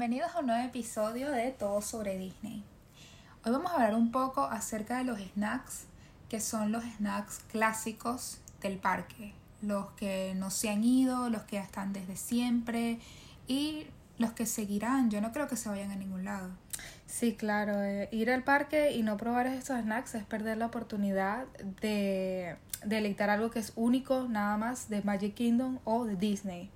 Bienvenidos 0.00 0.34
a 0.34 0.40
un 0.40 0.46
nuevo 0.46 0.66
episodio 0.66 1.30
de 1.30 1.50
Todo 1.50 1.82
sobre 1.82 2.16
Disney. 2.16 2.64
Hoy 3.44 3.52
vamos 3.52 3.70
a 3.70 3.74
hablar 3.74 3.94
un 3.94 4.10
poco 4.10 4.44
acerca 4.44 4.96
de 4.96 5.04
los 5.04 5.20
snacks, 5.20 5.84
que 6.30 6.40
son 6.40 6.72
los 6.72 6.82
snacks 6.84 7.40
clásicos 7.52 8.38
del 8.62 8.78
parque, 8.78 9.34
los 9.60 9.90
que 9.90 10.32
no 10.36 10.50
se 10.50 10.70
han 10.70 10.84
ido, 10.84 11.28
los 11.28 11.42
que 11.42 11.58
están 11.58 11.92
desde 11.92 12.16
siempre 12.16 12.98
y 13.46 13.88
los 14.16 14.32
que 14.32 14.46
seguirán. 14.46 15.10
Yo 15.10 15.20
no 15.20 15.32
creo 15.32 15.48
que 15.48 15.56
se 15.56 15.68
vayan 15.68 15.90
a 15.90 15.96
ningún 15.96 16.24
lado. 16.24 16.48
Sí, 17.06 17.34
claro, 17.34 17.82
eh, 17.82 18.08
ir 18.10 18.30
al 18.30 18.42
parque 18.42 18.92
y 18.92 19.02
no 19.02 19.18
probar 19.18 19.48
estos 19.48 19.78
snacks 19.82 20.14
es 20.14 20.24
perder 20.24 20.56
la 20.56 20.64
oportunidad 20.64 21.44
de 21.82 22.56
deleitar 22.86 23.28
algo 23.28 23.50
que 23.50 23.58
es 23.58 23.74
único 23.76 24.28
nada 24.30 24.56
más 24.56 24.88
de 24.88 25.02
Magic 25.02 25.34
Kingdom 25.34 25.78
o 25.84 26.06
de 26.06 26.16
Disney. 26.16 26.70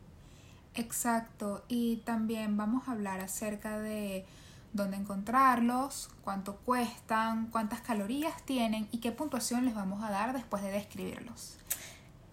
Exacto, 0.77 1.65
y 1.69 1.99
también 1.99 2.57
vamos 2.57 2.89
a 2.89 2.93
hablar 2.93 3.21
acerca 3.21 3.79
de 3.79 4.25
dónde 4.73 4.97
encontrarlos, 4.97 6.11
cuánto 6.23 6.57
cuestan, 6.57 7.47
cuántas 7.47 7.81
calorías 7.81 8.43
tienen 8.43 8.89
y 8.91 8.99
qué 8.99 9.13
puntuación 9.13 9.65
les 9.65 9.75
vamos 9.75 10.03
a 10.03 10.11
dar 10.11 10.33
después 10.33 10.63
de 10.65 10.73
describirlos. 10.73 11.59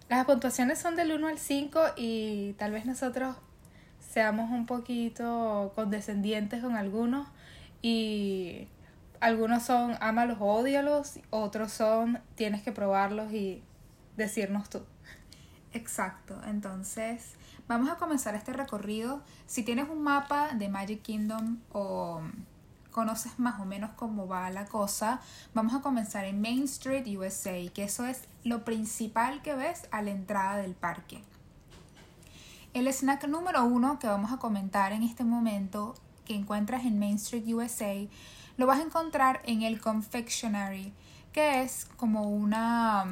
Las 0.08 0.26
puntuaciones 0.26 0.80
son 0.80 0.96
del 0.96 1.12
1 1.12 1.28
al 1.28 1.38
5 1.38 1.80
y 1.96 2.54
tal 2.58 2.72
vez 2.72 2.84
nosotros 2.84 3.36
seamos 4.12 4.50
un 4.50 4.66
poquito 4.66 5.72
condescendientes 5.76 6.62
con 6.62 6.76
algunos 6.76 7.28
y 7.80 8.66
algunos 9.20 9.62
son 9.62 9.96
ámalos 10.00 10.38
o 10.40 10.46
odialos, 10.46 11.20
otros 11.30 11.70
son 11.70 12.20
tienes 12.34 12.62
que 12.62 12.72
probarlos 12.72 13.32
y 13.32 13.62
decirnos 14.16 14.68
tú. 14.68 14.82
Exacto, 15.72 16.40
entonces 16.46 17.36
vamos 17.72 17.90
a 17.90 17.96
comenzar 17.96 18.34
este 18.34 18.52
recorrido. 18.52 19.22
Si 19.46 19.62
tienes 19.62 19.88
un 19.88 20.02
mapa 20.02 20.52
de 20.52 20.68
Magic 20.68 21.00
Kingdom 21.00 21.58
o 21.72 22.20
conoces 22.90 23.38
más 23.38 23.58
o 23.60 23.64
menos 23.64 23.90
cómo 23.96 24.28
va 24.28 24.50
la 24.50 24.66
cosa, 24.66 25.20
vamos 25.54 25.72
a 25.74 25.80
comenzar 25.80 26.26
en 26.26 26.42
Main 26.42 26.64
Street, 26.64 27.06
USA, 27.16 27.56
que 27.72 27.84
eso 27.84 28.04
es 28.04 28.24
lo 28.44 28.64
principal 28.64 29.40
que 29.40 29.54
ves 29.54 29.88
a 29.90 30.02
la 30.02 30.10
entrada 30.10 30.58
del 30.58 30.74
parque. 30.74 31.22
El 32.74 32.88
snack 32.88 33.26
número 33.26 33.64
uno 33.64 33.98
que 33.98 34.06
vamos 34.06 34.32
a 34.32 34.36
comentar 34.36 34.92
en 34.92 35.02
este 35.02 35.24
momento, 35.24 35.94
que 36.26 36.34
encuentras 36.34 36.84
en 36.84 36.98
Main 36.98 37.16
Street, 37.16 37.46
USA, 37.54 38.06
lo 38.58 38.66
vas 38.66 38.80
a 38.80 38.82
encontrar 38.82 39.40
en 39.44 39.62
el 39.62 39.80
Confectionery, 39.80 40.92
que 41.32 41.62
es 41.62 41.86
como 41.96 42.28
una 42.28 43.06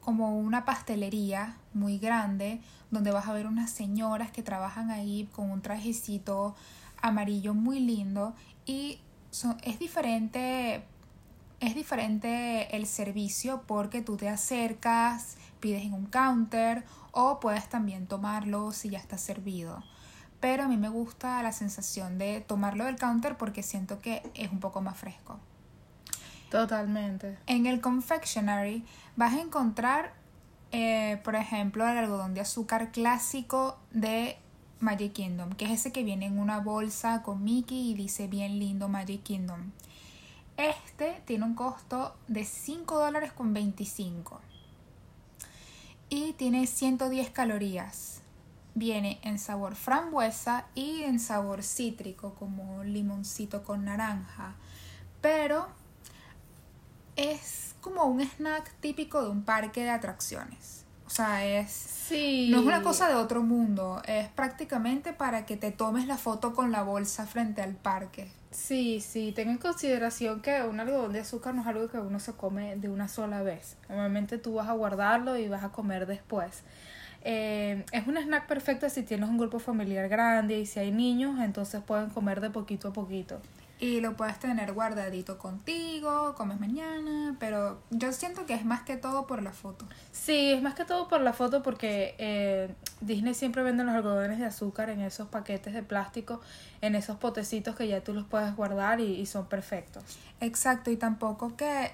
como 0.00 0.38
una 0.38 0.64
pastelería 0.64 1.56
muy 1.74 1.98
grande 1.98 2.60
donde 2.90 3.10
vas 3.10 3.26
a 3.26 3.32
ver 3.32 3.46
unas 3.46 3.70
señoras 3.70 4.30
que 4.30 4.42
trabajan 4.42 4.90
ahí 4.90 5.28
con 5.32 5.50
un 5.50 5.62
trajecito 5.62 6.54
amarillo 7.00 7.54
muy 7.54 7.80
lindo 7.80 8.34
y 8.64 9.00
es 9.62 9.78
diferente 9.78 10.84
es 11.60 11.74
diferente 11.74 12.76
el 12.76 12.86
servicio 12.86 13.62
porque 13.66 14.02
tú 14.02 14.16
te 14.16 14.28
acercas, 14.28 15.36
pides 15.60 15.84
en 15.84 15.94
un 15.94 16.06
counter 16.06 16.84
o 17.12 17.40
puedes 17.40 17.68
también 17.68 18.06
tomarlo 18.06 18.72
si 18.72 18.90
ya 18.90 18.98
está 18.98 19.16
servido. 19.16 19.82
Pero 20.40 20.64
a 20.64 20.68
mí 20.68 20.76
me 20.76 20.90
gusta 20.90 21.42
la 21.42 21.52
sensación 21.52 22.18
de 22.18 22.42
tomarlo 22.42 22.84
del 22.84 22.96
counter 22.96 23.38
porque 23.38 23.62
siento 23.62 24.00
que 24.00 24.22
es 24.34 24.52
un 24.52 24.60
poco 24.60 24.82
más 24.82 24.98
fresco. 24.98 25.38
Totalmente. 26.50 27.38
En 27.46 27.66
el 27.66 27.80
confectionery 27.80 28.84
vas 29.16 29.32
a 29.32 29.40
encontrar, 29.40 30.12
eh, 30.78 31.16
por 31.24 31.36
ejemplo, 31.36 31.88
el 31.88 31.96
algodón 31.96 32.34
de 32.34 32.42
azúcar 32.42 32.92
clásico 32.92 33.78
de 33.92 34.36
Magic 34.78 35.14
Kingdom, 35.14 35.52
que 35.52 35.64
es 35.64 35.70
ese 35.70 35.90
que 35.90 36.04
viene 36.04 36.26
en 36.26 36.38
una 36.38 36.60
bolsa 36.60 37.22
con 37.22 37.42
Mickey 37.42 37.92
y 37.92 37.94
dice 37.94 38.26
bien 38.28 38.58
lindo 38.58 38.86
Magic 38.86 39.22
Kingdom. 39.22 39.70
Este 40.58 41.22
tiene 41.24 41.46
un 41.46 41.54
costo 41.54 42.14
de 42.28 42.44
5 42.44 42.98
dólares 42.98 43.32
con 43.32 43.54
25 43.54 44.38
y 46.10 46.34
tiene 46.34 46.66
110 46.66 47.30
calorías. 47.30 48.20
Viene 48.74 49.18
en 49.22 49.38
sabor 49.38 49.76
frambuesa 49.76 50.66
y 50.74 51.04
en 51.04 51.20
sabor 51.20 51.62
cítrico 51.62 52.34
como 52.34 52.84
limoncito 52.84 53.64
con 53.64 53.86
naranja. 53.86 54.56
Pero 55.22 55.68
es 57.16 57.65
como 57.86 58.04
un 58.06 58.20
snack 58.20 58.72
típico 58.80 59.22
de 59.22 59.30
un 59.30 59.44
parque 59.44 59.84
de 59.84 59.90
atracciones. 59.90 60.84
O 61.06 61.10
sea, 61.10 61.46
es. 61.46 61.70
Sí. 61.70 62.48
No 62.50 62.58
es 62.58 62.66
una 62.66 62.82
cosa 62.82 63.08
de 63.08 63.14
otro 63.14 63.42
mundo. 63.42 64.02
Es 64.06 64.28
prácticamente 64.28 65.12
para 65.12 65.46
que 65.46 65.56
te 65.56 65.70
tomes 65.70 66.08
la 66.08 66.16
foto 66.16 66.52
con 66.52 66.72
la 66.72 66.82
bolsa 66.82 67.26
frente 67.26 67.62
al 67.62 67.74
parque. 67.74 68.28
Sí, 68.50 69.00
sí. 69.00 69.30
Ten 69.36 69.50
en 69.50 69.58
consideración 69.58 70.40
que 70.42 70.62
un 70.62 70.80
algodón 70.80 71.12
de 71.12 71.20
azúcar 71.20 71.54
no 71.54 71.60
es 71.60 71.68
algo 71.68 71.88
que 71.88 71.98
uno 71.98 72.18
se 72.18 72.32
come 72.32 72.74
de 72.74 72.88
una 72.88 73.06
sola 73.06 73.42
vez. 73.42 73.76
Normalmente 73.88 74.36
tú 74.38 74.54
vas 74.54 74.68
a 74.68 74.72
guardarlo 74.72 75.36
y 75.36 75.48
vas 75.48 75.62
a 75.62 75.68
comer 75.68 76.06
después. 76.06 76.64
Eh, 77.22 77.84
es 77.92 78.06
un 78.08 78.16
snack 78.16 78.48
perfecto 78.48 78.90
si 78.90 79.04
tienes 79.04 79.28
un 79.28 79.38
grupo 79.38 79.60
familiar 79.60 80.08
grande 80.08 80.58
y 80.58 80.66
si 80.66 80.80
hay 80.80 80.90
niños, 80.90 81.38
entonces 81.40 81.82
pueden 81.82 82.10
comer 82.10 82.40
de 82.40 82.50
poquito 82.50 82.88
a 82.88 82.92
poquito 82.92 83.40
y 83.78 84.00
lo 84.00 84.16
puedes 84.16 84.38
tener 84.38 84.72
guardadito 84.72 85.38
contigo, 85.38 86.34
comes 86.34 86.58
mañana, 86.58 87.36
pero 87.38 87.78
yo 87.90 88.12
siento 88.12 88.46
que 88.46 88.54
es 88.54 88.64
más 88.64 88.82
que 88.82 88.96
todo 88.96 89.26
por 89.26 89.42
la 89.42 89.52
foto. 89.52 89.84
Sí, 90.12 90.52
es 90.52 90.62
más 90.62 90.74
que 90.74 90.84
todo 90.84 91.08
por 91.08 91.20
la 91.20 91.34
foto 91.34 91.62
porque 91.62 92.14
eh, 92.18 92.74
Disney 93.00 93.34
siempre 93.34 93.62
vende 93.62 93.84
los 93.84 93.94
algodones 93.94 94.38
de 94.38 94.46
azúcar 94.46 94.88
en 94.88 95.00
esos 95.00 95.28
paquetes 95.28 95.74
de 95.74 95.82
plástico, 95.82 96.40
en 96.80 96.94
esos 96.94 97.18
potecitos 97.18 97.76
que 97.76 97.86
ya 97.86 98.02
tú 98.02 98.14
los 98.14 98.24
puedes 98.26 98.54
guardar 98.56 99.00
y, 99.00 99.20
y 99.20 99.26
son 99.26 99.46
perfectos. 99.46 100.04
Exacto, 100.40 100.90
y 100.90 100.96
tampoco 100.96 101.56
que 101.56 101.92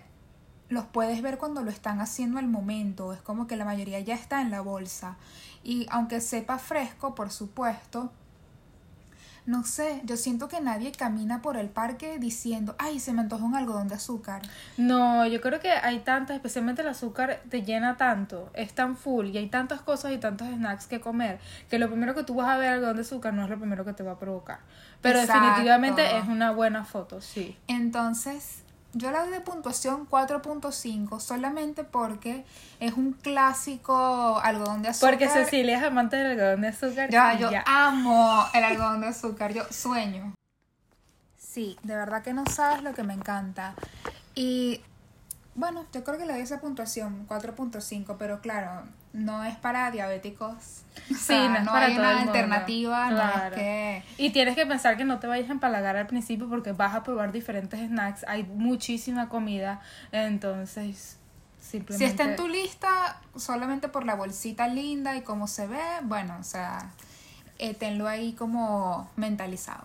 los 0.69 0.85
puedes 0.85 1.21
ver 1.21 1.37
cuando 1.37 1.63
lo 1.63 1.71
están 1.71 2.01
haciendo 2.01 2.39
al 2.39 2.47
momento, 2.47 3.13
es 3.13 3.21
como 3.21 3.47
que 3.47 3.57
la 3.57 3.65
mayoría 3.65 4.01
ya 4.01 4.15
está 4.15 4.41
en 4.41 4.51
la 4.51 4.61
bolsa. 4.61 5.17
Y 5.65 5.87
aunque 5.91 6.21
sepa 6.21 6.59
fresco, 6.59 7.15
por 7.15 7.31
supuesto, 7.31 8.11
no 9.45 9.65
sé, 9.65 10.01
yo 10.05 10.17
siento 10.17 10.49
que 10.49 10.61
nadie 10.61 10.93
camina 10.93 11.43
por 11.43 11.57
el 11.57 11.69
parque 11.69 12.19
diciendo, 12.19 12.77
ay, 12.79 13.01
se 13.01 13.13
me 13.13 13.23
antoja 13.23 13.45
un 13.45 13.57
algodón 13.57 13.89
de 13.89 13.97
azúcar. 13.97 14.43
No, 14.77 15.27
yo 15.27 15.41
creo 15.41 15.59
que 15.59 15.71
hay 15.71 15.99
tantas, 16.01 16.37
especialmente 16.37 16.83
el 16.83 16.89
azúcar 16.89 17.41
te 17.49 17.63
llena 17.63 17.97
tanto, 17.97 18.51
es 18.55 18.73
tan 18.73 18.97
full 18.97 19.27
y 19.27 19.39
hay 19.39 19.49
tantas 19.49 19.81
cosas 19.81 20.13
y 20.13 20.19
tantos 20.19 20.47
snacks 20.49 20.87
que 20.87 21.01
comer, 21.01 21.41
que 21.69 21.79
lo 21.79 21.89
primero 21.89 22.15
que 22.15 22.23
tú 22.23 22.35
vas 22.35 22.49
a 22.49 22.57
ver 22.57 22.69
algodón 22.69 22.97
de 22.97 23.03
azúcar 23.03 23.35
no 23.35 23.43
es 23.43 23.51
lo 23.51 23.59
primero 23.59 23.85
que 23.85 23.93
te 23.93 24.03
va 24.03 24.13
a 24.13 24.19
provocar. 24.19 24.61
Pero 25.01 25.21
definitivamente 25.21 26.19
es 26.19 26.29
una 26.29 26.53
buena 26.53 26.85
foto, 26.85 27.21
sí. 27.21 27.57
Entonces, 27.67 28.63
yo 28.95 29.11
la 29.11 29.21
doy 29.21 29.31
de 29.31 29.41
puntuación 29.41 30.09
4.5 30.09 31.21
solamente 31.21 31.85
porque 31.85 32.45
es 32.81 32.93
un 32.95 33.13
clásico 33.13 34.39
algodón 34.41 34.83
de 34.83 34.89
azúcar. 34.89 35.11
Porque 35.11 35.29
Cecilia 35.29 35.79
es 35.79 35.85
amante 35.85 36.17
del 36.17 36.33
algodón 36.33 36.61
de 36.61 36.69
azúcar. 36.69 37.11
Ya, 37.11 37.39
yo 37.39 37.51
amo 37.67 38.45
el 38.53 38.65
algodón 38.65 39.01
de 39.01 39.09
azúcar, 39.09 39.53
yo 39.53 39.65
sueño. 39.71 40.35
Sí, 41.39 41.77
de 41.83 41.97
verdad 41.97 42.23
que 42.23 42.33
no 42.33 42.45
sabes 42.47 42.83
lo 42.83 42.95
que 42.95 43.03
me 43.03 43.15
encanta. 43.15 43.75
Y 44.35 44.81
bueno, 45.55 45.85
yo 45.93 46.03
creo 46.05 46.19
que 46.19 46.27
le 46.27 46.33
doy 46.33 46.43
esa 46.43 46.61
puntuación, 46.61 47.27
4.5, 47.29 48.17
pero 48.19 48.41
claro, 48.41 48.85
no 49.13 49.45
es 49.45 49.57
para 49.57 49.91
diabéticos. 49.91 50.83
Sí, 51.09 51.35
no, 51.35 51.57
es 51.57 51.69
para 51.69 51.87
hay 51.87 51.99
una 51.99 52.21
alternativa, 52.21 53.11
no 53.11 53.55
que... 53.55 54.03
Y 54.17 54.31
tienes 54.31 54.55
que 54.55 54.67
pensar 54.67 54.97
que 54.97 55.05
no 55.05 55.19
te 55.19 55.27
vayas 55.27 55.49
a 55.51 55.53
empalagar 55.53 55.97
al 55.97 56.07
principio 56.07 56.49
porque 56.49 56.73
vas 56.73 56.95
a 56.95 57.03
probar 57.03 57.33
diferentes 57.33 57.81
snacks, 57.81 58.25
hay 58.27 58.45
muchísima 58.45 59.29
comida, 59.29 59.81
entonces 60.13 61.19
simplemente... 61.61 62.05
Si 62.05 62.11
está 62.11 62.25
en 62.25 62.37
tu 62.37 62.49
lista 62.49 63.21
solamente 63.37 63.89
por 63.89 64.05
la 64.05 64.15
bolsita 64.15 64.69
linda 64.69 65.17
y 65.17 65.23
cómo 65.23 65.47
se 65.47 65.67
ve, 65.67 65.83
bueno, 66.03 66.37
o 66.41 66.45
sea, 66.45 66.91
eh, 67.59 67.75
tenlo 67.75 68.09
ahí 68.09 68.33
como 68.33 69.11
mentalizado. 69.17 69.85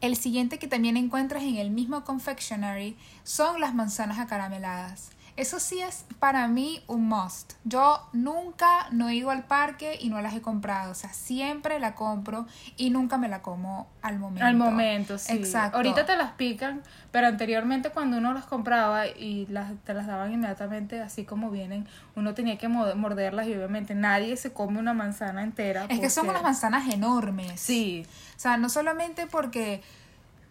El 0.00 0.16
siguiente 0.16 0.60
que 0.60 0.68
también 0.68 0.96
encuentras 0.96 1.42
en 1.42 1.56
el 1.56 1.70
mismo 1.70 2.04
confectionery 2.04 2.96
son 3.24 3.60
las 3.60 3.74
manzanas 3.74 4.20
acarameladas. 4.20 5.10
Eso 5.38 5.60
sí 5.60 5.80
es 5.80 6.04
para 6.18 6.48
mí 6.48 6.82
un 6.88 7.08
must. 7.08 7.52
Yo 7.62 8.02
nunca 8.12 8.88
no 8.90 9.08
he 9.08 9.14
ido 9.14 9.30
al 9.30 9.44
parque 9.44 9.96
y 10.00 10.08
no 10.08 10.20
las 10.20 10.34
he 10.34 10.42
comprado. 10.42 10.90
O 10.90 10.94
sea, 10.96 11.12
siempre 11.12 11.78
la 11.78 11.94
compro 11.94 12.46
y 12.76 12.90
nunca 12.90 13.18
me 13.18 13.28
la 13.28 13.40
como 13.40 13.86
al 14.02 14.18
momento. 14.18 14.44
Al 14.44 14.56
momento, 14.56 15.16
sí. 15.16 15.34
Exacto. 15.34 15.76
Ahorita 15.76 16.04
te 16.04 16.16
las 16.16 16.32
pican, 16.32 16.82
pero 17.12 17.28
anteriormente 17.28 17.90
cuando 17.90 18.16
uno 18.18 18.32
las 18.34 18.46
compraba 18.46 19.06
y 19.06 19.46
las, 19.46 19.72
te 19.84 19.94
las 19.94 20.08
daban 20.08 20.32
inmediatamente 20.32 21.00
así 21.00 21.24
como 21.24 21.52
vienen, 21.52 21.86
uno 22.16 22.34
tenía 22.34 22.58
que 22.58 22.66
morderlas 22.66 23.46
y 23.46 23.54
obviamente 23.54 23.94
nadie 23.94 24.36
se 24.36 24.52
come 24.52 24.80
una 24.80 24.92
manzana 24.92 25.44
entera. 25.44 25.86
Es 25.88 26.00
que 26.00 26.10
son 26.10 26.28
unas 26.28 26.42
manzanas 26.42 26.92
enormes. 26.92 27.60
Sí. 27.60 28.04
O 28.36 28.40
sea, 28.40 28.56
no 28.56 28.68
solamente 28.68 29.28
porque 29.28 29.82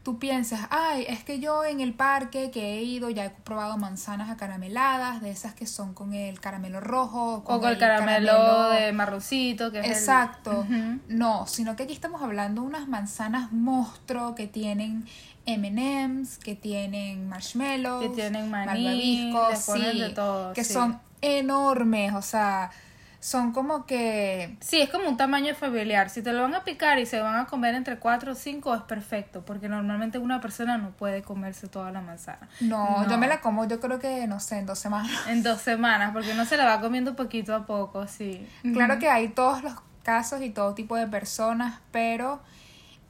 tú 0.07 0.19
piensas, 0.19 0.62
ay, 0.69 1.04
es 1.09 1.25
que 1.25 1.42
yo 1.42 1.65
en 1.65 1.81
el 1.81 1.94
parque 1.94 2.50
que 2.50 2.75
he 2.77 2.81
ido 2.81 3.09
ya 3.09 3.25
he 3.25 3.30
probado 3.30 3.75
manzanas 3.77 4.30
acarameladas, 4.30 5.21
de 5.21 5.31
esas 5.31 5.54
que 5.54 5.65
son 5.68 5.94
con 5.94 6.13
el 6.13 6.39
caramelo 6.39 6.80
rojo. 6.80 7.33
o 7.36 7.44
con 7.44 7.69
el 7.69 7.77
caramelo, 7.77 8.69
de 8.69 8.94
marroncito, 8.94 9.69
que 9.69 9.80
es 9.80 9.86
el- 9.86 9.92
Exacto. 9.92 10.65
No, 11.09 11.45
sino 11.45 11.75
que 11.75 11.83
aquí 11.83 11.92
estamos 11.92 12.21
hablando 12.21 12.62
de 12.62 12.68
unas 12.68 12.88
manzanas 12.88 13.51
monstruo 13.51 14.33
que 14.33 14.48
tienen 14.48 15.06
M&M's, 15.45 16.38
que 16.38 16.56
tienen 16.56 17.27
marshmallows, 17.27 18.01
Que 18.04 18.09
tienen 18.15 18.50
maní, 18.50 19.33
sí, 19.57 20.00
de 20.00 20.09
todo, 20.12 20.54
que 20.54 20.63
sí. 20.63 20.71
son 20.71 21.01
enormes, 21.21 22.13
o 22.13 22.21
sea, 22.21 22.71
son 23.19 23.52
como 23.52 23.86
que 23.86 24.56
Sí, 24.62 24.80
es 24.80 24.90
como 24.90 25.10
un 25.10 25.18
tamaño 25.18 25.56
familiar. 25.56 26.10
Si 26.10 26.22
te 26.22 26.31
lo 26.34 26.44
van 26.44 26.54
a 26.56 26.64
picar 26.64 27.00
y 27.00 27.06
se 27.06 27.19
van 27.19 27.36
a 27.36 27.46
comer 27.48 27.74
entre 27.75 27.98
4 27.98 28.31
o 28.31 28.36
5 28.36 28.75
es 28.75 28.81
perfecto, 28.84 29.44
porque 29.44 29.68
normalmente 29.68 30.18
una 30.19 30.40
persona 30.40 30.78
no 30.78 30.92
puede 30.92 31.22
comerse 31.24 31.68
toda 31.68 31.92
la 31.92 32.02
manzana. 32.02 32.48
no, 32.62 33.04
No. 33.04 33.10
yo 33.10 33.18
me 33.18 33.28
la 33.28 33.42
como, 33.42 33.68
yo 33.68 33.80
creo 33.80 34.00
que 34.00 34.28
no 34.28 34.40
sé, 34.40 34.60
en 34.60 34.66
dos 34.66 34.80
semanas. 34.80 35.12
En 35.28 35.44
dos 35.44 35.62
semanas, 35.62 36.12
porque 36.14 36.31
uno 36.31 36.46
se 36.46 36.58
la 36.58 36.66
va 36.66 36.80
comiendo 36.80 37.16
poquito 37.16 37.56
a 37.56 37.66
poco, 37.66 38.08
sí. 38.08 38.48
Claro 38.74 39.00
que 39.00 39.10
hay 39.10 39.30
todos 39.30 39.64
los 39.64 39.74
casos 40.04 40.42
y 40.42 40.50
todo 40.52 40.74
tipo 40.74 40.96
de 40.96 41.08
personas, 41.08 41.80
pero 41.92 42.40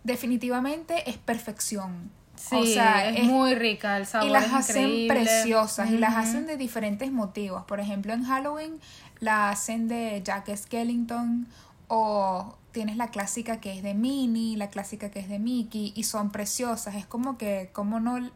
definitivamente 0.03 1.09
es 1.09 1.17
perfección. 1.17 2.09
Sí, 2.35 2.55
o 2.55 2.65
sea, 2.65 3.09
es, 3.09 3.23
muy 3.23 3.55
rica, 3.55 3.97
el 3.97 4.05
sabor 4.05 4.27
y 4.29 4.31
las 4.31 4.45
es 4.45 4.53
hacen 4.53 4.83
increíble. 4.83 5.07
preciosas 5.15 5.89
y 5.89 5.97
las 5.97 6.15
hacen 6.15 6.45
de 6.45 6.55
diferentes 6.55 7.11
motivos. 7.11 7.63
Por 7.65 7.79
ejemplo, 7.79 8.13
en 8.13 8.23
Halloween 8.23 8.79
la 9.19 9.49
hacen 9.49 9.87
de 9.87 10.21
Jack 10.23 10.55
Skellington 10.55 11.47
o 11.87 12.55
tienes 12.71 12.97
la 12.97 13.07
clásica 13.07 13.59
que 13.59 13.73
es 13.73 13.83
de 13.83 13.93
Minnie, 13.93 14.57
la 14.57 14.69
clásica 14.69 15.09
que 15.09 15.19
es 15.19 15.29
de 15.29 15.39
Mickey 15.39 15.93
y 15.95 16.03
son 16.03 16.31
preciosas. 16.31 16.95
Es 16.95 17.05
como 17.05 17.37
que, 17.37 17.69
como 17.73 17.99
no... 17.99 18.29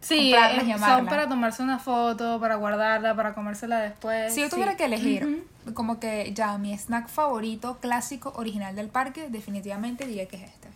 Sí, 0.00 0.34
son 0.78 1.06
para 1.06 1.28
tomarse 1.28 1.62
una 1.62 1.78
foto, 1.78 2.40
para 2.40 2.54
guardarla, 2.54 3.14
para 3.14 3.34
comérsela 3.34 3.80
después. 3.80 4.32
Si 4.32 4.40
yo 4.40 4.46
sí. 4.46 4.52
tuviera 4.52 4.74
que 4.76 4.86
elegir, 4.86 5.46
como 5.74 6.00
que 6.00 6.32
ya 6.34 6.56
mi 6.56 6.72
snack 6.72 7.08
favorito, 7.08 7.78
clásico, 7.80 8.32
original 8.34 8.74
del 8.74 8.88
parque, 8.88 9.28
definitivamente 9.28 10.06
diría 10.06 10.26
que 10.26 10.36
es 10.36 10.42
este. 10.44 10.68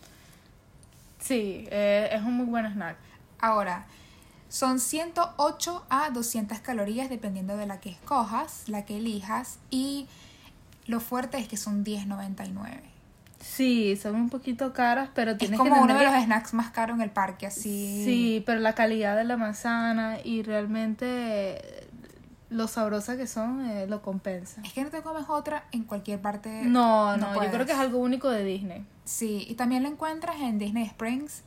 Sí, 1.19 1.67
eh, 1.71 2.09
es 2.11 2.21
un 2.21 2.33
muy 2.33 2.45
buen 2.45 2.67
snack. 2.67 2.97
Ahora, 3.39 3.87
son 4.49 4.79
108 4.79 5.85
a 5.89 6.09
200 6.11 6.59
calorías 6.59 7.09
dependiendo 7.09 7.57
de 7.57 7.65
la 7.65 7.79
que 7.79 7.89
escojas, 7.89 8.67
la 8.67 8.85
que 8.85 8.97
elijas 8.97 9.59
y 9.69 10.07
lo 10.87 10.99
fuerte 10.99 11.37
es 11.37 11.47
que 11.47 11.57
son 11.57 11.83
10.99. 11.83 12.81
Sí, 13.39 13.95
son 13.95 14.15
un 14.15 14.29
poquito 14.29 14.73
caras, 14.73 15.09
pero 15.13 15.31
Es 15.31 15.37
tienes 15.37 15.59
como 15.59 15.75
que 15.75 15.79
uno 15.81 15.93
de 15.93 15.99
tener 15.99 16.13
los 16.13 16.23
snacks 16.23 16.53
más 16.53 16.71
caros 16.71 16.95
en 16.95 17.01
el 17.01 17.11
parque, 17.11 17.45
así. 17.47 18.03
Sí, 18.03 18.43
pero 18.45 18.59
la 18.59 18.73
calidad 18.73 19.15
de 19.15 19.23
la 19.23 19.37
manzana 19.37 20.17
y 20.23 20.41
realmente 20.41 21.87
lo 22.49 22.67
sabrosa 22.67 23.17
que 23.17 23.27
son 23.27 23.65
eh, 23.69 23.87
lo 23.87 24.01
compensa. 24.01 24.61
Es 24.63 24.73
que 24.73 24.83
no 24.83 24.89
te 24.89 25.01
comes 25.01 25.25
otra 25.27 25.65
en 25.71 25.83
cualquier 25.83 26.21
parte. 26.21 26.63
No, 26.63 27.17
no, 27.17 27.27
yo 27.29 27.33
puedes. 27.35 27.51
creo 27.53 27.65
que 27.65 27.73
es 27.73 27.77
algo 27.77 27.99
único 27.99 28.29
de 28.29 28.43
Disney. 28.43 28.85
Sí, 29.03 29.45
y 29.47 29.55
también 29.55 29.83
la 29.83 29.89
encuentras 29.89 30.37
en 30.39 30.57
Disney 30.57 30.83
Springs, 30.85 31.43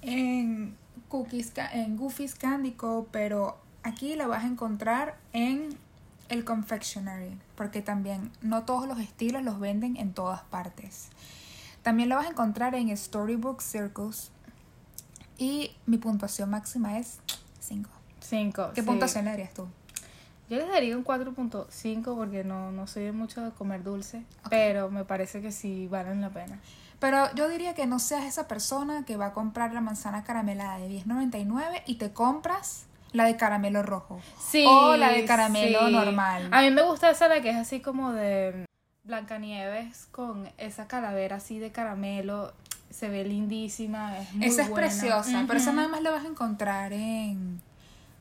en 0.00 0.76
Cookies, 1.08 1.52
en 1.72 1.96
Goofy's 1.96 2.34
Candy 2.34 2.72
Co, 2.72 3.06
pero 3.10 3.58
aquí 3.82 4.14
la 4.14 4.26
vas 4.26 4.44
a 4.44 4.46
encontrar 4.46 5.16
en 5.32 5.76
el 6.28 6.44
confectionery, 6.44 7.38
porque 7.56 7.82
también 7.82 8.30
no 8.40 8.64
todos 8.64 8.88
los 8.88 8.98
estilos 8.98 9.42
los 9.42 9.60
venden 9.60 9.96
en 9.96 10.14
todas 10.14 10.42
partes. 10.42 11.08
También 11.82 12.08
la 12.08 12.16
vas 12.16 12.26
a 12.26 12.30
encontrar 12.30 12.74
en 12.74 12.96
Storybook 12.96 13.60
Circus 13.60 14.30
y 15.36 15.72
mi 15.86 15.98
puntuación 15.98 16.50
máxima 16.50 16.98
es 16.98 17.18
5. 17.60 17.90
Cinco. 18.20 18.70
¿Qué 18.74 18.80
sí. 18.80 18.86
puntuación 18.86 19.24
le 19.24 19.32
darías 19.32 19.52
tú? 19.52 19.68
Yo 20.48 20.58
les 20.58 20.68
daría 20.68 20.96
un 20.96 21.04
4.5 21.04 22.16
porque 22.16 22.44
no, 22.44 22.72
no 22.72 22.86
soy 22.86 23.04
de 23.04 23.12
mucho 23.12 23.42
de 23.42 23.50
comer 23.52 23.82
dulce, 23.82 24.22
pero 24.50 24.90
me 24.90 25.04
parece 25.04 25.40
que 25.40 25.50
sí 25.50 25.88
valen 25.88 26.20
la 26.20 26.30
pena. 26.30 26.58
Pero 27.02 27.34
yo 27.34 27.48
diría 27.48 27.74
que 27.74 27.84
no 27.84 27.98
seas 27.98 28.22
esa 28.22 28.46
persona 28.46 29.04
que 29.04 29.16
va 29.16 29.26
a 29.26 29.32
comprar 29.32 29.74
la 29.74 29.80
manzana 29.80 30.22
caramelada 30.22 30.78
de 30.78 30.88
10.99 30.88 31.82
y 31.84 31.96
te 31.96 32.12
compras 32.12 32.86
la 33.10 33.24
de 33.24 33.36
caramelo 33.36 33.82
rojo. 33.82 34.20
Sí. 34.38 34.64
O 34.64 34.96
la 34.96 35.10
de 35.10 35.24
caramelo 35.24 35.88
sí. 35.88 35.92
normal. 35.92 36.48
A 36.52 36.62
mí 36.62 36.70
me 36.70 36.82
gusta 36.82 37.10
esa 37.10 37.26
la 37.26 37.42
que 37.42 37.50
es 37.50 37.56
así 37.56 37.80
como 37.80 38.12
de 38.12 38.66
Blancanieves 39.02 40.06
con 40.12 40.48
esa 40.58 40.86
calavera 40.86 41.36
así 41.36 41.58
de 41.58 41.72
caramelo. 41.72 42.52
Se 42.90 43.08
ve 43.08 43.24
lindísima, 43.24 44.16
es 44.18 44.32
muy 44.34 44.46
esa 44.46 44.62
es 44.62 44.68
buena. 44.68 44.86
preciosa, 44.86 45.42
pero 45.48 45.58
esa 45.58 45.72
nada 45.72 45.88
más 45.88 46.02
la 46.02 46.12
vas 46.12 46.24
a 46.24 46.28
encontrar 46.28 46.92
en 46.92 47.60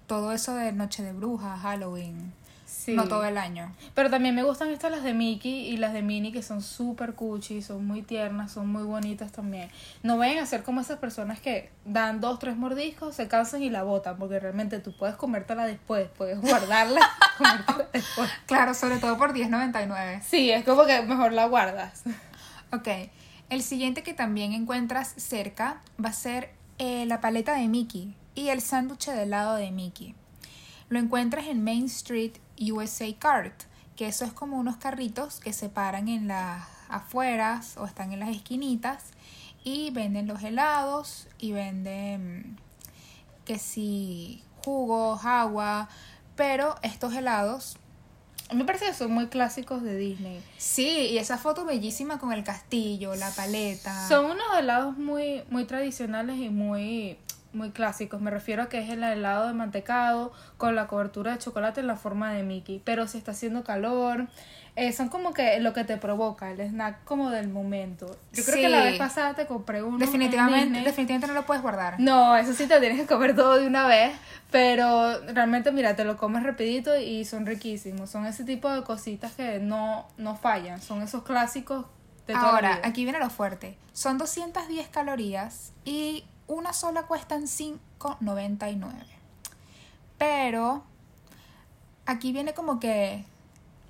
todo 0.07 0.31
eso 0.31 0.55
de 0.55 0.71
Noche 0.71 1.03
de 1.03 1.13
Brujas, 1.13 1.59
Halloween. 1.59 2.33
Sí. 2.71 2.93
No 2.93 3.07
todo 3.07 3.25
el 3.25 3.37
año. 3.37 3.75
Pero 3.93 4.09
también 4.09 4.33
me 4.33 4.43
gustan 4.43 4.69
estas 4.69 4.91
las 4.91 5.03
de 5.03 5.13
Mickey 5.13 5.67
y 5.67 5.77
las 5.77 5.93
de 5.93 6.01
Minnie 6.01 6.31
que 6.31 6.41
son 6.41 6.61
súper 6.61 7.13
cuchi, 7.13 7.61
son 7.61 7.85
muy 7.85 8.01
tiernas, 8.01 8.53
son 8.53 8.69
muy 8.69 8.83
bonitas 8.83 9.31
también. 9.31 9.69
No 10.03 10.17
vayan 10.17 10.39
a 10.39 10.45
ser 10.45 10.63
como 10.63 10.81
esas 10.81 10.97
personas 10.97 11.39
que 11.41 11.69
dan 11.85 12.21
dos, 12.21 12.39
tres 12.39 12.55
mordiscos, 12.55 13.15
se 13.15 13.27
cansan 13.27 13.61
y 13.61 13.69
la 13.69 13.83
botan, 13.83 14.17
porque 14.17 14.39
realmente 14.39 14.79
tú 14.79 14.95
puedes 14.97 15.15
comértela 15.15 15.65
después, 15.65 16.09
puedes 16.17 16.39
guardarla, 16.39 17.01
comértela 17.37 17.89
después. 17.91 18.29
Claro, 18.45 18.73
sobre 18.73 18.97
todo 18.97 19.17
por 19.17 19.33
10.99. 19.33 20.21
Sí, 20.23 20.49
es 20.49 20.63
como 20.63 20.85
que 20.85 21.01
mejor 21.01 21.33
la 21.33 21.45
guardas. 21.45 22.03
Ok, 22.71 22.87
el 23.49 23.63
siguiente 23.63 24.01
que 24.01 24.13
también 24.13 24.53
encuentras 24.53 25.13
cerca 25.17 25.81
va 26.03 26.09
a 26.09 26.13
ser 26.13 26.51
eh, 26.79 27.05
la 27.05 27.21
paleta 27.21 27.53
de 27.53 27.67
Mickey 27.67 28.15
y 28.33 28.47
el 28.47 28.61
sándwich 28.61 29.07
de 29.07 29.23
helado 29.23 29.55
de 29.55 29.71
Mickey. 29.71 30.15
Lo 30.89 30.99
encuentras 30.99 31.47
en 31.47 31.63
Main 31.63 31.85
Street 31.85 32.33
USA 32.69 33.07
Cart, 33.17 33.63
que 33.95 34.07
eso 34.07 34.25
es 34.25 34.33
como 34.33 34.57
unos 34.57 34.77
carritos 34.77 35.39
que 35.39 35.53
se 35.53 35.69
paran 35.69 36.07
en 36.07 36.27
las 36.27 36.63
afueras 36.89 37.77
o 37.77 37.85
están 37.85 38.11
en 38.11 38.19
las 38.19 38.29
esquinitas 38.29 39.03
y 39.63 39.91
venden 39.91 40.27
los 40.27 40.43
helados 40.43 41.27
y 41.37 41.51
venden 41.51 42.57
que 43.45 43.57
si 43.57 44.43
jugos, 44.63 45.25
agua, 45.25 45.89
pero 46.35 46.75
estos 46.81 47.13
helados 47.13 47.77
me 48.53 48.65
parece 48.65 48.85
que 48.87 48.93
son 48.93 49.11
muy 49.11 49.27
clásicos 49.27 49.81
de 49.81 49.97
Disney. 49.97 50.43
Sí, 50.57 51.07
y 51.11 51.17
esa 51.17 51.37
foto 51.37 51.65
bellísima 51.65 52.19
con 52.19 52.33
el 52.33 52.43
castillo, 52.43 53.15
la 53.15 53.29
paleta. 53.31 54.07
Son 54.07 54.25
unos 54.25 54.45
helados 54.57 54.97
muy, 54.97 55.43
muy 55.49 55.65
tradicionales 55.65 56.37
y 56.37 56.49
muy, 56.49 57.17
muy 57.53 57.71
clásicos. 57.71 58.21
Me 58.21 58.31
refiero 58.31 58.63
a 58.63 58.69
que 58.69 58.79
es 58.79 58.89
el 58.89 59.03
helado 59.03 59.47
de 59.47 59.53
mantecado 59.53 60.31
con 60.57 60.75
la 60.75 60.87
cobertura 60.87 61.31
de 61.33 61.37
chocolate 61.39 61.81
en 61.81 61.87
la 61.87 61.95
forma 61.95 62.31
de 62.33 62.43
Mickey. 62.43 62.81
Pero 62.83 63.07
si 63.07 63.17
está 63.17 63.31
haciendo 63.31 63.63
calor, 63.63 64.27
eh, 64.77 64.93
son 64.93 65.09
como 65.09 65.33
que 65.33 65.59
lo 65.59 65.73
que 65.73 65.83
te 65.83 65.97
provoca, 65.97 66.49
el 66.49 66.61
snack 66.61 67.03
como 67.03 67.29
del 67.29 67.49
momento. 67.49 68.07
Yo 68.31 68.43
creo 68.43 68.55
Sí. 68.55 68.61
que 68.61 68.69
la 68.69 68.83
vez 68.85 68.97
pasada 68.97 69.33
te 69.33 69.45
compré 69.45 69.83
uno. 69.83 69.95
en 69.95 69.99
definitivamente, 69.99 70.79
definitivamente 70.79 71.27
no 71.27 71.33
lo 71.33 71.45
puedes 71.45 71.61
guardar. 71.61 71.99
No, 71.99 72.37
eso 72.37 72.53
sí 72.53 72.67
te 72.67 72.79
tienes 72.79 72.99
que 73.01 73.05
comer 73.05 73.35
todo 73.35 73.57
de 73.57 73.67
una 73.67 73.85
vez, 73.85 74.13
pero 74.49 75.19
realmente 75.33 75.71
mira, 75.73 75.95
te 75.95 76.05
lo 76.05 76.15
comes 76.17 76.43
rapidito 76.43 76.97
y 76.97 77.25
son 77.25 77.45
riquísimos. 77.45 78.09
Son 78.09 78.25
ese 78.25 78.43
tipo 78.45 78.69
de 78.69 78.83
cositas 78.83 79.33
que 79.33 79.59
no, 79.59 80.07
no 80.17 80.37
fallan, 80.37 80.81
son 80.81 81.01
esos 81.01 81.23
clásicos 81.23 81.85
de 82.27 82.33
toda 82.33 82.45
la 82.45 82.49
Ahora, 82.51 82.69
vida. 82.77 82.81
aquí 82.87 83.03
viene 83.03 83.19
lo 83.19 83.29
fuerte. 83.29 83.77
Son 83.91 84.17
210 84.17 84.87
calorías 84.87 85.73
y 85.83 86.23
una 86.47 86.73
sola 86.73 87.03
cuesta 87.03 87.35
en 87.35 87.43
5.99. 87.43 88.93
Pero 90.17 90.83
aquí 92.05 92.31
viene 92.31 92.53
como 92.53 92.79
que 92.79 93.25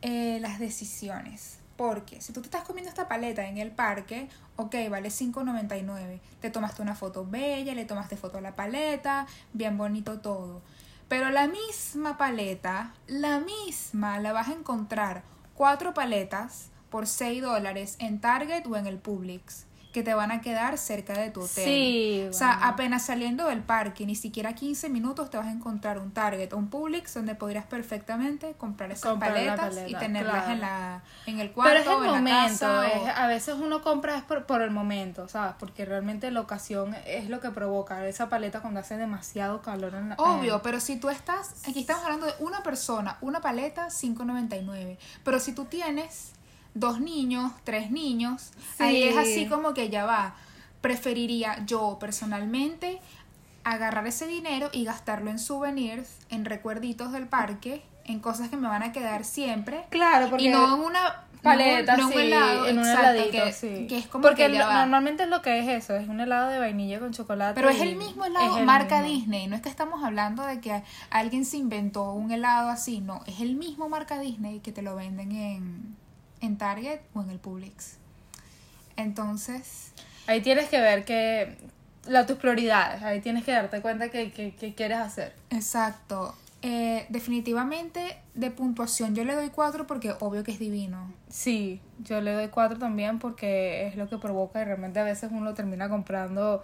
eh, 0.01 0.39
las 0.41 0.59
decisiones. 0.59 1.59
Porque 1.77 2.21
si 2.21 2.31
tú 2.31 2.41
te 2.41 2.47
estás 2.47 2.63
comiendo 2.63 2.89
esta 2.89 3.07
paleta 3.07 3.47
en 3.47 3.57
el 3.57 3.71
parque, 3.71 4.29
ok, 4.55 4.75
vale 4.89 5.09
5.99. 5.09 6.19
Te 6.39 6.51
tomaste 6.51 6.81
una 6.81 6.95
foto 6.95 7.25
bella, 7.25 7.73
le 7.73 7.85
tomaste 7.85 8.17
foto 8.17 8.37
a 8.37 8.41
la 8.41 8.55
paleta, 8.55 9.25
bien 9.53 9.77
bonito 9.77 10.19
todo. 10.19 10.61
Pero 11.07 11.29
la 11.29 11.47
misma 11.47 12.17
paleta, 12.17 12.93
la 13.07 13.39
misma, 13.39 14.19
la 14.19 14.31
vas 14.31 14.49
a 14.49 14.53
encontrar 14.53 15.23
cuatro 15.55 15.93
paletas 15.93 16.69
por 16.89 17.07
6 17.07 17.41
dólares 17.41 17.95
en 17.99 18.21
Target 18.21 18.67
o 18.67 18.77
en 18.77 18.85
el 18.85 18.99
Publix 18.99 19.65
que 19.91 20.03
te 20.03 20.13
van 20.13 20.31
a 20.31 20.41
quedar 20.41 20.77
cerca 20.77 21.13
de 21.13 21.29
tu 21.31 21.41
hotel. 21.41 21.65
Sí, 21.65 22.25
O 22.29 22.33
sea, 22.33 22.53
apenas 22.67 23.05
saliendo 23.05 23.47
del 23.47 23.61
parque, 23.61 24.05
ni 24.05 24.15
siquiera 24.15 24.53
15 24.55 24.89
minutos 24.89 25.29
te 25.29 25.37
vas 25.37 25.47
a 25.47 25.51
encontrar 25.51 25.99
un 25.99 26.11
Target 26.11 26.53
o 26.53 26.57
un 26.57 26.69
Publix 26.69 27.13
donde 27.13 27.35
podrías 27.35 27.65
perfectamente 27.65 28.53
comprar 28.57 28.91
esas 28.91 29.09
Comprar 29.11 29.33
paletas 29.33 29.75
y 29.87 29.93
tenerlas 29.95 30.33
claro. 30.45 30.51
en 30.53 30.61
la 30.61 31.01
en 31.25 31.39
el 31.39 31.51
cuarto 31.51 31.71
Pero 31.73 31.79
es 31.81 31.87
el 31.87 31.93
o 31.93 32.05
en 32.05 32.11
la 32.11 32.17
momento, 32.17 32.65
o- 32.67 32.81
es- 32.83 33.17
a 33.17 33.27
veces 33.27 33.55
uno 33.55 33.81
compra 33.81 34.15
es 34.17 34.23
por, 34.23 34.45
por 34.45 34.61
el 34.61 34.71
momento, 34.71 35.27
¿sabes? 35.27 35.55
Porque 35.59 35.85
realmente 35.85 36.31
la 36.31 36.41
ocasión 36.41 36.95
es 37.05 37.29
lo 37.29 37.39
que 37.41 37.49
provoca 37.51 38.05
esa 38.07 38.29
paleta 38.29 38.61
cuando 38.61 38.79
hace 38.79 38.97
demasiado 38.97 39.61
calor 39.61 39.93
en 39.95 40.09
la 40.09 40.15
Obvio, 40.15 40.61
pero 40.61 40.79
si 40.79 40.97
tú 40.97 41.09
estás, 41.09 41.63
aquí 41.67 41.81
estamos 41.81 42.03
hablando 42.03 42.27
de 42.27 42.33
una 42.39 42.63
persona, 42.63 43.17
una 43.21 43.41
paleta, 43.41 43.89
5.99. 43.89 44.97
Pero 45.23 45.39
si 45.39 45.53
tú 45.53 45.65
tienes 45.65 46.31
dos 46.73 46.99
niños, 46.99 47.51
tres 47.63 47.91
niños, 47.91 48.51
ahí 48.79 49.03
es 49.03 49.17
así 49.17 49.45
como 49.47 49.73
que 49.73 49.89
ya 49.89 50.05
va. 50.05 50.35
preferiría 50.81 51.63
yo 51.65 51.97
personalmente 51.99 52.99
agarrar 53.63 54.07
ese 54.07 54.25
dinero 54.25 54.69
y 54.71 54.83
gastarlo 54.85 55.29
en 55.29 55.37
souvenirs, 55.37 56.09
en 56.29 56.45
recuerditos 56.45 57.11
del 57.11 57.27
parque, 57.27 57.83
en 58.05 58.19
cosas 58.19 58.49
que 58.49 58.57
me 58.57 58.67
van 58.67 58.81
a 58.83 58.91
quedar 58.91 59.23
siempre. 59.23 59.85
Claro, 59.91 60.29
porque 60.29 60.45
y 60.45 60.49
no 60.49 60.75
en 60.75 60.81
una 60.81 61.23
paleta, 61.43 61.97
no, 61.97 62.03
no 62.03 62.09
sí, 62.09 62.15
un 62.15 62.21
helado, 62.21 62.65
en 62.67 62.79
un 62.79 62.85
exacto, 62.87 63.09
heladito, 63.11 63.43
que, 63.45 63.53
sí. 63.53 63.85
que 63.87 63.97
es 63.99 64.07
como 64.07 64.23
porque 64.23 64.47
que 64.47 64.57
lo- 64.57 64.65
va. 64.65 64.73
normalmente 64.79 65.23
es 65.23 65.29
lo 65.29 65.41
que 65.43 65.59
es 65.59 65.67
eso, 65.83 65.95
es 65.95 66.07
un 66.07 66.19
helado 66.19 66.49
de 66.49 66.57
vainilla 66.59 66.99
con 66.99 67.13
chocolate. 67.13 67.53
Pero 67.53 67.69
es 67.69 67.79
el 67.81 67.95
mismo 67.95 68.25
helado 68.25 68.57
el 68.57 68.65
marca 68.65 69.01
mismo. 69.01 69.17
Disney, 69.19 69.47
no 69.47 69.55
es 69.55 69.61
que 69.61 69.69
estamos 69.69 70.03
hablando 70.03 70.43
de 70.43 70.59
que 70.59 70.81
alguien 71.11 71.45
se 71.45 71.57
inventó 71.57 72.11
un 72.13 72.31
helado 72.31 72.69
así, 72.69 73.01
no, 73.01 73.21
es 73.27 73.39
el 73.39 73.55
mismo 73.55 73.87
marca 73.89 74.19
Disney 74.19 74.59
que 74.61 74.71
te 74.71 74.81
lo 74.81 74.95
venden 74.95 75.31
en, 75.31 75.95
en 76.41 76.57
Target 76.57 76.99
o 77.13 77.21
en 77.21 77.29
el 77.29 77.39
Publix. 77.39 77.97
Entonces, 78.97 79.91
Ahí 80.27 80.41
tienes 80.41 80.69
que 80.69 80.79
ver 80.79 81.03
que 81.05 81.57
la, 82.05 82.25
tus 82.25 82.37
prioridades, 82.37 83.01
ahí 83.03 83.21
tienes 83.21 83.43
que 83.43 83.51
darte 83.51 83.81
cuenta 83.81 84.09
que, 84.09 84.31
que, 84.31 84.55
que 84.55 84.73
quieres 84.75 84.99
hacer. 84.99 85.33
exacto. 85.49 86.35
Eh, 86.63 87.07
definitivamente 87.09 88.17
de 88.35 88.51
puntuación 88.51 89.15
yo 89.15 89.25
le 89.25 89.33
doy 89.33 89.49
4 89.49 89.87
porque 89.87 90.13
obvio 90.19 90.43
que 90.43 90.51
es 90.51 90.59
divino. 90.59 91.11
Sí, 91.27 91.81
yo 92.03 92.21
le 92.21 92.33
doy 92.33 92.49
cuatro 92.49 92.77
también 92.77 93.17
porque 93.17 93.87
es 93.87 93.95
lo 93.95 94.07
que 94.07 94.19
provoca 94.19 94.61
y 94.61 94.65
realmente 94.65 94.99
a 94.99 95.03
veces 95.03 95.31
uno 95.33 95.55
termina 95.55 95.89
comprando 95.89 96.61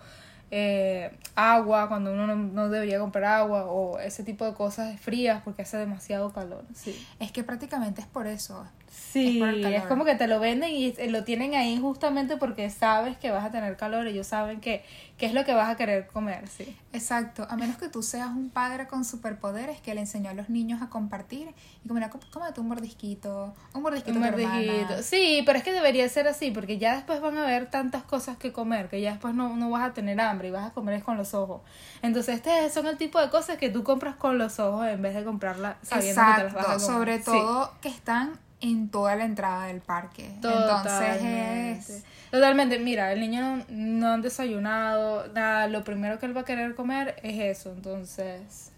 eh, 0.52 1.18
agua 1.34 1.88
cuando 1.88 2.14
uno 2.14 2.28
no, 2.28 2.36
no 2.36 2.70
debería 2.70 3.00
comprar 3.00 3.26
agua 3.42 3.66
o 3.66 3.98
ese 3.98 4.24
tipo 4.24 4.46
de 4.46 4.54
cosas 4.54 5.00
frías 5.00 5.42
porque 5.44 5.64
hace 5.64 5.78
demasiado 5.78 6.32
calor. 6.32 6.64
Sí, 6.76 7.04
Es 7.20 7.32
que 7.32 7.44
prácticamente 7.44 8.02
es 8.02 8.08
por 8.08 8.28
eso. 8.28 8.68
Sí 8.98 9.42
es, 9.42 9.84
como 9.86 10.06
que 10.06 10.16
te 10.16 10.28
lo 10.28 10.40
venden 10.40 10.72
y 10.72 10.94
eh, 10.98 11.10
lo 11.10 11.24
tienen 11.24 11.56
ahí 11.56 11.80
justamente 11.80 12.38
porque 12.38 12.70
sabes 12.70 13.18
que 13.18 13.32
vas 13.32 13.46
a 13.46 13.52
tener 13.52 13.78
calor, 13.78 14.08
ellos 14.08 14.28
saben 14.28 14.60
que, 14.60 14.84
que 15.18 15.26
es 15.26 15.34
lo 15.34 15.46
que 15.46 15.54
vas 15.54 15.70
a 15.70 15.76
querer 15.76 16.08
comer, 16.08 16.48
sí. 16.48 16.76
Exacto, 16.94 17.46
a 17.50 17.56
menos 17.56 17.78
que 17.78 17.90
tú 17.90 18.02
seas 18.02 18.30
un 18.30 18.50
padre 18.50 18.88
con 18.88 19.06
superpoderes 19.06 19.82
que 19.82 19.94
le 19.94 20.02
enseñó 20.02 20.30
a 20.32 20.34
los 20.34 20.50
niños 20.50 20.82
a 20.82 20.90
compartir 20.90 21.50
y 21.84 21.88
como, 21.88 22.00
cómete 22.32 22.60
un 22.60 22.68
mordisquito, 22.68 23.54
un 23.74 23.82
mordisquito 23.82 24.18
Un 24.18 24.26
hermana. 24.26 25.02
Sí, 25.02 25.44
pero 25.46 25.58
es 25.58 25.64
que 25.64 25.74
debería 25.74 26.08
ser 26.10 26.28
así, 26.28 26.52
porque 26.52 26.78
ya 26.78 26.96
después 26.96 27.22
van 27.22 27.38
a 27.38 27.44
haber 27.44 27.70
tantas 27.70 28.04
cosas 28.04 28.38
que 28.38 28.52
comer, 28.52 28.90
que 28.90 29.02
ya 29.02 29.12
después 29.12 29.34
no, 29.36 29.56
no 29.56 29.70
vas 29.70 29.90
a 29.90 29.94
tener 29.94 30.20
hambre 30.20 30.48
y 30.50 30.52
vas 30.52 30.66
a 30.66 30.74
comer 30.74 30.96
es 30.96 31.04
con 31.04 31.18
los 31.18 31.34
ojos. 31.34 31.62
Entonces, 32.02 32.36
este 32.36 32.70
son 32.70 32.88
el 32.88 32.98
tipo 32.98 33.20
de 33.20 33.30
cosas 33.30 33.58
que 33.58 33.70
tú 33.70 33.84
compras 33.84 34.16
con 34.16 34.38
los 34.38 34.60
ojos 34.60 34.88
en 34.88 35.02
vez 35.02 35.14
de 35.14 35.24
comprarlas 35.24 35.76
sabiendo 35.82 36.22
que 36.22 36.34
te 36.34 36.44
las 36.46 36.54
vas 36.54 36.66
a 36.66 36.74
comer. 36.74 36.88
sobre 36.88 37.18
Sí, 37.18 37.26
todo 37.26 37.74
que 37.82 37.90
están 37.90 38.40
en 38.62 38.90
toda 38.90 39.16
la 39.16 39.26
entrada 39.26 39.66
del 39.66 39.82
parque. 39.82 40.32
totalmente. 40.42 40.90
Entonces 40.90 41.90
es... 41.90 42.04
Totalmente, 42.32 42.80
mira, 42.80 43.14
el 43.14 43.20
niño 43.22 43.42
no, 43.42 43.66
no 43.70 44.14
han 44.14 44.22
desayunado, 44.22 45.28
nada, 45.34 45.68
lo 45.68 45.84
primero 45.84 46.20
que 46.20 46.26
él 46.26 46.36
va 46.36 46.42
a 46.42 46.46
querer 46.46 46.76
comer 46.76 47.16
es 47.24 47.58
eso, 47.58 47.72
entonces... 47.72 48.72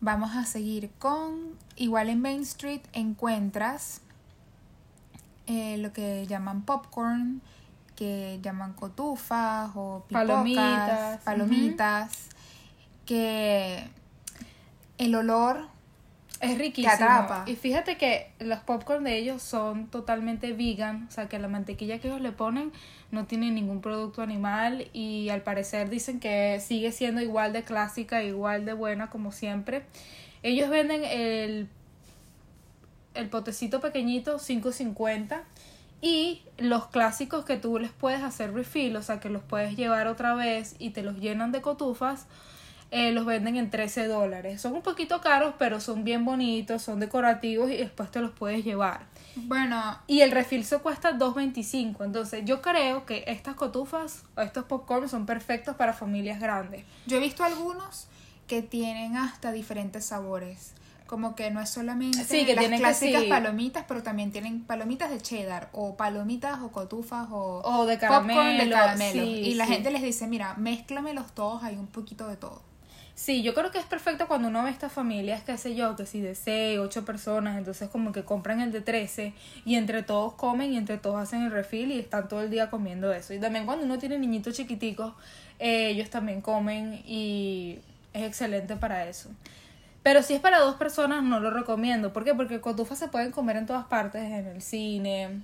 Vamos 0.00 0.36
a 0.36 0.44
seguir 0.44 0.90
con, 0.98 1.54
igual 1.74 2.10
en 2.10 2.20
Main 2.20 2.42
Street 2.42 2.82
encuentras 2.92 4.02
eh, 5.46 5.78
lo 5.78 5.92
que 5.92 6.26
llaman 6.26 6.62
popcorn, 6.62 7.40
que 7.94 8.38
llaman 8.42 8.74
cotufas 8.74 9.70
o 9.74 10.04
pipocas, 10.06 10.26
Palomitas, 10.26 11.20
palomitas, 11.22 12.28
que 13.06 13.88
el 14.98 15.14
olor 15.14 15.68
Es 16.40 16.58
riquísimo. 16.58 16.92
atrapa. 16.92 17.44
Y 17.46 17.56
fíjate 17.56 17.96
que 17.96 18.30
los 18.38 18.58
popcorn 18.60 19.04
de 19.04 19.16
ellos 19.16 19.42
son 19.42 19.86
totalmente 19.86 20.52
vegan, 20.52 21.06
o 21.08 21.10
sea 21.10 21.28
que 21.28 21.38
la 21.38 21.48
mantequilla 21.48 21.98
que 21.98 22.08
ellos 22.08 22.20
le 22.20 22.32
ponen 22.32 22.72
no 23.10 23.26
tiene 23.26 23.50
ningún 23.50 23.80
producto 23.80 24.22
animal 24.22 24.88
y 24.92 25.28
al 25.30 25.42
parecer 25.42 25.88
dicen 25.88 26.20
que 26.20 26.60
sigue 26.60 26.92
siendo 26.92 27.20
igual 27.20 27.52
de 27.52 27.62
clásica, 27.62 28.22
igual 28.22 28.64
de 28.64 28.72
buena 28.72 29.08
como 29.10 29.32
siempre. 29.32 29.84
Ellos 30.42 30.68
venden 30.68 31.04
el, 31.04 31.68
el 33.14 33.28
potecito 33.28 33.80
pequeñito 33.80 34.38
5.50 34.38 35.40
y 36.02 36.42
los 36.58 36.88
clásicos 36.88 37.44
que 37.44 37.56
tú 37.56 37.78
les 37.78 37.90
puedes 37.90 38.22
hacer 38.22 38.52
refill, 38.52 38.96
o 38.96 39.02
sea 39.02 39.18
que 39.20 39.30
los 39.30 39.42
puedes 39.42 39.76
llevar 39.76 40.06
otra 40.08 40.34
vez 40.34 40.76
y 40.78 40.90
te 40.90 41.02
los 41.02 41.16
llenan 41.16 41.52
de 41.52 41.62
cotufas, 41.62 42.26
eh, 42.96 43.12
los 43.12 43.26
venden 43.26 43.56
en 43.56 43.70
13 43.70 44.06
dólares. 44.06 44.60
Son 44.60 44.72
un 44.74 44.82
poquito 44.82 45.20
caros, 45.20 45.54
pero 45.58 45.80
son 45.80 46.02
bien 46.04 46.24
bonitos, 46.24 46.82
son 46.82 46.98
decorativos 47.00 47.70
y 47.70 47.76
después 47.76 48.10
te 48.10 48.20
los 48.20 48.30
puedes 48.32 48.64
llevar. 48.64 49.06
Bueno, 49.36 49.98
Y 50.06 50.20
el 50.22 50.30
refill 50.30 50.64
se 50.64 50.78
cuesta 50.78 51.12
2.25. 51.12 52.04
Entonces 52.04 52.42
yo 52.44 52.62
creo 52.62 53.04
que 53.04 53.24
estas 53.26 53.54
cotufas 53.54 54.22
o 54.36 54.40
estos 54.40 54.64
popcorn 54.64 55.08
son 55.08 55.26
perfectos 55.26 55.76
para 55.76 55.92
familias 55.92 56.40
grandes. 56.40 56.84
yo 57.06 57.18
he 57.18 57.20
visto 57.20 57.44
algunos 57.44 58.08
que 58.46 58.62
tienen 58.62 59.16
hasta 59.16 59.52
diferentes 59.52 60.04
sabores. 60.06 60.72
Como 61.06 61.36
que 61.36 61.50
no 61.52 61.60
es 61.60 61.68
solamente 61.70 62.24
Sí, 62.24 62.44
que 62.46 62.54
las 62.56 62.66
que 62.66 62.76
clásicas 62.78 63.22
sí. 63.22 63.28
palomitas, 63.28 63.84
pero 63.86 64.02
también 64.02 64.32
tienen 64.32 64.64
palomitas 64.64 65.08
de 65.10 65.20
cheddar 65.20 65.68
o 65.72 65.96
palomitas 65.96 66.60
o 66.62 66.72
cotufas 66.72 67.28
o, 67.30 67.60
O 67.64 67.86
de 67.86 67.96
popcorn 67.96 68.26
de 68.26 68.30
caramelo, 68.70 68.74
caramelo. 68.76 69.24
sí, 69.24 69.28
y 69.30 69.54
la 69.54 69.66
gente 69.66 69.90
les 69.92 70.02
dice, 70.02 70.26
mira, 70.26 70.54
mézclamelos 70.54 71.32
todos, 71.32 71.62
hay 71.62 71.76
un 71.76 71.86
poquito 71.86 72.26
de 72.26 72.36
todo. 72.36 72.60
Sí, 73.16 73.42
yo 73.42 73.54
creo 73.54 73.70
que 73.70 73.78
es 73.78 73.86
perfecto 73.86 74.28
cuando 74.28 74.48
uno 74.48 74.62
ve 74.62 74.68
estas 74.68 74.92
familias, 74.92 75.42
qué 75.42 75.56
sé 75.56 75.74
yo, 75.74 75.96
que 75.96 76.04
si 76.04 76.20
de 76.20 76.34
6, 76.34 76.78
8 76.80 77.06
personas, 77.06 77.56
entonces 77.56 77.88
como 77.88 78.12
que 78.12 78.24
compran 78.24 78.60
el 78.60 78.72
de 78.72 78.82
13 78.82 79.32
y 79.64 79.76
entre 79.76 80.02
todos 80.02 80.34
comen 80.34 80.74
y 80.74 80.76
entre 80.76 80.98
todos 80.98 81.18
hacen 81.18 81.42
el 81.42 81.50
refill 81.50 81.92
y 81.92 81.98
están 81.98 82.28
todo 82.28 82.42
el 82.42 82.50
día 82.50 82.68
comiendo 82.68 83.10
eso. 83.14 83.32
Y 83.32 83.40
también 83.40 83.64
cuando 83.64 83.86
uno 83.86 83.98
tiene 83.98 84.18
niñitos 84.18 84.54
chiquiticos, 84.54 85.14
eh, 85.58 85.88
ellos 85.88 86.10
también 86.10 86.42
comen 86.42 87.02
y 87.06 87.78
es 88.12 88.22
excelente 88.24 88.76
para 88.76 89.08
eso. 89.08 89.30
Pero 90.02 90.22
si 90.22 90.34
es 90.34 90.40
para 90.40 90.58
dos 90.58 90.76
personas, 90.76 91.22
no 91.22 91.40
lo 91.40 91.50
recomiendo. 91.50 92.12
¿Por 92.12 92.22
qué? 92.22 92.34
Porque 92.34 92.60
cotufas 92.60 92.98
se 92.98 93.08
pueden 93.08 93.32
comer 93.32 93.56
en 93.56 93.64
todas 93.64 93.86
partes, 93.86 94.22
en 94.24 94.46
el 94.46 94.60
cine, 94.60 95.40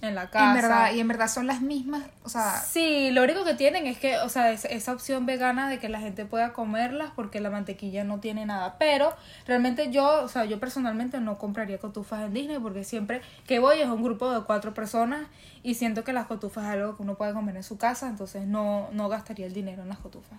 en 0.00 0.14
la 0.14 0.30
casa. 0.30 0.48
En 0.48 0.54
verdad, 0.54 0.92
y 0.92 1.00
en 1.00 1.08
verdad 1.08 1.28
son 1.28 1.46
las 1.46 1.60
mismas, 1.60 2.04
o 2.22 2.28
sea, 2.28 2.52
Sí, 2.60 3.10
lo 3.10 3.22
único 3.24 3.44
que 3.44 3.54
tienen 3.54 3.86
es 3.86 3.98
que, 3.98 4.18
o 4.18 4.28
sea, 4.28 4.52
es- 4.52 4.64
esa 4.66 4.92
opción 4.92 5.26
vegana 5.26 5.68
de 5.68 5.78
que 5.78 5.88
la 5.88 5.98
gente 6.00 6.24
pueda 6.24 6.52
comerlas 6.52 7.10
porque 7.16 7.40
la 7.40 7.50
mantequilla 7.50 8.04
no 8.04 8.20
tiene 8.20 8.46
nada. 8.46 8.76
Pero 8.78 9.12
realmente 9.46 9.90
yo, 9.90 10.22
o 10.22 10.28
sea, 10.28 10.44
yo 10.44 10.60
personalmente 10.60 11.20
no 11.20 11.36
compraría 11.38 11.78
cotufas 11.78 12.22
en 12.26 12.32
Disney 12.34 12.58
porque 12.58 12.84
siempre 12.84 13.22
que 13.46 13.58
voy 13.58 13.80
es 13.80 13.88
un 13.88 14.02
grupo 14.02 14.30
de 14.30 14.44
cuatro 14.44 14.72
personas 14.74 15.26
y 15.62 15.74
siento 15.74 16.04
que 16.04 16.12
las 16.12 16.26
cotufas 16.26 16.64
es 16.64 16.70
algo 16.70 16.96
que 16.96 17.02
uno 17.02 17.16
puede 17.16 17.32
comer 17.32 17.56
en 17.56 17.64
su 17.64 17.76
casa, 17.78 18.08
entonces 18.08 18.46
no, 18.46 18.88
no 18.92 19.08
gastaría 19.08 19.46
el 19.46 19.52
dinero 19.52 19.82
en 19.82 19.88
las 19.88 19.98
cotufas. 19.98 20.38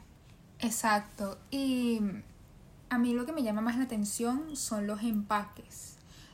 exacto. 0.60 1.38
Y 1.52 2.02
a 2.90 2.98
mí 2.98 3.14
lo 3.14 3.26
que 3.26 3.34
me 3.34 3.44
llama 3.44 3.62
más 3.62 3.78
la 3.78 3.84
atención 3.84 4.56
son 4.56 4.88
los 4.88 5.04
empaques. 5.04 5.89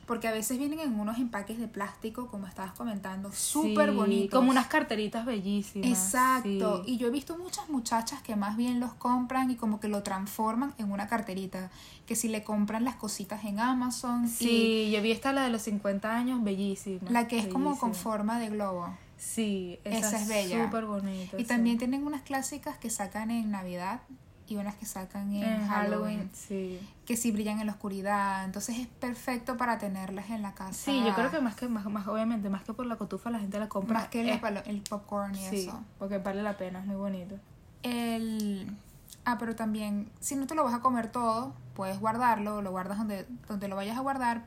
Porque 0.06 0.28
a 0.28 0.32
veces 0.32 0.56
vienen 0.56 0.78
en 0.78 0.98
unos 0.98 1.18
empaques 1.18 1.58
de 1.58 1.66
plástico, 1.66 2.28
como 2.28 2.46
estabas 2.46 2.72
comentando, 2.72 3.32
súper 3.32 3.90
Sí, 3.90 3.96
bonitos. 3.96 4.38
Como 4.38 4.50
unas 4.50 4.68
carteritas 4.68 5.26
bellísimas. 5.26 5.88
Exacto. 5.88 6.84
sí. 6.84 6.92
Y 6.92 6.96
yo 6.96 7.08
he 7.08 7.10
visto 7.10 7.36
muchas 7.36 7.68
muchachas 7.68 8.22
que 8.22 8.36
más 8.36 8.56
bien 8.56 8.78
los 8.78 8.94
compran 8.94 9.50
y 9.50 9.56
como 9.56 9.80
que 9.80 9.88
lo 9.88 10.02
transforman 10.04 10.74
en 10.78 10.92
una 10.92 11.08
carterita. 11.08 11.70
Que 12.06 12.14
si 12.14 12.28
le 12.28 12.44
compran 12.44 12.84
las 12.84 12.94
cositas 12.94 13.44
en 13.44 13.58
Amazon. 13.58 14.28
Sí, 14.28 14.90
yo 14.92 15.02
vi 15.02 15.10
esta 15.10 15.32
la 15.32 15.42
de 15.42 15.50
los 15.50 15.62
50 15.62 16.16
años, 16.16 16.42
bellísima. 16.44 17.10
Y 17.10 17.12
la 17.12 17.26
que 17.26 17.38
es 17.38 17.48
como 17.48 17.76
con 17.76 17.94
forma 17.94 18.38
de 18.38 18.48
globo. 18.50 18.88
Sí, 19.18 19.78
esa, 19.82 20.08
Esa 20.08 20.22
es 20.22 20.28
bella. 20.28 20.64
Súper 20.66 20.84
bonita. 20.84 21.36
Y 21.36 21.42
sí. 21.42 21.48
también 21.48 21.78
tienen 21.78 22.06
unas 22.06 22.22
clásicas 22.22 22.78
que 22.78 22.90
sacan 22.90 23.30
en 23.30 23.50
Navidad 23.50 24.00
y 24.48 24.56
unas 24.56 24.74
que 24.76 24.86
sacan 24.86 25.32
en, 25.32 25.42
en 25.44 25.68
Halloween. 25.68 25.68
Halloween, 25.68 26.30
sí. 26.32 26.80
Que 27.04 27.16
sí 27.16 27.32
brillan 27.32 27.60
en 27.60 27.66
la 27.66 27.72
oscuridad. 27.72 28.44
Entonces 28.44 28.78
es 28.78 28.86
perfecto 28.86 29.56
para 29.56 29.78
tenerlas 29.78 30.30
en 30.30 30.42
la 30.42 30.54
casa. 30.54 30.72
Sí, 30.74 31.02
yo 31.04 31.14
creo 31.14 31.30
que 31.30 31.40
más 31.40 31.54
que 31.56 31.68
más, 31.68 31.84
más 31.86 32.06
obviamente 32.06 32.48
más 32.50 32.62
que 32.64 32.72
por 32.72 32.86
la 32.86 32.96
cotufa 32.96 33.30
la 33.30 33.38
gente 33.40 33.58
la 33.58 33.68
compra 33.68 34.00
Más 34.00 34.08
que 34.08 34.38
palo- 34.40 34.62
el 34.66 34.80
popcorn 34.82 35.34
y 35.34 35.38
sí, 35.48 35.56
eso. 35.66 35.82
porque 35.98 36.18
vale 36.18 36.42
la 36.42 36.56
pena, 36.56 36.80
es 36.80 36.86
muy 36.86 36.96
bonito. 36.96 37.36
El... 37.82 38.76
Ah, 39.24 39.36
pero 39.38 39.56
también, 39.56 40.08
si 40.20 40.36
no 40.36 40.46
te 40.46 40.54
lo 40.54 40.62
vas 40.62 40.74
a 40.74 40.80
comer 40.80 41.08
todo, 41.10 41.52
puedes 41.74 41.98
guardarlo, 41.98 42.62
lo 42.62 42.70
guardas 42.70 42.98
donde, 42.98 43.26
donde 43.48 43.66
lo 43.66 43.74
vayas 43.74 43.96
a 43.96 44.00
guardar, 44.00 44.44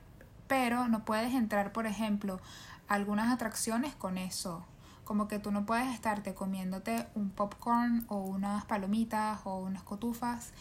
pero 0.48 0.88
no 0.88 1.04
puedes 1.04 1.34
entrar, 1.34 1.74
por 1.74 1.86
ejemplo, 1.86 2.40
a 2.88 2.94
algunas 2.94 3.32
atracciones 3.34 3.94
con 3.96 4.18
eso. 4.18 4.64
Como 5.10 5.28
que 5.28 5.40
tú 5.40 5.50
no 5.50 5.66
puedes 5.66 5.92
estarte 5.92 6.36
comiéndote 6.36 7.08
un 7.16 7.32
popcorn 7.32 8.06
o 8.10 8.18
unas 8.18 8.64
palomitas 8.66 9.40
o 9.44 9.58
unas 9.58 9.82
cotufas 9.82 10.54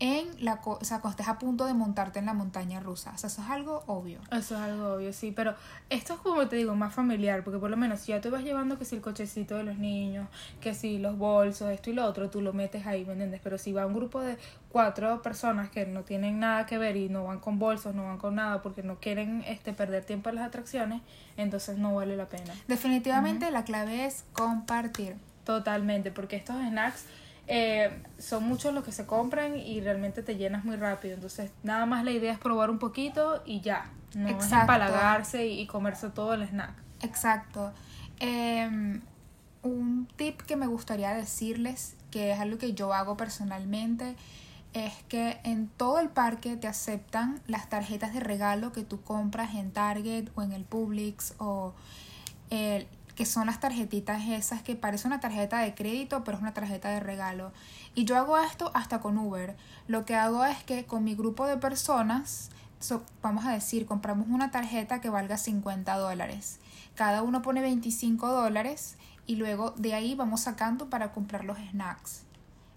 en 0.00 0.28
la, 0.44 0.60
co- 0.60 0.78
o 0.80 0.84
sea, 0.84 1.00
cuando 1.00 1.16
estés 1.20 1.28
a 1.28 1.38
punto 1.40 1.64
de 1.66 1.74
montarte 1.74 2.20
en 2.20 2.26
la 2.26 2.32
montaña 2.34 2.78
rusa. 2.78 3.10
O 3.14 3.18
sea, 3.18 3.26
eso 3.28 3.42
es 3.42 3.48
algo 3.50 3.82
obvio. 3.86 4.20
Eso 4.30 4.54
es 4.54 4.60
algo 4.60 4.94
obvio, 4.94 5.12
sí, 5.12 5.32
pero 5.32 5.54
esto 5.90 6.14
es 6.14 6.20
como 6.20 6.46
te 6.46 6.54
digo, 6.56 6.74
más 6.76 6.94
familiar, 6.94 7.42
porque 7.42 7.58
por 7.58 7.68
lo 7.70 7.76
menos 7.76 8.00
si 8.00 8.12
ya 8.12 8.20
tú 8.20 8.30
vas 8.30 8.44
llevando 8.44 8.78
que 8.78 8.84
si 8.84 8.94
el 8.96 9.02
cochecito 9.02 9.56
de 9.56 9.64
los 9.64 9.76
niños, 9.78 10.28
que 10.60 10.72
si 10.74 10.98
los 10.98 11.18
bolsos, 11.18 11.70
esto 11.70 11.90
y 11.90 11.94
lo 11.94 12.04
otro, 12.04 12.30
tú 12.30 12.40
lo 12.42 12.52
metes 12.52 12.86
ahí, 12.86 13.04
¿me 13.04 13.12
entiendes? 13.12 13.40
Pero 13.42 13.58
si 13.58 13.72
va 13.72 13.86
un 13.86 13.94
grupo 13.94 14.20
de 14.20 14.38
cuatro 14.70 15.20
personas 15.22 15.68
que 15.70 15.84
no 15.86 16.02
tienen 16.02 16.38
nada 16.38 16.64
que 16.66 16.78
ver 16.78 16.96
y 16.96 17.08
no 17.08 17.24
van 17.24 17.40
con 17.40 17.58
bolsos, 17.58 17.94
no 17.94 18.04
van 18.04 18.18
con 18.18 18.36
nada 18.36 18.62
porque 18.62 18.84
no 18.84 19.00
quieren 19.00 19.42
este 19.48 19.72
perder 19.72 20.04
tiempo 20.04 20.28
en 20.28 20.36
las 20.36 20.46
atracciones, 20.46 21.02
entonces 21.36 21.76
no 21.76 21.94
vale 21.96 22.16
la 22.16 22.26
pena. 22.28 22.54
Definitivamente 22.68 23.50
la 23.50 23.64
clave 23.64 24.04
es 24.04 24.24
compartir. 24.32 25.16
Totalmente, 25.44 26.10
porque 26.12 26.36
estos 26.36 26.56
snacks 26.56 27.06
eh, 27.48 28.02
son 28.18 28.44
muchos 28.44 28.72
los 28.74 28.84
que 28.84 28.92
se 28.92 29.06
compran 29.06 29.56
y 29.56 29.80
realmente 29.80 30.22
te 30.22 30.36
llenas 30.36 30.64
muy 30.64 30.76
rápido. 30.76 31.14
Entonces, 31.14 31.50
nada 31.62 31.86
más 31.86 32.04
la 32.04 32.10
idea 32.12 32.32
es 32.32 32.38
probar 32.38 32.70
un 32.70 32.78
poquito 32.78 33.42
y 33.46 33.60
ya. 33.60 33.90
No 34.14 34.28
es 34.28 34.34
Exacto. 34.34 34.60
empalagarse 34.72 35.46
y, 35.46 35.60
y 35.60 35.66
comerse 35.66 36.10
todo 36.10 36.34
el 36.34 36.42
snack. 36.42 36.72
Exacto. 37.02 37.72
Em, 38.20 39.00
un 39.62 40.06
tip 40.16 40.40
que 40.42 40.56
me 40.56 40.66
gustaría 40.66 41.12
decirles, 41.14 41.96
que 42.10 42.32
es 42.32 42.40
algo 42.40 42.58
que 42.58 42.72
yo 42.74 42.92
hago 42.94 43.16
personalmente, 43.16 44.14
es 44.74 44.92
que 45.08 45.40
en 45.44 45.68
todo 45.68 45.98
el 45.98 46.08
parque 46.10 46.56
te 46.56 46.66
aceptan 46.66 47.40
las 47.46 47.68
tarjetas 47.68 48.12
de 48.14 48.20
regalo 48.20 48.72
que 48.72 48.82
tú 48.82 49.00
compras 49.02 49.54
en 49.54 49.70
Target 49.72 50.28
o 50.34 50.42
en 50.42 50.52
el 50.52 50.64
Publix 50.64 51.34
o 51.38 51.74
el- 52.50 52.86
que 53.18 53.26
son 53.26 53.46
las 53.46 53.58
tarjetitas 53.58 54.28
esas 54.28 54.62
que 54.62 54.76
parece 54.76 55.08
una 55.08 55.18
tarjeta 55.18 55.58
de 55.58 55.74
crédito 55.74 56.22
pero 56.22 56.36
es 56.36 56.40
una 56.42 56.54
tarjeta 56.54 56.88
de 56.90 57.00
regalo. 57.00 57.50
Y 57.96 58.04
yo 58.04 58.16
hago 58.16 58.38
esto 58.38 58.70
hasta 58.74 59.00
con 59.00 59.18
Uber. 59.18 59.56
Lo 59.88 60.04
que 60.04 60.14
hago 60.14 60.44
es 60.44 60.62
que 60.62 60.86
con 60.86 61.02
mi 61.02 61.16
grupo 61.16 61.44
de 61.44 61.56
personas, 61.56 62.50
so- 62.78 63.02
vamos 63.20 63.44
a 63.44 63.50
decir, 63.50 63.86
compramos 63.86 64.28
una 64.28 64.52
tarjeta 64.52 65.00
que 65.00 65.10
valga 65.10 65.36
50 65.36 65.96
dólares. 65.96 66.60
Cada 66.94 67.24
uno 67.24 67.42
pone 67.42 67.60
25 67.60 68.28
dólares 68.28 68.94
y 69.26 69.34
luego 69.34 69.72
de 69.72 69.94
ahí 69.94 70.14
vamos 70.14 70.42
sacando 70.42 70.88
para 70.88 71.10
comprar 71.10 71.42
los 71.44 71.58
snacks. 71.72 72.22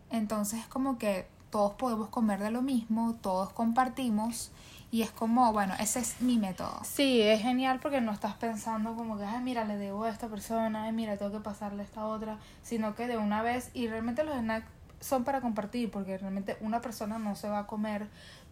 Entonces 0.10 0.62
es 0.62 0.66
como 0.68 0.98
que 0.98 1.28
todos 1.52 1.74
podemos 1.74 2.10
comer 2.10 2.40
de 2.40 2.50
lo 2.50 2.64
mismo, 2.64 3.14
todos 3.22 3.54
compartimos 3.54 4.50
y 4.92 5.02
es 5.04 5.12
como, 5.12 5.54
bueno, 5.54 5.74
ese 5.80 6.00
es 6.00 6.22
mi 6.22 6.38
método. 6.38 6.82
Sí, 6.84 7.22
es 7.22 7.42
genial 7.42 7.80
porque 7.82 8.02
no 8.02 8.12
estás 8.12 8.34
pensando 8.36 8.96
como 8.96 9.18
que, 9.18 9.24
ay, 9.24 9.42
mira, 9.42 9.64
le 9.64 9.78
debo 9.78 10.04
a 10.04 10.10
esta 10.10 10.28
persona, 10.28 10.84
ay, 10.84 10.92
mira, 10.92 11.18
tengo 11.18 11.32
que 11.32 11.40
pasarle 11.40 11.82
a 11.82 11.86
esta 11.86 12.06
otra, 12.06 12.38
sino 12.62 12.94
que 12.94 13.08
de 13.08 13.18
una 13.18 13.42
vez, 13.42 13.72
y 13.74 13.88
realmente 13.88 14.26
los 14.26 14.36
snacks 14.38 14.68
son 15.00 15.24
para 15.24 15.42
compartir, 15.42 15.90
porque 15.90 16.18
realmente 16.18 16.58
una 16.60 16.82
persona 16.82 17.18
no 17.18 17.36
se 17.36 17.50
va 17.50 17.60
a 17.60 17.68
comer 17.68 18.08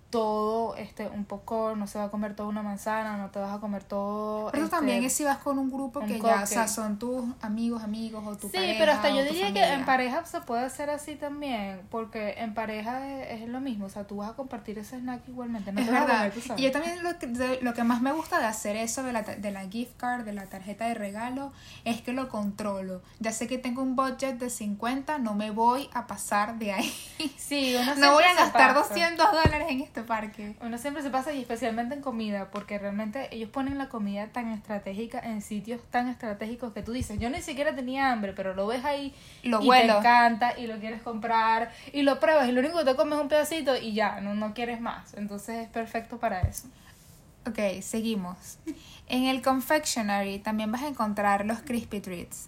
todo, 0.09 0.75
este, 0.75 1.07
un 1.07 1.25
poco, 1.25 1.75
no 1.75 1.85
se 1.87 1.99
va 1.99 2.05
a 2.05 2.09
comer 2.09 2.35
toda 2.35 2.49
una 2.49 2.63
manzana, 2.63 3.17
no 3.17 3.29
te 3.29 3.39
vas 3.39 3.55
a 3.55 3.59
comer 3.59 3.83
todo. 3.83 4.49
Pero 4.51 4.57
eso 4.57 4.65
este, 4.65 4.75
también 4.77 5.03
es 5.03 5.13
si 5.13 5.23
vas 5.23 5.37
con 5.37 5.59
un 5.59 5.69
grupo 5.71 5.99
un 5.99 6.07
que 6.07 6.19
ya, 6.19 6.41
o 6.43 6.47
sea, 6.47 6.67
son 6.67 6.97
tus 6.97 7.25
amigos, 7.41 7.83
amigos 7.83 8.23
o 8.25 8.35
tu 8.35 8.49
Sí, 8.49 8.57
pareja 8.57 8.75
pero 8.79 8.91
hasta 8.93 9.09
yo 9.09 9.23
diría 9.23 9.53
que 9.53 9.63
en 9.73 9.85
pareja 9.85 10.25
se 10.25 10.41
puede 10.41 10.65
hacer 10.65 10.89
así 10.89 11.15
también, 11.15 11.81
porque 11.91 12.35
en 12.39 12.53
pareja 12.53 13.07
es, 13.07 13.41
es 13.43 13.47
lo 13.49 13.59
mismo, 13.59 13.85
o 13.85 13.89
sea, 13.89 14.05
tú 14.05 14.17
vas 14.17 14.31
a 14.31 14.33
compartir 14.33 14.79
ese 14.79 14.97
snack 14.97 15.27
igualmente, 15.27 15.71
no 15.71 15.79
es 15.79 15.85
te 15.85 15.91
vas 15.91 16.01
a 16.01 16.05
verdad. 16.05 16.17
comer, 16.19 16.33
tú 16.33 16.41
sabes. 16.41 16.61
Y 16.61 16.65
yo 16.65 16.71
también 16.71 17.03
lo 17.03 17.17
que, 17.19 17.27
de- 17.27 17.59
lo 17.61 17.73
que 17.73 17.83
más 17.83 18.01
me 18.01 18.11
gusta 18.11 18.39
de 18.39 18.45
hacer 18.45 18.75
eso 18.77 19.03
de 19.03 19.13
la, 19.13 19.21
de 19.21 19.51
la 19.51 19.67
gift 19.69 19.95
card, 19.97 20.23
de 20.25 20.33
la 20.33 20.45
tarjeta 20.47 20.87
de 20.87 20.95
regalo, 20.95 21.51
es 21.85 22.01
que 22.01 22.13
lo 22.13 22.29
controlo. 22.29 23.01
Ya 23.19 23.31
sé 23.31 23.47
que 23.47 23.57
tengo 23.57 23.83
un 23.83 23.95
budget 23.95 24.37
de 24.39 24.49
50, 24.49 25.19
no 25.19 25.35
me 25.35 25.51
voy 25.51 25.89
a 25.93 26.07
pasar 26.07 26.57
de 26.57 26.73
ahí. 26.73 26.93
Sí, 27.37 27.75
uno 27.79 27.95
No 27.97 28.13
voy 28.13 28.23
a 28.23 28.33
gastar 28.33 28.73
pasa. 28.73 28.89
200 28.89 29.31
dólares 29.31 29.67
en 29.69 29.81
este 29.81 29.98
parque. 30.03 30.55
Uno 30.61 30.77
siempre 30.77 31.03
se 31.03 31.09
pasa 31.09 31.33
y 31.33 31.41
especialmente 31.41 31.95
en 31.95 32.01
comida, 32.01 32.49
porque 32.51 32.77
realmente 32.77 33.33
ellos 33.33 33.49
ponen 33.49 33.77
la 33.77 33.89
comida 33.89 34.27
tan 34.27 34.51
estratégica 34.51 35.19
en 35.19 35.41
sitios 35.41 35.81
tan 35.91 36.09
estratégicos 36.09 36.73
que 36.73 36.81
tú 36.83 36.91
dices, 36.91 37.19
yo 37.19 37.29
ni 37.29 37.41
siquiera 37.41 37.75
tenía 37.75 38.11
hambre, 38.11 38.33
pero 38.33 38.53
lo 38.53 38.67
ves 38.67 38.85
ahí 38.85 39.13
Lo 39.43 39.61
y 39.61 39.67
huelo. 39.67 39.93
te 39.93 39.99
encanta 39.99 40.57
y 40.57 40.67
lo 40.67 40.79
quieres 40.79 41.01
comprar 41.01 41.71
y 41.93 42.01
lo 42.03 42.19
pruebas 42.19 42.47
y 42.49 42.51
lo 42.51 42.59
único 42.59 42.79
que 42.79 42.85
te 42.85 42.95
comes 42.95 43.15
es 43.15 43.21
un 43.21 43.29
pedacito 43.29 43.75
y 43.77 43.93
ya, 43.93 44.21
no, 44.21 44.35
no 44.35 44.53
quieres 44.53 44.81
más. 44.81 45.13
Entonces 45.13 45.57
es 45.63 45.69
perfecto 45.69 46.17
para 46.19 46.41
eso. 46.41 46.67
Ok, 47.47 47.81
seguimos. 47.81 48.57
En 49.07 49.25
el 49.25 49.41
confectionery 49.41 50.39
también 50.39 50.71
vas 50.71 50.83
a 50.83 50.87
encontrar 50.87 51.45
los 51.45 51.59
crispy 51.59 51.99
treats. 51.99 52.47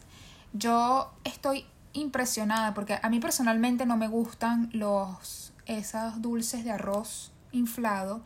Yo 0.53 1.11
estoy 1.23 1.65
impresionada 1.93 2.73
porque 2.73 2.99
a 3.01 3.09
mí 3.09 3.19
personalmente 3.19 3.85
no 3.85 3.97
me 3.97 4.07
gustan 4.07 4.69
los 4.73 5.53
esos 5.65 6.21
dulces 6.21 6.63
de 6.63 6.71
arroz 6.71 7.30
inflado, 7.51 8.21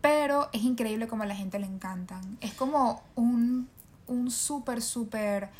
pero 0.00 0.48
es 0.52 0.62
increíble 0.62 1.08
como 1.08 1.24
a 1.24 1.26
la 1.26 1.34
gente 1.34 1.58
le 1.58 1.66
encantan. 1.66 2.38
Es 2.40 2.54
como 2.54 3.02
un 3.14 3.68
un 4.08 4.30
súper 4.30 4.82
súper 4.82 5.50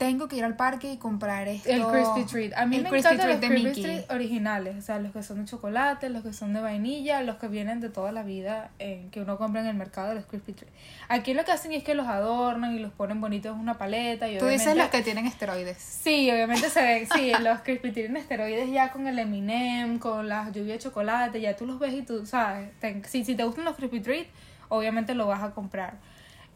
tengo 0.00 0.26
que 0.28 0.36
ir 0.36 0.44
al 0.44 0.56
parque 0.56 0.90
y 0.92 0.96
comprar 0.96 1.46
esto. 1.46 1.68
El 1.68 1.86
crispy 1.86 2.24
treat. 2.24 2.52
A 2.58 2.64
mí 2.66 2.78
el 2.78 2.82
me 2.84 2.88
crispy 2.88 3.06
encantan 3.14 3.28
los 3.30 3.40
de 3.40 3.46
crispy 3.48 3.68
Mickey. 3.68 3.82
treat 3.82 4.10
originales, 4.10 4.76
o 4.78 4.80
sea, 4.80 4.98
los 4.98 5.12
que 5.12 5.22
son 5.22 5.44
de 5.44 5.44
chocolate, 5.44 6.08
los 6.08 6.24
que 6.24 6.32
son 6.32 6.54
de 6.54 6.60
vainilla, 6.60 7.22
los 7.22 7.36
que 7.36 7.46
vienen 7.48 7.80
de 7.80 7.90
toda 7.90 8.10
la 8.10 8.22
vida 8.22 8.70
eh, 8.78 9.06
que 9.12 9.20
uno 9.20 9.36
compra 9.38 9.60
en 9.60 9.66
el 9.66 9.76
mercado 9.76 10.08
de 10.08 10.14
los 10.16 10.24
crispy 10.24 10.54
treat. 10.54 10.72
Aquí 11.08 11.34
lo 11.34 11.44
que 11.44 11.52
hacen 11.52 11.72
es 11.72 11.84
que 11.84 11.94
los 11.94 12.06
adornan 12.08 12.74
y 12.74 12.78
los 12.78 12.92
ponen 12.92 13.20
bonitos 13.20 13.54
en 13.54 13.60
una 13.60 13.74
paleta 13.78 14.26
y 14.28 14.38
Tú 14.38 14.46
dices 14.46 14.74
los 14.74 14.88
que 14.88 15.02
tienen 15.02 15.26
esteroides. 15.26 15.76
Sí, 15.78 16.30
obviamente 16.30 16.70
se 16.70 16.82
ven, 16.82 17.06
sí, 17.14 17.32
los 17.42 17.60
crispy 17.60 17.92
tienen 17.92 18.16
esteroides 18.16 18.70
ya 18.72 18.90
con 18.92 19.06
el 19.06 19.18
Eminem, 19.18 19.98
con 19.98 20.28
las 20.28 20.50
lluvias 20.52 20.78
de 20.78 20.84
chocolate, 20.84 21.40
ya 21.42 21.54
tú 21.56 21.66
los 21.66 21.78
ves 21.78 21.92
y 21.92 22.02
tú 22.02 22.24
sabes, 22.24 22.70
te- 22.80 23.04
si, 23.04 23.24
si 23.24 23.34
te 23.34 23.44
gustan 23.44 23.64
los 23.66 23.76
crispy 23.76 24.00
treat, 24.00 24.26
obviamente 24.70 25.14
lo 25.14 25.26
vas 25.26 25.42
a 25.42 25.50
comprar. 25.50 25.94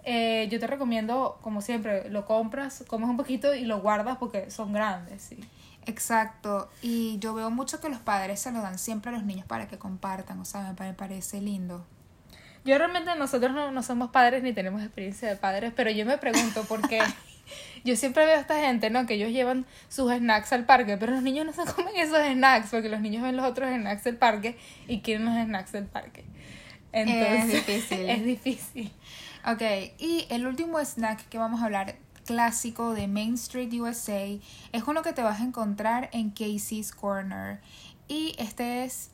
Eh, 0.04 0.48
yo 0.50 0.60
te 0.60 0.66
recomiendo, 0.66 1.38
como 1.40 1.60
siempre, 1.62 2.08
lo 2.10 2.26
compras, 2.26 2.84
comes 2.86 3.08
un 3.08 3.16
poquito 3.16 3.54
y 3.54 3.64
lo 3.64 3.80
guardas 3.80 4.18
porque 4.18 4.50
son 4.50 4.72
grandes, 4.72 5.22
sí. 5.22 5.38
Exacto, 5.86 6.70
y 6.82 7.18
yo 7.18 7.34
veo 7.34 7.50
mucho 7.50 7.80
que 7.80 7.88
los 7.88 7.98
padres 8.00 8.40
se 8.40 8.50
lo 8.52 8.60
dan 8.62 8.78
siempre 8.78 9.10
a 9.10 9.14
los 9.14 9.24
niños 9.24 9.46
para 9.46 9.68
que 9.68 9.78
compartan, 9.78 10.40
o 10.40 10.44
sea, 10.44 10.62
me 10.62 10.74
pa- 10.74 10.84
me 10.84 10.94
parece 10.94 11.40
lindo. 11.40 11.84
Yo 12.64 12.78
realmente 12.78 13.14
nosotros 13.16 13.52
no, 13.52 13.70
no 13.70 13.82
somos 13.82 14.10
padres 14.10 14.42
ni 14.42 14.54
tenemos 14.54 14.82
experiencia 14.82 15.28
de 15.28 15.36
padres, 15.36 15.72
pero 15.76 15.90
yo 15.90 16.06
me 16.06 16.16
pregunto 16.18 16.64
por 16.64 16.86
qué. 16.88 17.00
Yo 17.84 17.94
siempre 17.94 18.24
veo 18.24 18.36
a 18.36 18.40
esta 18.40 18.58
gente, 18.58 18.88
¿no? 18.88 19.04
Que 19.04 19.14
ellos 19.14 19.30
llevan 19.30 19.66
sus 19.90 20.10
snacks 20.10 20.54
al 20.54 20.64
parque, 20.64 20.96
pero 20.96 21.12
los 21.12 21.22
niños 21.22 21.44
no 21.44 21.52
se 21.52 21.70
comen 21.70 21.94
esos 21.96 22.16
snacks 22.32 22.70
porque 22.70 22.88
los 22.88 23.02
niños 23.02 23.22
ven 23.22 23.36
los 23.36 23.44
otros 23.44 23.68
snacks 23.70 24.04
del 24.04 24.16
parque 24.16 24.56
y 24.88 25.00
quieren 25.02 25.26
los 25.26 25.34
snacks 25.34 25.72
del 25.72 25.84
parque. 25.84 26.24
Entonces, 26.92 27.44
Es 27.54 27.66
difícil. 27.66 28.08
es 28.08 28.24
difícil. 28.24 28.92
Ok, 29.46 29.60
y 29.98 30.26
el 30.30 30.46
último 30.46 30.78
snack 30.78 31.28
que 31.28 31.36
vamos 31.36 31.60
a 31.60 31.66
hablar 31.66 31.96
clásico 32.24 32.94
de 32.94 33.08
Main 33.08 33.34
Street 33.34 33.70
USA 33.74 34.24
es 34.72 34.82
uno 34.86 35.02
que 35.02 35.12
te 35.12 35.22
vas 35.22 35.40
a 35.40 35.44
encontrar 35.44 36.08
en 36.12 36.30
Casey's 36.30 36.92
Corner 36.92 37.60
y 38.08 38.34
este 38.38 38.84
es 38.84 39.10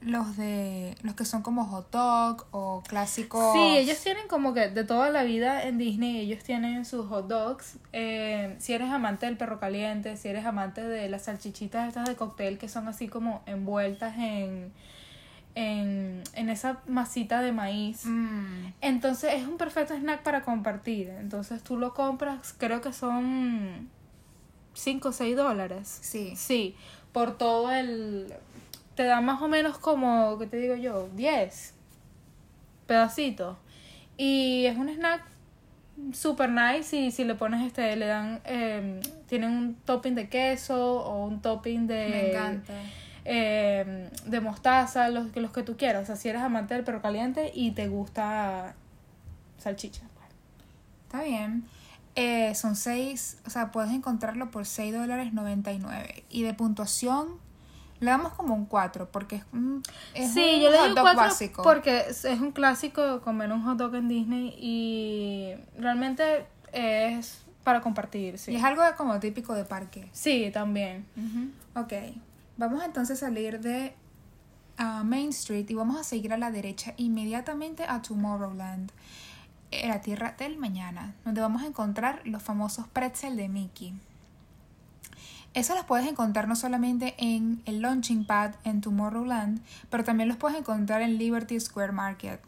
los 0.00 0.36
de 0.36 0.96
los 1.02 1.14
que 1.14 1.24
son 1.24 1.42
como 1.42 1.64
hot 1.66 1.90
dog 1.92 2.46
o 2.50 2.82
clásicos 2.86 3.52
Sí, 3.52 3.76
ellos 3.76 3.98
tienen 3.98 4.26
como 4.26 4.54
que 4.54 4.68
de 4.68 4.82
toda 4.82 5.10
la 5.10 5.22
vida 5.22 5.62
en 5.62 5.78
Disney, 5.78 6.18
ellos 6.18 6.42
tienen 6.42 6.84
sus 6.84 7.06
hot 7.06 7.28
dogs. 7.28 7.78
Eh, 7.92 8.56
si 8.58 8.72
eres 8.72 8.90
amante 8.90 9.26
del 9.26 9.36
perro 9.36 9.60
caliente, 9.60 10.16
si 10.16 10.28
eres 10.28 10.46
amante 10.46 10.82
de 10.82 11.08
las 11.08 11.22
salchichitas 11.22 11.88
estas 11.88 12.08
de 12.08 12.16
cóctel 12.16 12.58
que 12.58 12.68
son 12.68 12.88
así 12.88 13.06
como 13.06 13.42
envueltas 13.46 14.16
en, 14.18 14.72
en, 15.58 16.22
en 16.34 16.50
esa 16.50 16.80
masita 16.86 17.42
de 17.42 17.50
maíz. 17.50 18.04
Mm, 18.04 18.74
Entonces 18.80 19.34
es 19.34 19.46
un 19.46 19.58
perfecto 19.58 19.92
snack 19.94 20.22
para 20.22 20.42
compartir. 20.42 21.08
Entonces 21.08 21.64
tú 21.64 21.76
lo 21.76 21.94
compras, 21.94 22.54
creo 22.56 22.80
que 22.80 22.92
son 22.92 23.88
5 24.74 25.08
o 25.08 25.12
6 25.12 25.36
dólares. 25.36 25.98
sí 26.00 26.34
Sí, 26.36 26.76
por 27.12 27.36
todo 27.36 27.72
el... 27.72 28.32
Te 28.94 29.02
da 29.02 29.20
más 29.20 29.42
o 29.42 29.48
menos 29.48 29.78
como, 29.78 30.38
¿qué 30.38 30.46
te 30.46 30.58
digo 30.58 30.76
yo? 30.76 31.08
10 31.14 31.74
pedacitos. 32.86 33.56
Y 34.16 34.64
es 34.66 34.76
un 34.76 34.88
snack 34.88 35.22
super 36.12 36.50
nice 36.50 36.96
y 36.96 37.10
si 37.10 37.24
le 37.24 37.34
pones 37.34 37.66
este, 37.66 37.96
le 37.96 38.06
dan, 38.06 38.40
eh, 38.44 39.00
tienen 39.26 39.50
un 39.50 39.74
topping 39.74 40.14
de 40.14 40.28
queso 40.28 41.00
o 41.02 41.26
un 41.26 41.42
topping 41.42 41.88
de... 41.88 42.08
me 42.08 42.30
encanta 42.30 42.74
eh, 43.24 44.10
de 44.26 44.40
mostaza, 44.40 45.08
los, 45.08 45.34
los 45.36 45.50
que 45.52 45.62
tú 45.62 45.76
quieras. 45.76 46.02
O 46.04 46.06
sea, 46.06 46.16
si 46.16 46.28
eres 46.28 46.42
amante 46.42 46.74
del 46.74 46.84
perro 46.84 47.02
caliente 47.02 47.50
y 47.54 47.72
te 47.72 47.88
gusta 47.88 48.74
salchicha. 49.58 50.02
pues. 50.14 50.26
Está 51.04 51.22
bien. 51.22 51.64
Eh, 52.14 52.54
son 52.56 52.74
seis, 52.74 53.38
o 53.46 53.50
sea, 53.50 53.70
puedes 53.70 53.92
encontrarlo 53.92 54.50
por 54.50 54.66
6 54.66 54.92
dólares 54.92 55.32
99. 55.32 56.24
Y 56.30 56.42
de 56.42 56.52
puntuación, 56.52 57.28
le 58.00 58.10
damos 58.10 58.32
como 58.32 58.54
un 58.54 58.66
4, 58.66 59.08
porque 59.12 59.36
es 59.36 59.44
un, 59.52 59.82
es 60.14 60.32
sí, 60.32 60.54
un 60.56 60.60
yo 60.62 60.70
le 60.70 60.78
hot 60.78 60.96
dog 60.96 61.14
básico. 61.16 61.62
porque 61.62 62.06
es 62.08 62.24
un 62.24 62.50
clásico 62.50 63.20
comer 63.20 63.52
un 63.52 63.62
hot 63.62 63.76
dog 63.78 63.94
en 63.94 64.08
Disney 64.08 64.52
y 64.58 65.54
realmente 65.78 66.46
es 66.72 67.42
para 67.62 67.80
compartir, 67.82 68.34
Y 68.34 68.38
sí. 68.38 68.56
es 68.56 68.64
algo 68.64 68.82
como 68.96 69.20
típico 69.20 69.54
de 69.54 69.64
parque. 69.64 70.08
Sí, 70.12 70.50
también. 70.52 71.06
Ok, 71.74 71.92
vamos 72.58 72.82
entonces 72.84 73.22
a 73.22 73.26
salir 73.26 73.60
de 73.60 73.94
ah, 74.76 75.02
Main 75.04 75.30
Street 75.30 75.66
y 75.70 75.74
vamos 75.74 75.96
a 75.98 76.04
seguir 76.04 76.32
a 76.32 76.36
la 76.36 76.50
derecha 76.50 76.92
inmediatamente 76.98 77.84
a 77.84 78.02
Tomorrowland, 78.02 78.90
eh, 79.70 79.88
la 79.88 80.00
tierra 80.02 80.34
del 80.38 80.58
mañana, 80.58 81.14
donde 81.24 81.40
vamos 81.40 81.62
a 81.62 81.66
encontrar 81.66 82.20
los 82.24 82.42
famosos 82.42 82.86
pretzel 82.88 83.36
de 83.36 83.48
Mickey. 83.48 83.94
Esos 85.54 85.76
los 85.76 85.86
puedes 85.86 86.06
encontrar 86.06 86.46
no 86.46 86.56
solamente 86.56 87.14
en 87.16 87.62
el 87.64 87.80
Launching 87.80 88.26
Pad 88.26 88.56
en 88.64 88.80
Tomorrowland, 88.80 89.60
pero 89.88 90.04
también 90.04 90.28
los 90.28 90.36
puedes 90.36 90.58
encontrar 90.58 91.00
en 91.00 91.16
Liberty 91.16 91.58
Square 91.58 91.92
Market. 91.92 92.40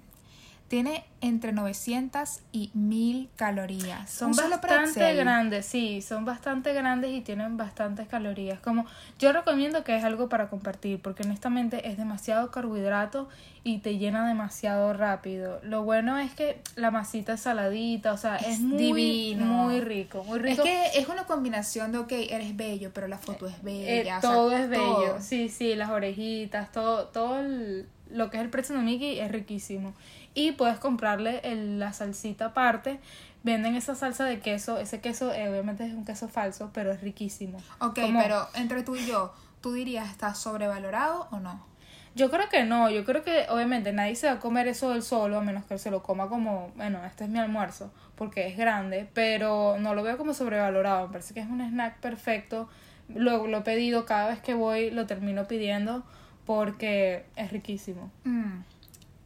Tiene 0.71 1.05
entre 1.21 1.51
900 1.53 2.39
y 2.53 2.71
1000 2.75 3.29
calorías. 3.35 4.09
Son 4.09 4.31
bastante 4.31 5.15
grandes, 5.17 5.67
sí, 5.67 6.01
son 6.01 6.25
bastante 6.25 6.73
grandes 6.73 7.11
y 7.11 7.23
tienen 7.23 7.57
bastantes 7.57 8.07
calorías. 8.07 8.61
Como 8.61 8.87
yo 9.19 9.33
recomiendo 9.33 9.83
que 9.83 9.97
es 9.97 10.05
algo 10.05 10.29
para 10.29 10.49
compartir, 10.49 11.03
porque 11.03 11.25
honestamente 11.25 11.89
es 11.89 11.99
demasiado 11.99 12.53
carbohidrato 12.53 13.29
y 13.65 13.79
te 13.79 13.99
llena 13.99 14.29
demasiado 14.29 14.93
rápido. 14.93 15.59
Lo 15.65 15.83
bueno 15.83 16.17
es 16.19 16.33
que 16.35 16.61
la 16.77 16.93
masita 16.93 17.33
es 17.33 17.41
saladita, 17.41 18.13
o 18.13 18.17
sea, 18.17 18.37
es, 18.37 18.47
Es 18.47 18.61
muy 18.61 18.79
divino. 18.93 19.45
muy 19.47 19.81
rico, 19.81 20.23
muy 20.23 20.37
Es 20.39 20.43
rico. 20.45 20.63
que 20.63 20.87
es 20.95 21.09
una 21.09 21.25
combinación 21.25 21.91
de, 21.91 21.99
ok, 21.99 22.13
eres 22.13 22.57
bello, 22.57 22.93
pero 22.95 23.09
la 23.09 23.19
foto 23.19 23.49
es 23.49 23.55
Eh, 23.55 23.59
bella. 23.65 24.19
o 24.19 24.21
sea, 24.21 24.31
todo 24.31 24.57
es 24.57 24.69
bello, 24.71 24.85
todo. 25.15 25.21
sí, 25.21 25.49
sí, 25.49 25.75
las 25.75 25.91
orejitas, 25.91 26.71
todo, 26.71 27.09
todo 27.09 27.41
el- 27.41 27.89
lo 28.13 28.29
que 28.29 28.39
es 28.39 28.43
el 28.43 28.51
pretzel 28.51 28.77
de 28.77 28.83
Mickey 28.83 29.21
es 29.21 29.31
riquísimo. 29.31 29.95
Y 30.35 30.53
puedes 30.53 30.79
comprarle 30.79 31.41
el- 31.45 31.79
la 31.79 31.93
salsita 31.93 32.47
aparte. 32.47 33.01
Venden 33.43 33.75
esa 33.75 33.95
salsa 33.95 34.25
de 34.25 34.41
queso, 34.41 34.79
ese 34.79 35.01
queso 35.01 35.33
eh, 35.33 35.49
obviamente 35.49 35.85
es 35.87 35.95
un 35.95 36.05
queso 36.05 36.29
falso, 36.29 36.71
pero 36.75 36.93
es 36.93 37.01
riquísimo. 37.01 37.59
Ok, 37.81 38.01
Como- 38.01 38.21
pero 38.23 38.47
entre 38.55 38.83
tú 38.83 38.97
y 38.97 39.07
yo, 39.07 39.33
¿tú 39.61 39.73
dirías 39.73 40.11
está 40.11 40.35
sobrevalorado 40.35 41.27
o 41.31 41.41
no? 41.41 41.69
Yo 42.15 42.29
creo 42.31 42.49
que 42.49 42.65
no, 42.65 42.91
yo 42.91 43.05
creo 43.05 43.23
que 43.23 43.47
obviamente 43.49 43.93
nadie 43.93 44.17
se 44.17 44.27
va 44.27 44.35
a 44.35 44.41
comer 44.41 44.67
eso 44.69 44.91
del 44.91 45.03
solo, 45.03 45.39
a 45.39 45.43
menos 45.43 45.65
que 45.65 45.79
se 45.79 45.91
lo 45.93 46.03
coma 46.03 46.29
como, 46.29 46.71
bueno, 46.77 47.05
este 47.05 47.25
es 47.25 47.31
mi 47.31 47.39
almuerzo, 47.39 47.93
porque 48.17 48.49
es 48.49 48.57
grande, 48.57 49.09
pero 49.15 49.77
no 49.79 49.95
lo 49.95 50.03
veo 50.03 50.19
como 50.19 50.35
sobrevalorado, 50.35 51.07
me 51.07 51.13
parece 51.13 51.35
que 51.35 51.41
es 51.41 51.47
un 51.49 51.61
snack 51.61 51.99
perfecto. 52.01 52.69
Luego 53.09 53.47
lo 53.47 53.59
he 53.59 53.63
pedido 53.63 54.07
cada 54.07 54.29
vez 54.29 54.41
que 54.41 54.55
voy, 54.55 54.91
lo 54.91 55.07
termino 55.07 55.47
pidiendo 55.47 56.05
porque 56.47 57.25
es 57.37 57.53
riquísimo. 57.53 58.11
Mm. 58.25 58.61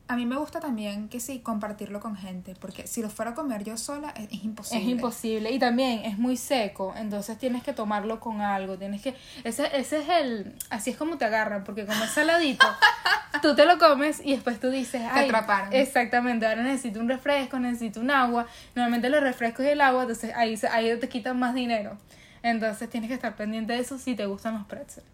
A 0.07 0.17
mí 0.17 0.27
me 0.27 0.37
gusta 0.37 0.61
también 0.61 1.09
que 1.09 1.19
sí, 1.19 1.39
compartirlo 1.39 1.99
con 1.99 2.15
gente, 2.15 2.55
porque 2.61 2.87
si 2.87 3.01
lo 3.01 3.09
fuera 3.09 3.31
a 3.31 3.35
comer 3.35 3.65
yo 3.65 3.79
sola 3.79 4.13
es, 4.17 4.31
es 4.31 4.45
imposible. 4.45 4.85
Es 4.85 4.91
imposible 4.91 5.51
y 5.51 5.59
también 5.59 6.05
es 6.05 6.19
muy 6.19 6.37
seco, 6.37 6.93
entonces 6.97 7.39
tienes 7.39 7.63
que 7.63 7.73
tomarlo 7.73 8.21
con 8.21 8.43
algo, 8.43 8.77
tienes 8.77 9.01
que 9.01 9.15
ese 9.45 9.65
ese 9.75 10.03
es 10.03 10.09
el 10.09 10.55
así 10.69 10.91
es 10.91 10.97
como 10.99 11.17
te 11.17 11.25
agarran, 11.25 11.65
porque 11.65 11.87
como 11.87 12.05
es 12.05 12.11
saladito, 12.11 12.67
tú 13.43 13.55
te 13.55 13.65
lo 13.65 13.79
comes 13.79 14.21
y 14.23 14.33
después 14.33 14.61
tú 14.61 14.69
dices, 14.69 15.01
ay, 15.11 15.25
atraparon. 15.25 15.73
exactamente, 15.73 16.47
ahora 16.47 16.63
necesito 16.63 17.01
un 17.01 17.09
refresco, 17.09 17.59
necesito 17.59 18.01
un 18.01 18.11
agua, 18.11 18.47
normalmente 18.75 19.09
los 19.09 19.23
refrescos 19.23 19.65
y 19.65 19.69
el 19.69 19.81
agua, 19.81 20.03
entonces 20.03 20.33
ahí 20.37 20.61
ahí 20.71 20.99
te 20.99 21.09
quitan 21.09 21.39
más 21.39 21.55
dinero. 21.55 21.97
Entonces 22.45 22.91
tienes 22.91 23.09
que 23.09 23.15
estar 23.15 23.35
pendiente 23.37 23.73
de 23.73 23.79
eso 23.79 23.99
si 23.99 24.15
te 24.15 24.27
gustan 24.27 24.53
los 24.55 24.67
pretzels. 24.67 25.07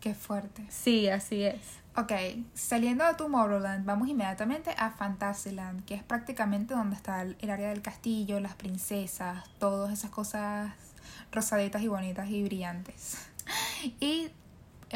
Qué 0.00 0.14
fuerte. 0.14 0.62
Sí, 0.68 1.08
así 1.08 1.42
es. 1.42 1.56
Ok, 1.96 2.10
saliendo 2.54 3.04
de 3.06 3.14
Tomorrowland, 3.14 3.84
vamos 3.84 4.08
inmediatamente 4.08 4.74
a 4.76 4.90
Fantasyland, 4.90 5.84
que 5.84 5.94
es 5.94 6.02
prácticamente 6.02 6.74
donde 6.74 6.96
está 6.96 7.22
el, 7.22 7.36
el 7.38 7.50
área 7.50 7.68
del 7.68 7.82
castillo, 7.82 8.40
las 8.40 8.56
princesas, 8.56 9.44
todas 9.60 9.92
esas 9.92 10.10
cosas 10.10 10.72
rosaditas 11.30 11.82
y 11.82 11.88
bonitas 11.88 12.28
y 12.28 12.42
brillantes. 12.42 13.18
Y 14.00 14.30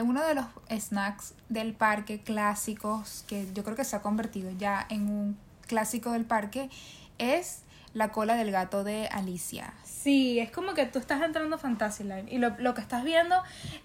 uno 0.02 0.24
de 0.24 0.34
los 0.34 0.46
snacks 0.70 1.34
del 1.48 1.74
parque 1.74 2.20
clásicos, 2.20 3.24
que 3.28 3.46
yo 3.52 3.62
creo 3.62 3.76
que 3.76 3.84
se 3.84 3.96
ha 3.96 4.02
convertido 4.02 4.50
ya 4.50 4.86
en 4.88 5.08
un 5.08 5.38
clásico 5.66 6.12
del 6.12 6.24
parque, 6.24 6.70
es 7.18 7.62
la 7.94 8.10
cola 8.10 8.34
del 8.34 8.50
gato 8.50 8.82
de 8.84 9.06
Alicia. 9.08 9.72
Sí, 10.02 10.38
es 10.38 10.50
como 10.50 10.74
que 10.74 10.86
tú 10.86 10.98
estás 11.00 11.22
entrando 11.22 11.56
a 11.56 11.58
Fantasyland 11.58 12.32
y 12.32 12.38
lo, 12.38 12.54
lo 12.58 12.72
que 12.74 12.80
estás 12.80 13.02
viendo 13.04 13.34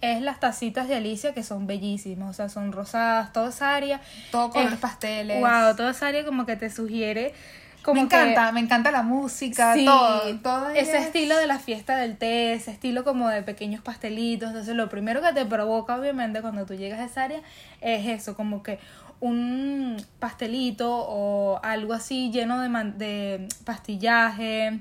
es 0.02 0.22
las 0.22 0.40
tacitas 0.40 0.88
de 0.88 0.96
Alicia 0.96 1.34
que 1.34 1.42
son 1.44 1.66
bellísimas, 1.66 2.30
o 2.30 2.34
sea, 2.34 2.50
son 2.50 2.72
rosadas, 2.72 3.34
toda 3.34 3.50
esa 3.50 3.76
área. 3.76 4.00
Todo 4.32 4.52
colores 4.52 4.76
Eh, 4.76 4.82
pasteles. 4.82 5.40
Wow, 5.40 5.76
toda 5.76 5.92
esa 5.92 6.08
área 6.08 6.24
como 6.24 6.46
que 6.46 6.56
te 6.56 6.70
sugiere 6.70 7.34
como 7.82 8.02
me 8.04 8.08
que- 8.08 8.16
encanta, 8.16 8.52
me 8.52 8.60
encanta 8.62 8.92
la 8.92 9.02
música, 9.02 9.74
Sí, 9.74 9.86
todo, 9.86 10.40
todo 10.40 10.70
ese 10.70 11.00
es- 11.00 11.06
estilo 11.08 11.36
de 11.36 11.48
la 11.48 11.58
fiesta 11.60 11.98
del 11.98 12.18
té, 12.18 12.54
ese 12.54 12.72
estilo 12.72 13.04
como 13.04 13.28
de 13.28 13.42
pequeños 13.42 13.82
pastelitos. 13.82 14.50
Entonces, 14.50 14.76
lo 14.76 14.88
primero 14.90 15.22
que 15.22 15.34
te 15.34 15.46
provoca, 15.46 15.96
obviamente, 15.96 16.42
cuando 16.42 16.66
tú 16.66 16.76
llegas 16.76 17.00
a 17.00 17.06
esa 17.06 17.24
área 17.24 17.42
es 17.82 18.08
eso, 18.08 18.36
como 18.36 18.62
que 18.64 18.78
un 19.20 19.98
pastelito 20.20 20.90
o 20.96 21.60
algo 21.64 21.94
así 21.94 22.30
lleno 22.32 22.62
de, 22.62 22.70
de 22.98 23.48
pastillaje. 23.66 24.80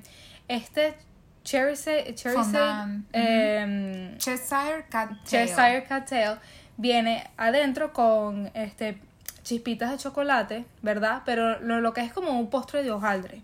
Este 0.49 0.95
cherry 1.45 1.77
sa- 1.77 2.33
Fondant, 2.33 3.05
em, 3.13 4.17
Cheshire 4.19 4.85
Cat 4.89 5.11
Tail. 5.29 5.49
Cheshire 5.49 5.85
Cattail 5.85 6.39
viene 6.77 7.29
adentro 7.37 7.93
con 7.93 8.51
este 8.55 8.99
chispitas 9.43 9.91
de 9.91 9.99
chocolate, 9.99 10.65
¿verdad? 10.83 11.23
Pero 11.25 11.59
lo, 11.61 11.81
lo 11.81 11.93
que 11.93 12.01
es 12.03 12.13
como 12.13 12.39
un 12.39 12.49
postre 12.49 12.83
de 12.83 12.91
hojaldre. 12.91 13.43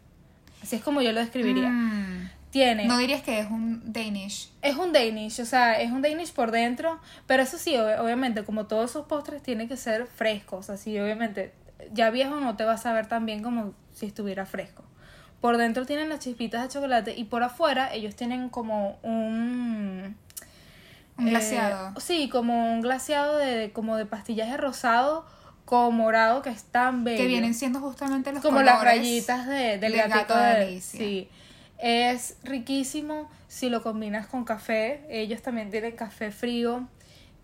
Así 0.62 0.76
es 0.76 0.82
como 0.82 1.02
yo 1.02 1.12
lo 1.12 1.20
describiría. 1.20 1.68
Mm. 1.68 2.30
Tiene 2.50 2.86
No 2.86 2.96
dirías 2.96 3.22
que 3.22 3.40
es 3.40 3.50
un 3.50 3.82
Danish. 3.92 4.48
es 4.62 4.76
un 4.76 4.92
Danish, 4.94 5.38
o 5.40 5.44
sea, 5.44 5.80
es 5.80 5.90
un 5.90 6.00
Danish 6.00 6.32
por 6.32 6.50
dentro, 6.50 6.98
pero 7.26 7.42
eso 7.42 7.58
sí, 7.58 7.74
ob- 7.74 8.00
obviamente, 8.00 8.42
como 8.44 8.66
todos 8.66 8.90
esos 8.90 9.06
postres 9.06 9.42
tienen 9.42 9.68
que 9.68 9.76
ser 9.76 10.06
frescos, 10.06 10.70
así 10.70 10.98
obviamente, 10.98 11.52
ya 11.92 12.08
viejo 12.10 12.36
no 12.36 12.56
te 12.56 12.64
va 12.64 12.72
a 12.72 12.78
saber 12.78 13.06
tan 13.06 13.26
bien 13.26 13.42
como 13.42 13.74
si 13.92 14.06
estuviera 14.06 14.46
fresco. 14.46 14.82
Por 15.40 15.56
dentro 15.56 15.86
tienen 15.86 16.08
las 16.08 16.20
chispitas 16.20 16.62
de 16.62 16.68
chocolate 16.68 17.14
y 17.16 17.24
por 17.24 17.42
afuera 17.42 17.92
ellos 17.92 18.16
tienen 18.16 18.48
como 18.48 18.98
un... 19.02 20.16
Un 21.16 21.26
eh, 21.26 21.30
glaseado. 21.30 21.98
sí, 22.00 22.28
como 22.28 22.72
un 22.72 22.80
glaseado 22.80 23.38
de, 23.38 23.72
como 23.72 23.96
de 23.96 24.06
pastillaje 24.06 24.56
rosado 24.56 25.26
con 25.64 25.94
morado 25.94 26.42
que 26.42 26.50
es 26.50 26.64
tan 26.64 27.04
bello 27.04 27.18
que 27.18 27.26
vienen 27.26 27.54
siendo 27.54 27.80
justamente 27.80 28.32
los 28.32 28.40
como 28.40 28.62
las 28.62 28.82
rayitas 28.82 29.46
de, 29.46 29.78
del 29.78 29.80
del 29.80 29.96
gatito 29.96 30.16
gato 30.16 30.38
de 30.38 30.44
de 30.44 30.62
Alicia. 30.62 30.98
Sí. 30.98 31.28
Es 31.78 32.36
riquísimo 32.42 33.30
si 33.46 33.68
lo 33.68 33.82
combinas 33.82 34.26
con 34.26 34.44
café. 34.44 35.04
Ellos 35.08 35.42
también 35.42 35.70
tienen 35.70 35.94
café 35.94 36.30
frío, 36.30 36.88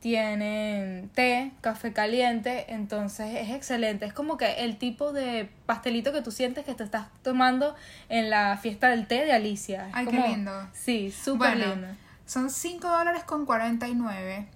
tienen 0.09 1.09
té, 1.15 1.51
café 1.63 1.95
caliente, 1.95 2.67
entonces 2.75 3.37
es 3.41 3.49
excelente. 3.55 4.05
Es 4.05 4.13
como 4.13 4.37
que 4.37 4.63
el 4.63 4.77
tipo 4.77 5.15
de 5.15 5.49
pastelito 5.65 6.13
que 6.13 6.21
tú 6.21 6.31
sientes 6.31 6.67
que 6.67 6.75
te 6.75 6.85
estás 6.85 7.07
tomando 7.23 7.75
en 8.11 8.29
la 8.29 8.59
fiesta 8.59 8.91
del 8.91 9.07
té 9.07 9.25
de 9.25 9.33
Alicia. 9.33 9.89
Es 9.89 9.95
Ay, 9.95 10.05
qué 10.05 10.17
como- 10.17 10.27
lindo. 10.27 10.69
Sí, 10.75 11.11
súper 11.11 11.57
Bueno, 11.57 11.75
lindo. 11.75 11.89
Son 12.27 12.51
5 12.51 12.87
dólares 12.87 13.25
con 13.25 13.47
49 13.47 14.47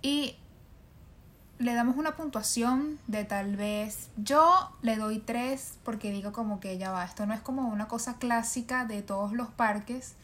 y 0.00 0.34
le 1.58 1.74
damos 1.74 1.98
una 1.98 2.16
puntuación 2.16 2.98
de 3.06 3.26
tal 3.26 3.56
vez, 3.56 4.08
yo 4.16 4.70
le 4.80 4.96
doy 4.96 5.18
3 5.18 5.74
porque 5.84 6.10
digo 6.10 6.32
como 6.32 6.58
que 6.58 6.78
ya 6.78 6.90
va, 6.90 7.04
esto 7.04 7.26
no 7.26 7.34
es 7.34 7.40
como 7.42 7.68
una 7.68 7.86
cosa 7.86 8.16
clásica 8.16 8.86
de 8.86 9.02
todos 9.02 9.34
los 9.34 9.48
parques, 9.48 10.14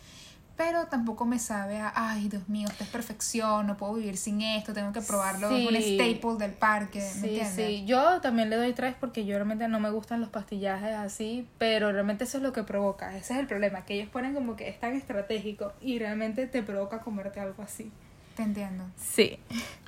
pero 0.56 0.86
tampoco 0.86 1.24
me 1.26 1.38
sabe 1.38 1.78
a, 1.80 1.92
ay 1.94 2.28
Dios 2.28 2.48
mío, 2.48 2.66
esto 2.70 2.84
es 2.84 2.90
perfección, 2.90 3.66
no 3.66 3.76
puedo 3.76 3.94
vivir 3.94 4.16
sin 4.16 4.40
esto, 4.42 4.72
tengo 4.72 4.92
que 4.92 5.02
probarlo, 5.02 5.50
es 5.50 5.66
un 5.66 5.74
Sí. 5.74 5.94
staple 5.98 6.36
del 6.38 6.52
parque, 6.52 6.98
¿me 6.98 7.04
Sí, 7.04 7.26
entiendes? 7.28 7.54
sí, 7.54 7.84
yo 7.86 8.20
también 8.20 8.48
le 8.50 8.56
doy 8.56 8.72
tres 8.72 8.94
porque 8.98 9.26
yo 9.26 9.34
realmente 9.36 9.68
no 9.68 9.80
me 9.80 9.90
gustan 9.90 10.20
los 10.20 10.30
pastillajes 10.30 10.94
así, 10.94 11.46
pero 11.58 11.92
realmente 11.92 12.24
eso 12.24 12.38
es 12.38 12.42
lo 12.42 12.52
que 12.52 12.62
provoca, 12.62 13.16
ese 13.16 13.34
es 13.34 13.38
el 13.40 13.46
problema, 13.46 13.84
que 13.84 13.94
ellos 13.94 14.08
ponen 14.10 14.34
como 14.34 14.56
que 14.56 14.68
es 14.68 14.80
tan 14.80 14.94
estratégico 14.94 15.72
y 15.80 15.98
realmente 15.98 16.46
te 16.46 16.62
provoca 16.62 17.00
comerte 17.00 17.40
algo 17.40 17.62
así. 17.62 17.92
Te 18.34 18.42
entiendo. 18.42 18.84
Sí. 18.96 19.38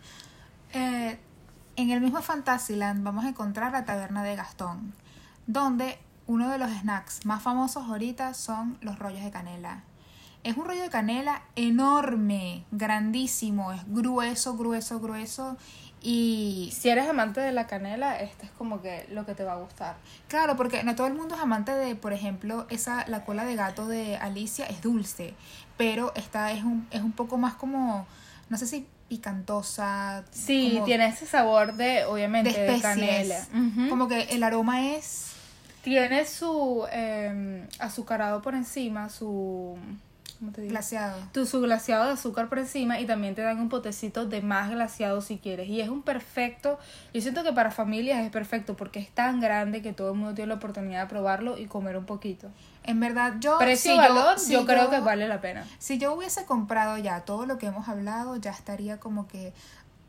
Eh, 0.75 1.19
en 1.77 1.91
el 1.91 2.01
mismo 2.03 2.21
Fantasyland 2.21 3.03
vamos 3.03 3.25
a 3.25 3.31
encontrar 3.31 3.73
la 3.73 3.87
taberna 3.87 4.23
de 4.23 4.37
Gastón, 4.37 4.93
donde 5.47 5.99
uno 6.27 6.51
de 6.51 6.59
los 6.59 6.71
snacks 6.71 7.25
más 7.25 7.43
famosos 7.43 7.89
ahorita 7.89 8.35
son 8.35 8.77
los 8.83 8.99
rollos 8.99 9.23
de 9.25 9.31
canela. 9.31 9.83
Es 10.45 10.57
un 10.57 10.65
rollo 10.65 10.83
de 10.83 10.91
canela 10.91 11.43
enorme, 11.57 12.65
grandísimo, 12.71 13.73
es 13.73 13.83
grueso, 13.87 14.57
grueso, 14.57 15.01
grueso 15.01 15.57
y 16.01 16.73
Si 16.73 16.89
eres 16.89 17.09
amante 17.09 17.41
de 17.41 17.51
la 17.51 17.67
canela, 17.67 18.21
este 18.21 18.47
es 18.47 18.53
como 18.53 18.81
que 18.81 19.07
lo 19.11 19.27
que 19.27 19.35
te 19.35 19.43
va 19.43 19.55
a 19.55 19.57
gustar. 19.57 19.97
claro, 20.29 20.57
porque 20.57 20.85
no 20.85 20.95
todo 20.95 21.09
el 21.09 21.15
mundo 21.15 21.35
es 21.35 21.41
amante 21.41 21.73
de, 21.73 21.97
por 21.97 22.13
ejemplo, 22.13 22.67
esa 22.71 23.05
la 23.09 23.25
cola 23.25 23.45
de 23.45 23.57
gato 23.57 23.87
de 23.89 24.17
Alicia 24.17 24.67
es 24.67 24.81
dulce, 24.81 25.35
pero 25.77 26.13
esta 26.15 26.53
es 26.53 26.63
un 26.63 26.87
es 26.91 27.03
un 27.03 27.13
poco 27.13 27.37
más 27.37 27.55
como 27.55 28.07
no 28.49 28.57
sé 28.57 28.67
si 28.67 28.87
picantosa, 29.09 30.25
Sí, 30.31 30.73
como 30.75 30.85
tiene 30.85 31.07
ese 31.07 31.27
sabor 31.27 31.75
de, 31.75 32.05
obviamente, 32.05 32.59
de 32.61 32.81
canela. 32.81 33.47
Como 33.89 34.07
que 34.07 34.23
el 34.31 34.43
aroma 34.43 34.87
es 34.87 35.33
Tiene 35.83 36.27
su 36.27 36.87
eh, 36.93 37.67
azucarado 37.79 38.43
por 38.43 38.55
encima, 38.55 39.09
su... 39.09 39.77
¿Cómo 40.39 40.53
te 40.53 40.61
digo? 40.61 40.71
glaseado. 40.71 41.21
tu 41.33 41.47
su 41.47 41.61
glaseado 41.61 42.05
de 42.07 42.13
azúcar 42.13 42.49
por 42.49 42.59
encima 42.61 43.01
y 43.01 43.07
también 43.07 43.35
te 43.35 43.43
dan 43.43 43.59
un 43.59 43.69
potecito 43.69 44.25
de 44.27 44.41
más 44.41 44.71
glaseado 44.71 45.21
si 45.21 45.39
quieres. 45.39 45.69
Y 45.69 45.81
es 45.81 45.89
un 45.89 46.03
perfecto, 46.03 46.79
yo 47.13 47.21
siento 47.21 47.43
que 47.43 47.53
para 47.53 47.71
familias 47.73 48.25
es 48.25 48.31
perfecto 48.31 48.77
porque 48.77 49.01
es 49.01 49.11
tan 49.11 49.41
grande 49.41 49.83
que 49.83 49.93
todo 49.93 50.13
el 50.13 50.19
mundo 50.19 50.35
tiene 50.35 50.49
la 50.51 50.55
oportunidad 50.55 51.03
de 51.03 51.09
probarlo 51.09 51.59
y 51.59 51.67
comer 51.67 51.97
un 51.97 52.05
poquito. 52.07 52.49
En 52.85 53.01
verdad, 53.01 53.35
yo 53.41 53.59
Precio 53.59 53.93
si 53.93 53.99
valor, 53.99 54.37
yo, 54.37 54.39
si 54.39 54.53
yo 54.53 54.65
creo 54.65 54.89
que 54.91 55.01
vale 55.01 55.27
la 55.27 55.41
pena. 55.41 55.67
Si 55.79 55.99
yo 55.99 56.15
hubiese 56.15 56.45
comprado 56.47 56.97
ya 56.99 57.21
todo 57.23 57.45
lo 57.45 57.59
que 57.59 57.67
hemos 57.67 57.89
hablado, 57.89 58.37
ya 58.37 58.53
estaría 58.53 58.99
como 59.01 59.27
que 59.27 59.53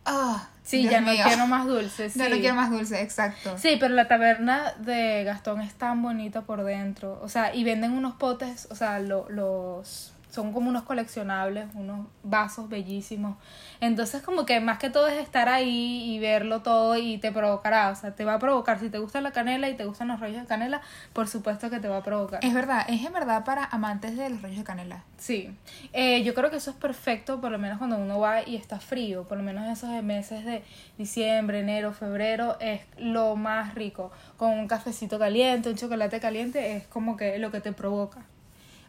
Ah, 0.06 0.48
Sí, 0.63 0.78
Dios 0.80 0.92
ya 0.92 1.02
no 1.02 1.12
mío. 1.12 1.24
quiero 1.26 1.46
más 1.46 1.65
dulce. 1.68 2.10
Sí. 2.10 2.18
Ya 2.20 2.30
no 2.30 2.38
quiero 2.38 2.56
más 2.56 2.72
dulce, 2.72 3.02
exacto. 3.02 3.58
Sí, 3.58 3.78
pero 3.80 3.94
la 3.94 4.08
taberna 4.08 4.74
de 4.80 5.24
Gastón 5.24 5.62
es 5.62 5.74
tan 5.74 6.02
bonita 6.02 6.44
por 6.44 6.63
dentro. 6.63 7.20
O 7.22 7.30
sea, 7.30 7.54
y 7.54 7.63
venden 7.63 7.92
unos 7.92 8.15
potes, 8.15 8.68
o 8.72 8.76
sea, 8.76 9.00
lo- 9.00 9.30
los 9.30 10.13
son 10.30 10.54
como 10.54 10.70
unos 10.70 10.84
coleccionables, 10.84 11.68
unos 11.74 12.08
vasos 12.24 12.70
bellísimos. 12.70 13.38
Entonces, 13.82 14.22
como 14.22 14.46
que 14.46 14.60
más 14.60 14.78
que 14.78 14.89
todo 14.89 15.08
es 15.08 15.18
estar 15.18 15.50
ahí 15.50 16.13
y 16.13 16.20
verlo 16.20 16.62
todo 16.62 16.98
y 16.98 17.18
te 17.18 17.32
provocará. 17.32 17.89
O 17.89 17.96
sea, 17.96 18.15
te 18.15 18.26
va 18.26 18.36
a 18.36 18.39
provocar. 18.39 18.80
Si 18.80 18.89
te 18.89 19.00
gusta 19.00 19.22
la 19.22 19.32
canela 19.32 19.70
y 19.70 19.76
te 19.76 19.86
gustan 19.86 20.10
los 20.10 20.20
rollos 20.20 20.42
de 20.42 20.48
canela, 20.48 20.82
por 21.13 21.28
supuesto 21.28 21.70
que 21.70 21.80
te 21.80 21.88
va 21.88 21.98
a 21.98 22.04
provocar. 22.04 22.44
Es 22.44 22.54
verdad, 22.54 22.86
es 22.88 23.04
en 23.06 23.12
verdad 23.12 23.44
para 23.44 23.65
amantes 23.65 24.15
de 24.15 24.30
los 24.30 24.42
rollos 24.42 24.60
de 24.60 24.63
canela. 24.63 25.04
Sí, 25.18 25.56
eh, 25.94 26.24
yo 26.24 26.34
creo 26.34 26.50
que 26.52 26.58
eso 26.58 26.72
es 26.72 26.78
perfecto, 26.78 27.42
por 27.42 27.52
lo 27.52 27.58
menos 27.58 27.78
cuando 27.78 27.98
uno 27.98 28.20
va 28.20 28.48
y 28.48 28.56
está 28.56 28.80
frío, 28.80 29.28
por 29.28 29.38
lo 29.38 29.44
menos 29.44 29.68
esos 29.68 29.89
meses 30.04 30.46
de 30.46 30.63
diciembre, 30.98 31.60
enero, 31.60 31.92
febrero, 31.92 32.58
es 32.60 32.82
lo 32.98 33.36
más 33.36 33.76
rico. 33.76 34.12
Con 34.38 34.52
un 34.52 34.68
cafecito 34.68 35.18
caliente, 35.18 35.70
un 35.70 35.76
chocolate 35.76 36.20
caliente, 36.20 36.78
es 36.78 36.88
como 36.88 37.18
que 37.18 37.38
lo 37.39 37.52
que 37.52 37.62
te 37.62 37.74
provoca. 37.74 38.26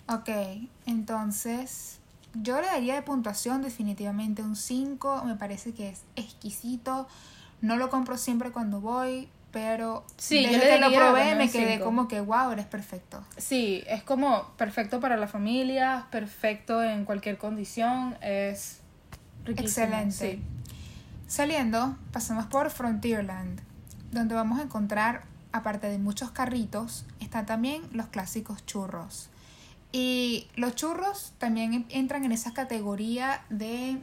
Ok, 0.08 0.28
entonces 0.86 1.98
yo 2.34 2.60
le 2.60 2.66
daría 2.66 2.94
de 2.94 3.02
puntuación 3.02 3.62
definitivamente 3.62 4.42
un 4.42 4.56
5. 4.56 5.24
Me 5.24 5.36
parece 5.36 5.72
que 5.72 5.90
es 5.90 6.02
exquisito. 6.16 7.06
No 7.60 7.76
lo 7.76 7.90
compro 7.90 8.16
siempre 8.16 8.50
cuando 8.50 8.80
voy, 8.80 9.28
pero 9.52 10.04
Sí, 10.16 10.46
desde 10.46 10.68
que 10.68 10.78
lo 10.80 10.92
probé 10.92 11.34
me 11.34 11.50
quedé 11.50 11.72
cinco. 11.74 11.84
como 11.84 12.08
que 12.08 12.20
wow, 12.20 12.50
eres 12.52 12.66
perfecto. 12.66 13.22
Sí, 13.36 13.82
es 13.86 14.02
como 14.02 14.48
perfecto 14.56 15.00
para 15.00 15.16
la 15.16 15.26
familia, 15.26 16.06
perfecto 16.10 16.82
en 16.82 17.04
cualquier 17.04 17.36
condición, 17.38 18.16
es 18.22 18.78
riquísimo. 19.44 19.84
Excelente. 19.86 20.12
sí. 20.36 20.42
Saliendo, 21.26 21.96
pasamos 22.12 22.46
por 22.46 22.70
Frontierland, 22.70 23.60
donde 24.10 24.34
vamos 24.34 24.58
a 24.58 24.62
encontrar, 24.62 25.22
aparte 25.52 25.88
de 25.88 25.98
muchos 25.98 26.30
carritos, 26.32 27.04
están 27.20 27.46
también 27.46 27.82
los 27.92 28.06
clásicos 28.06 28.64
churros. 28.66 29.28
Y 29.92 30.46
los 30.56 30.74
churros 30.76 31.32
también 31.38 31.86
entran 31.88 32.24
en 32.24 32.32
esa 32.32 32.52
categoría 32.52 33.42
de 33.50 33.98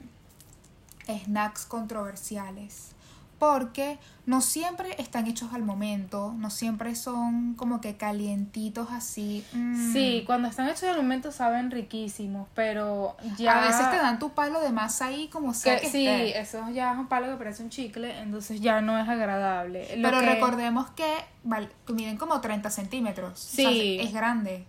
snacks 1.08 1.65
controversiales. 1.65 2.91
Porque 3.39 4.00
no 4.26 4.41
siempre 4.41 4.95
están 5.00 5.28
hechos 5.28 5.54
al 5.54 5.62
momento, 5.62 6.34
no 6.39 6.50
siempre 6.50 6.95
son 6.95 7.54
como 7.54 7.82
que 7.82 7.95
calientitos 7.95 8.88
así. 8.91 9.45
mm. 9.54 9.93
Sí, 9.93 10.23
cuando 10.26 10.47
están 10.47 10.67
hechos 10.67 10.86
al 10.86 10.97
momento 10.97 11.32
saben 11.32 11.69
riquísimos, 11.69 12.47
pero 12.56 13.15
ya... 13.38 13.60
A 13.60 13.67
veces 13.67 13.91
te 13.91 13.97
dan 13.97 14.17
tu 14.17 14.32
palo 14.32 14.60
de 14.60 14.71
masa 14.71 15.06
ahí 15.06 15.28
como 15.28 15.54
sea 15.54 15.76
Que, 15.76 15.82
que 15.84 15.91
sí, 15.91 16.08
esté. 16.08 16.39
eso 16.39 16.67
ya 16.71 16.93
es 16.93 16.97
un 16.97 17.08
palo 17.08 17.28
que 17.28 17.36
parece 17.38 17.62
un 17.62 17.69
chicle, 17.69 18.19
entonces 18.21 18.60
ya 18.60 18.82
no 18.82 18.97
es 18.97 19.08
agradable. 19.08 19.95
Lo 19.97 20.10
Pero 20.10 20.19
que- 20.21 20.26
recordemos 20.34 20.89
que, 20.89 21.13
val- 21.43 21.71
que 21.86 21.93
miden 21.93 22.17
como 22.17 22.41
30 22.41 22.71
centímetros. 22.71 23.34
O 23.34 23.56
sea, 23.56 23.69
Sí. 23.69 24.00
es 24.02 24.13
grande. 24.13 24.65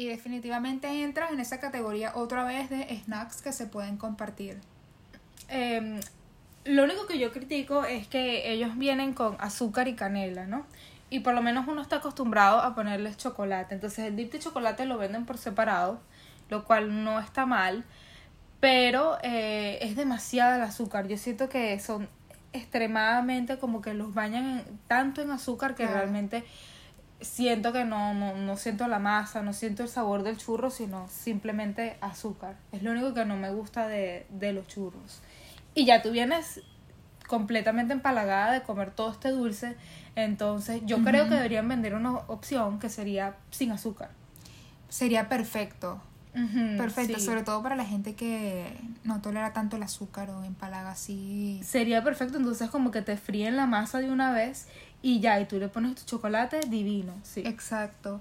Y 0.00 0.06
definitivamente 0.08 0.86
entran 1.02 1.34
en 1.34 1.40
esa 1.40 1.60
categoría 1.60 2.12
otra 2.14 2.44
vez 2.44 2.70
de 2.70 2.98
snacks 3.04 3.42
que 3.42 3.52
se 3.52 3.66
pueden 3.66 3.98
compartir. 3.98 4.58
eh, 5.50 6.00
lo 6.64 6.84
único 6.84 7.06
que 7.06 7.18
yo 7.18 7.32
critico 7.32 7.84
es 7.84 8.06
que 8.06 8.50
ellos 8.52 8.78
vienen 8.78 9.12
con 9.12 9.36
azúcar 9.40 9.88
y 9.88 9.94
canela, 9.94 10.46
¿no? 10.46 10.64
Y 11.10 11.20
por 11.20 11.34
lo 11.34 11.42
menos 11.42 11.66
uno 11.68 11.82
está 11.82 11.96
acostumbrado 11.96 12.60
a 12.60 12.74
ponerles 12.74 13.18
chocolate. 13.18 13.74
Entonces 13.74 14.06
el 14.06 14.16
dip 14.16 14.32
de 14.32 14.38
chocolate 14.38 14.86
lo 14.86 14.96
venden 14.96 15.26
por 15.26 15.36
separado, 15.36 16.00
lo 16.48 16.64
cual 16.64 17.04
no 17.04 17.18
está 17.20 17.44
mal, 17.44 17.84
pero 18.60 19.18
eh, 19.22 19.78
es 19.82 19.96
demasiado 19.96 20.54
el 20.56 20.62
azúcar. 20.62 21.08
Yo 21.08 21.18
siento 21.18 21.48
que 21.50 21.78
son 21.80 22.08
extremadamente 22.54 23.58
como 23.58 23.80
que 23.82 23.92
los 23.94 24.14
bañan 24.14 24.44
en- 24.60 24.78
tanto 24.88 25.20
en 25.22 25.30
azúcar 25.30 25.74
que 25.74 25.84
realmente 25.94 26.44
siento 27.20 27.72
que 27.72 27.84
no, 27.84 28.14
no, 28.14 28.34
no 28.36 28.56
siento 28.56 28.88
la 28.88 28.98
masa, 28.98 29.42
no 29.42 29.52
siento 29.52 29.82
el 29.82 29.88
sabor 29.88 30.22
del 30.22 30.36
churro, 30.36 30.70
sino 30.70 31.08
simplemente 31.08 31.96
azúcar. 32.00 32.56
Es 32.72 32.82
lo 32.82 32.90
único 32.90 33.14
que 33.14 33.24
no 33.24 33.36
me 33.36 33.50
gusta 33.50 33.88
de, 33.88 34.26
de 34.30 34.52
los 34.52 34.66
churros. 34.66 35.20
Y 35.74 35.84
ya 35.84 36.02
tú 36.02 36.10
vienes 36.10 36.60
completamente 37.26 37.92
empalagada 37.92 38.52
de 38.52 38.62
comer 38.62 38.90
todo 38.90 39.12
este 39.12 39.30
dulce, 39.30 39.76
entonces 40.16 40.82
yo 40.84 41.04
creo 41.04 41.28
que 41.28 41.36
deberían 41.36 41.68
vender 41.68 41.94
una 41.94 42.12
opción 42.12 42.80
que 42.80 42.88
sería 42.88 43.36
sin 43.50 43.70
azúcar. 43.70 44.10
Sería 44.88 45.28
perfecto. 45.28 46.02
Perfecto, 46.76 47.18
sí. 47.18 47.24
sobre 47.24 47.42
todo 47.42 47.60
para 47.62 47.74
la 47.74 47.84
gente 47.84 48.14
que 48.14 48.78
no 49.02 49.20
tolera 49.20 49.52
tanto 49.52 49.76
el 49.76 49.82
azúcar 49.82 50.30
o 50.30 50.44
empalaga 50.44 50.92
así. 50.92 51.60
Sería 51.64 52.04
perfecto, 52.04 52.38
entonces 52.38 52.70
como 52.70 52.90
que 52.90 53.02
te 53.02 53.16
fríen 53.16 53.56
la 53.56 53.66
masa 53.66 53.98
de 53.98 54.10
una 54.10 54.32
vez 54.32 54.68
y 55.02 55.20
ya, 55.20 55.40
y 55.40 55.46
tú 55.46 55.58
le 55.58 55.68
pones 55.68 55.94
tu 55.94 56.04
chocolate 56.04 56.60
divino, 56.60 57.14
sí. 57.22 57.42
Exacto. 57.44 58.20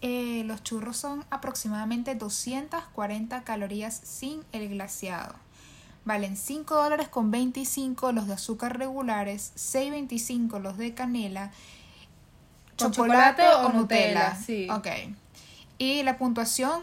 Eh, 0.00 0.42
los 0.44 0.62
churros 0.62 0.96
son 0.96 1.24
aproximadamente 1.30 2.14
240 2.14 3.42
calorías 3.42 4.00
sin 4.04 4.42
el 4.52 4.68
glaseado. 4.68 5.34
Valen 6.04 6.36
5 6.36 6.74
dólares 6.74 7.08
con 7.08 7.30
25 7.30 8.12
los 8.12 8.26
de 8.26 8.34
azúcar 8.34 8.78
regulares, 8.78 9.52
6.25 9.56 10.60
los 10.60 10.78
de 10.78 10.94
canela, 10.94 11.50
¿Con 12.78 12.92
chocolate, 12.92 13.42
o 13.42 13.72
Nutella. 13.72 14.30
Nutella? 14.30 14.34
Sí. 14.36 14.68
Ok. 14.70 14.86
Y 15.78 16.02
la 16.04 16.16
puntuación, 16.16 16.80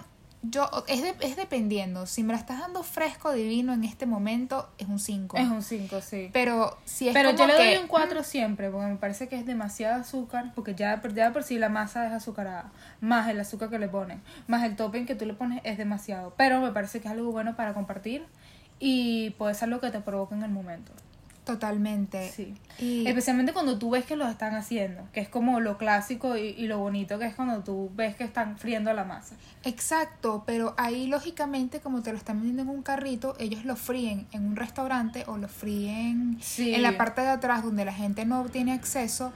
yo 0.50 0.70
es, 0.88 1.02
de- 1.02 1.16
es 1.22 1.36
dependiendo. 1.36 2.06
Si 2.06 2.24
me 2.24 2.34
la 2.34 2.40
estás 2.40 2.60
dando 2.60 2.84
fresco 2.84 3.32
divino 3.32 3.74
en 3.74 3.84
este 3.84 4.06
momento, 4.06 4.70
es 4.78 4.88
un 4.88 5.00
5. 5.00 5.38
Es 5.38 5.48
un 5.48 5.62
5, 5.62 6.02
sí. 6.02 6.30
Pero 6.34 6.78
si 6.86 7.08
es 7.08 7.14
Pero 7.14 7.30
como 7.30 7.40
yo 7.40 7.48
le 7.48 7.54
doy 7.54 7.74
que- 7.76 7.80
un 7.80 7.88
4 7.88 8.24
siempre, 8.24 8.70
porque 8.70 8.88
me 8.88 8.96
parece 8.98 9.28
que 9.28 9.36
es 9.38 9.46
demasiado 9.46 10.02
azúcar, 10.02 10.52
porque 10.56 10.76
ya, 10.76 11.02
ya 11.14 11.32
por 11.34 11.44
sí 11.44 11.58
la 11.58 11.70
masa 11.70 12.06
es 12.08 12.14
azucarada, 12.14 12.72
más 13.02 13.30
el 13.30 13.40
azúcar 13.40 13.70
que 13.70 13.80
le 13.80 13.88
ponen, 13.88 14.22
más 14.48 14.64
el 14.64 14.76
topping 14.76 15.06
que 15.06 15.16
tú 15.16 15.26
le 15.26 15.34
pones 15.34 15.62
es 15.64 15.78
demasiado. 15.78 16.34
Pero 16.38 16.60
me 16.62 16.72
parece 16.72 17.00
que 17.02 17.08
es 17.08 17.12
algo 17.14 17.32
bueno 17.32 17.56
para 17.56 17.74
compartir 17.74 18.26
y 18.80 19.30
puede 19.32 19.54
ser 19.54 19.70
lo 19.70 19.80
que 19.80 19.90
te 19.92 20.02
provoque 20.02 20.36
en 20.36 20.44
el 20.44 20.52
momento. 20.52 20.92
Totalmente. 21.46 22.30
Sí. 22.32 22.54
Y- 22.80 23.08
Especialmente 23.08 23.54
cuando 23.54 23.78
tú 23.78 23.90
ves 23.92 24.04
que 24.06 24.16
lo 24.16 24.28
están 24.28 24.56
haciendo, 24.56 25.08
que 25.14 25.22
es 25.22 25.30
como 25.30 25.60
lo 25.60 25.78
clásico 25.78 26.36
y, 26.36 26.48
y 26.58 26.68
lo 26.68 26.80
bonito 26.80 27.18
que 27.20 27.26
es 27.28 27.36
cuando 27.36 27.64
tú 27.64 27.90
ves 27.96 28.16
que 28.16 28.24
están 28.24 28.58
friendo 28.58 28.92
la 28.94 29.04
masa. 29.04 29.36
Exacto, 29.64 30.44
pero 30.46 30.74
ahí 30.78 31.08
lógicamente 31.08 31.80
como 31.80 32.02
te 32.02 32.12
lo 32.12 32.18
están 32.18 32.38
vendiendo 32.38 32.64
en 32.64 32.70
un 32.70 32.82
carrito, 32.84 33.36
ellos 33.40 33.64
lo 33.64 33.76
fríen 33.76 34.28
en 34.32 34.46
un 34.46 34.56
restaurante 34.56 35.24
o 35.28 35.38
lo 35.38 35.48
fríen 35.48 36.38
Sí. 36.42 36.74
en 36.74 36.82
la 36.82 36.98
parte 36.98 37.22
de 37.22 37.30
atrás 37.30 37.64
donde 37.64 37.86
la 37.86 37.94
gente 37.94 38.26
no 38.26 38.44
tiene 38.46 38.74
acceso 38.74 39.32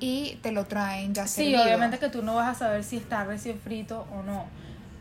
y 0.00 0.38
te 0.42 0.50
lo 0.50 0.64
traen 0.64 1.12
ya 1.14 1.26
Sí, 1.26 1.42
servido. 1.42 1.62
obviamente 1.64 1.98
que 1.98 2.08
tú 2.08 2.22
no 2.22 2.34
vas 2.34 2.48
a 2.56 2.58
saber 2.58 2.84
si 2.84 2.96
está 2.96 3.24
recién 3.24 3.58
frito 3.60 4.06
o 4.12 4.22
no. 4.22 4.46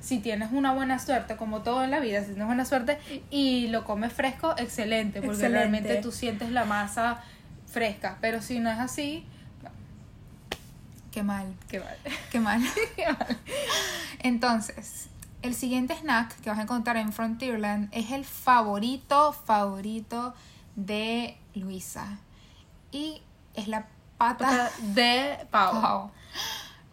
Si 0.01 0.19
tienes 0.19 0.51
una 0.51 0.73
buena 0.73 0.99
suerte, 0.99 1.35
como 1.35 1.61
todo 1.61 1.83
en 1.83 1.91
la 1.91 1.99
vida, 1.99 2.21
si 2.21 2.27
tienes 2.27 2.47
buena 2.47 2.65
suerte 2.65 2.97
y 3.29 3.67
lo 3.67 3.83
comes 3.83 4.13
fresco, 4.13 4.55
excelente, 4.57 5.19
porque 5.21 5.33
Excelente. 5.33 5.57
realmente 5.57 5.95
tú 5.97 6.11
sientes 6.11 6.51
la 6.51 6.65
masa 6.65 7.21
fresca. 7.67 8.17
Pero 8.21 8.41
si 8.41 8.59
no 8.59 8.71
es 8.71 8.79
así, 8.79 9.25
Qué 11.11 11.23
mal, 11.23 11.53
qué 11.67 11.79
mal. 11.79 11.97
qué 12.31 12.39
mal. 12.39 12.65
Entonces, 14.19 15.09
el 15.41 15.55
siguiente 15.55 15.95
snack 15.95 16.39
que 16.41 16.49
vas 16.49 16.59
a 16.59 16.63
encontrar 16.63 16.97
en 16.97 17.13
Frontierland 17.13 17.89
es 17.91 18.11
el 18.11 18.25
favorito, 18.25 19.33
favorito 19.33 20.33
de 20.75 21.37
Luisa. 21.55 22.19
Y 22.91 23.21
es 23.55 23.67
la 23.67 23.87
pata 24.17 24.69
De 24.93 25.47
pavo. 25.49 25.79
Wow. 25.81 26.11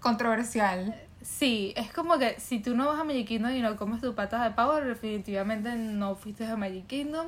controversial. 0.01 0.95
Sí, 1.39 1.75
es 1.77 1.93
como 1.93 2.19
que 2.19 2.41
si 2.41 2.61
tú 2.61 2.75
no 2.77 2.87
vas 2.87 2.99
a 2.99 3.05
Magic 3.05 3.27
Kingdom 3.29 3.53
y 3.53 3.61
no 3.61 3.77
comes 3.77 4.01
tus 4.01 4.15
patas 4.15 4.43
de 4.45 4.51
pavo, 4.53 4.75
definitivamente 4.77 5.75
no 5.75 6.15
fuiste 6.15 6.47
a 6.47 6.57
Magic 6.57 6.87
Kingdom. 6.87 7.27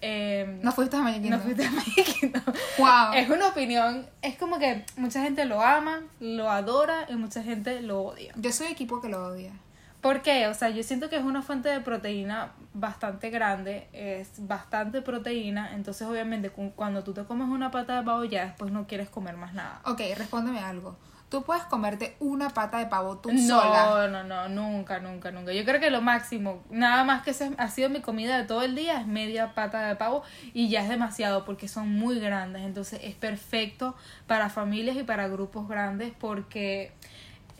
Eh, 0.00 0.60
No 0.62 0.70
fuiste 0.72 0.96
a 0.96 1.00
Magic 1.00 1.22
no 1.22 1.40
Kingdom. 1.40 1.40
fuiste 1.40 1.64
a 1.64 1.70
Magic 1.70 2.04
Kingdom. 2.20 2.42
Wow. 2.78 3.14
Es 3.14 3.28
una 3.30 3.48
opinión, 3.48 4.06
es 4.22 4.36
como 4.36 4.58
que 4.58 4.84
mucha 4.96 5.22
gente 5.22 5.46
lo 5.46 5.60
ama, 5.62 6.00
lo 6.20 6.50
adora 6.50 7.06
y 7.08 7.14
mucha 7.16 7.42
gente 7.42 7.80
lo 7.80 8.02
odia. 8.02 8.32
Yo 8.36 8.52
soy 8.52 8.68
equipo 8.68 9.00
que 9.00 9.08
lo 9.08 9.26
odia. 9.26 9.52
¿Por 10.00 10.20
qué? 10.20 10.46
O 10.48 10.54
sea, 10.54 10.68
yo 10.68 10.82
siento 10.82 11.08
que 11.08 11.16
es 11.16 11.24
una 11.24 11.40
fuente 11.40 11.70
de 11.70 11.80
proteína 11.80 12.52
bastante 12.74 13.30
grande, 13.30 13.88
es 13.94 14.28
bastante 14.46 15.00
proteína, 15.00 15.74
entonces 15.74 16.06
obviamente 16.06 16.50
cu- 16.50 16.72
cuando 16.76 17.02
tú 17.02 17.14
te 17.14 17.24
comes 17.24 17.48
una 17.48 17.70
pata 17.70 17.96
de 17.96 18.02
pavo 18.04 18.24
ya 18.24 18.44
después 18.44 18.70
no 18.70 18.86
quieres 18.86 19.08
comer 19.08 19.36
más 19.38 19.54
nada. 19.54 19.80
Ok, 19.86 20.00
respóndeme 20.16 20.58
algo. 20.60 20.94
Tú 21.34 21.42
puedes 21.42 21.64
comerte 21.64 22.14
una 22.20 22.50
pata 22.50 22.78
de 22.78 22.86
pavo 22.86 23.18
tú 23.18 23.32
No, 23.32 23.60
sola. 23.60 24.06
no, 24.06 24.22
no, 24.22 24.48
nunca, 24.48 25.00
nunca, 25.00 25.32
nunca. 25.32 25.52
Yo 25.52 25.64
creo 25.64 25.80
que 25.80 25.90
lo 25.90 26.00
máximo, 26.00 26.62
nada 26.70 27.02
más 27.02 27.24
que 27.24 27.32
ese 27.32 27.50
ha 27.58 27.68
sido 27.70 27.90
mi 27.90 28.00
comida 28.02 28.38
de 28.38 28.44
todo 28.44 28.62
el 28.62 28.76
día, 28.76 29.00
es 29.00 29.08
media 29.08 29.52
pata 29.52 29.88
de 29.88 29.96
pavo 29.96 30.22
y 30.52 30.68
ya 30.68 30.84
es 30.84 30.88
demasiado 30.88 31.44
porque 31.44 31.66
son 31.66 31.92
muy 31.92 32.20
grandes. 32.20 32.62
Entonces 32.62 33.00
es 33.02 33.16
perfecto 33.16 33.96
para 34.28 34.48
familias 34.48 34.96
y 34.96 35.02
para 35.02 35.26
grupos 35.26 35.66
grandes 35.66 36.12
porque 36.20 36.92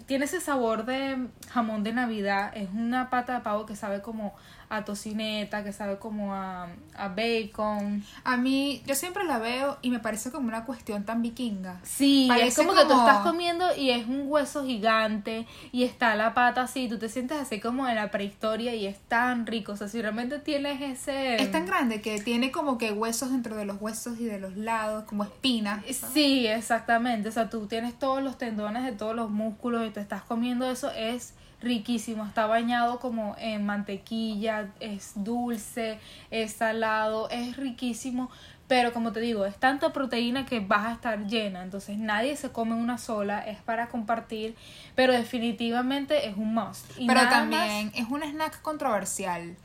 tiene 0.07 0.27
ese 0.27 0.41
sabor 0.41 0.85
de 0.85 1.27
jamón 1.51 1.83
de 1.83 1.93
Navidad. 1.93 2.53
Es 2.55 2.69
una 2.73 3.11
pata 3.11 3.35
de 3.35 3.41
pavo 3.41 3.67
que 3.67 3.75
sabe 3.75 4.03
como 4.03 4.37
a 4.77 4.85
tocineta, 4.85 5.63
que 5.65 5.73
sabe 5.73 5.99
como 5.99 6.35
a, 6.35 6.69
a 6.97 7.09
bacon. 7.09 8.05
A 8.25 8.37
mí, 8.37 8.83
yo 8.87 8.95
siempre 8.95 9.25
la 9.25 9.39
veo 9.39 9.79
y 9.83 9.91
me 9.91 9.99
parece 10.01 10.31
como 10.31 10.49
una 10.49 10.65
cuestión 10.65 11.05
tan 11.05 11.23
vikinga. 11.23 11.81
Sí, 11.83 12.25
es 12.25 12.29
Parece 12.37 12.57
como, 12.67 12.75
que 12.79 12.83
tú 12.85 12.89
como- 12.89 13.01
estás 13.07 13.23
comiendo 13.25 13.75
y 13.77 13.91
es 13.91 14.07
un 14.07 14.25
hueso 14.27 14.65
gigante 14.65 15.47
y 15.73 15.85
está 15.85 16.15
la 16.17 16.35
pata 16.35 16.63
así, 16.63 16.89
tú 16.89 16.99
te 16.99 17.09
sientes 17.09 17.39
así 17.41 17.61
como 17.61 17.89
en 17.89 17.97
la 17.97 18.11
prehistoria 18.11 18.75
y 18.75 18.87
es 18.87 18.99
tan 19.09 19.47
rico, 19.47 19.73
o 19.73 19.77
sea, 19.77 19.89
si 19.89 20.01
realmente 20.03 20.39
tienes 20.39 20.81
ese... 20.81 21.43
Es 21.43 21.51
tan 21.53 21.67
grande 21.67 22.01
que 22.01 22.21
tiene 22.21 22.51
como 22.51 22.79
que 22.79 22.93
huesos 22.93 23.31
dentro 23.31 23.57
de 23.57 23.65
los 23.65 23.81
huesos 23.81 24.19
y 24.21 24.25
de 24.25 24.39
los 24.41 24.57
lados, 24.57 25.05
como 25.05 25.25
espinas. 25.25 25.83
Sí, 26.13 26.47
exactamente, 26.47 27.29
o 27.29 27.33
sea, 27.33 27.51
tú 27.51 27.67
tienes 27.67 27.99
todos 27.99 28.23
los 28.23 28.39
tendones 28.39 28.85
de 28.85 28.93
todos 28.93 29.15
los 29.15 29.31
músculos 29.31 29.87
y 29.87 29.91
te 29.91 30.01
estás 30.01 30.23
comiendo 30.23 30.71
eso, 30.71 30.91
es 30.93 31.35
riquísimo, 31.65 32.25
está 32.25 32.47
bañado 32.47 33.01
como 33.01 33.35
en 33.39 33.65
mantequilla, 33.67 34.69
es 34.81 35.13
dulce, 35.17 35.99
es 36.31 36.53
salado, 36.53 37.29
es 37.31 37.57
riquísimo, 37.57 38.31
pero 38.69 38.93
como 38.93 39.13
te 39.13 39.21
digo, 39.21 39.45
es 39.45 39.57
tanta 39.57 39.93
proteína 39.93 40.47
que 40.47 40.61
vas 40.61 40.87
a 40.87 40.93
estar 40.93 41.27
llena, 41.27 41.63
entonces 41.63 41.99
nadie 41.99 42.37
se 42.37 42.51
come 42.51 42.75
una 42.75 42.99
sola, 42.99 43.41
es 43.41 43.61
para 43.61 43.89
compartir, 43.89 44.55
pero 44.95 45.13
definitivamente 45.13 46.29
es 46.29 46.37
un 46.37 46.55
must. 46.55 46.91
Y 46.99 47.07
Pero 47.07 47.29
también 47.29 47.93
es 47.95 48.07
un 48.09 48.23
snack 48.23 48.63
controversial 48.63 49.57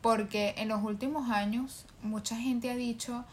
porque 0.00 0.54
en 0.58 0.68
los 0.68 0.82
últimos 0.82 1.30
años 1.30 1.84
mucha 2.02 2.36
gente 2.36 2.70
ha 2.70 2.76
dicho 2.76 3.24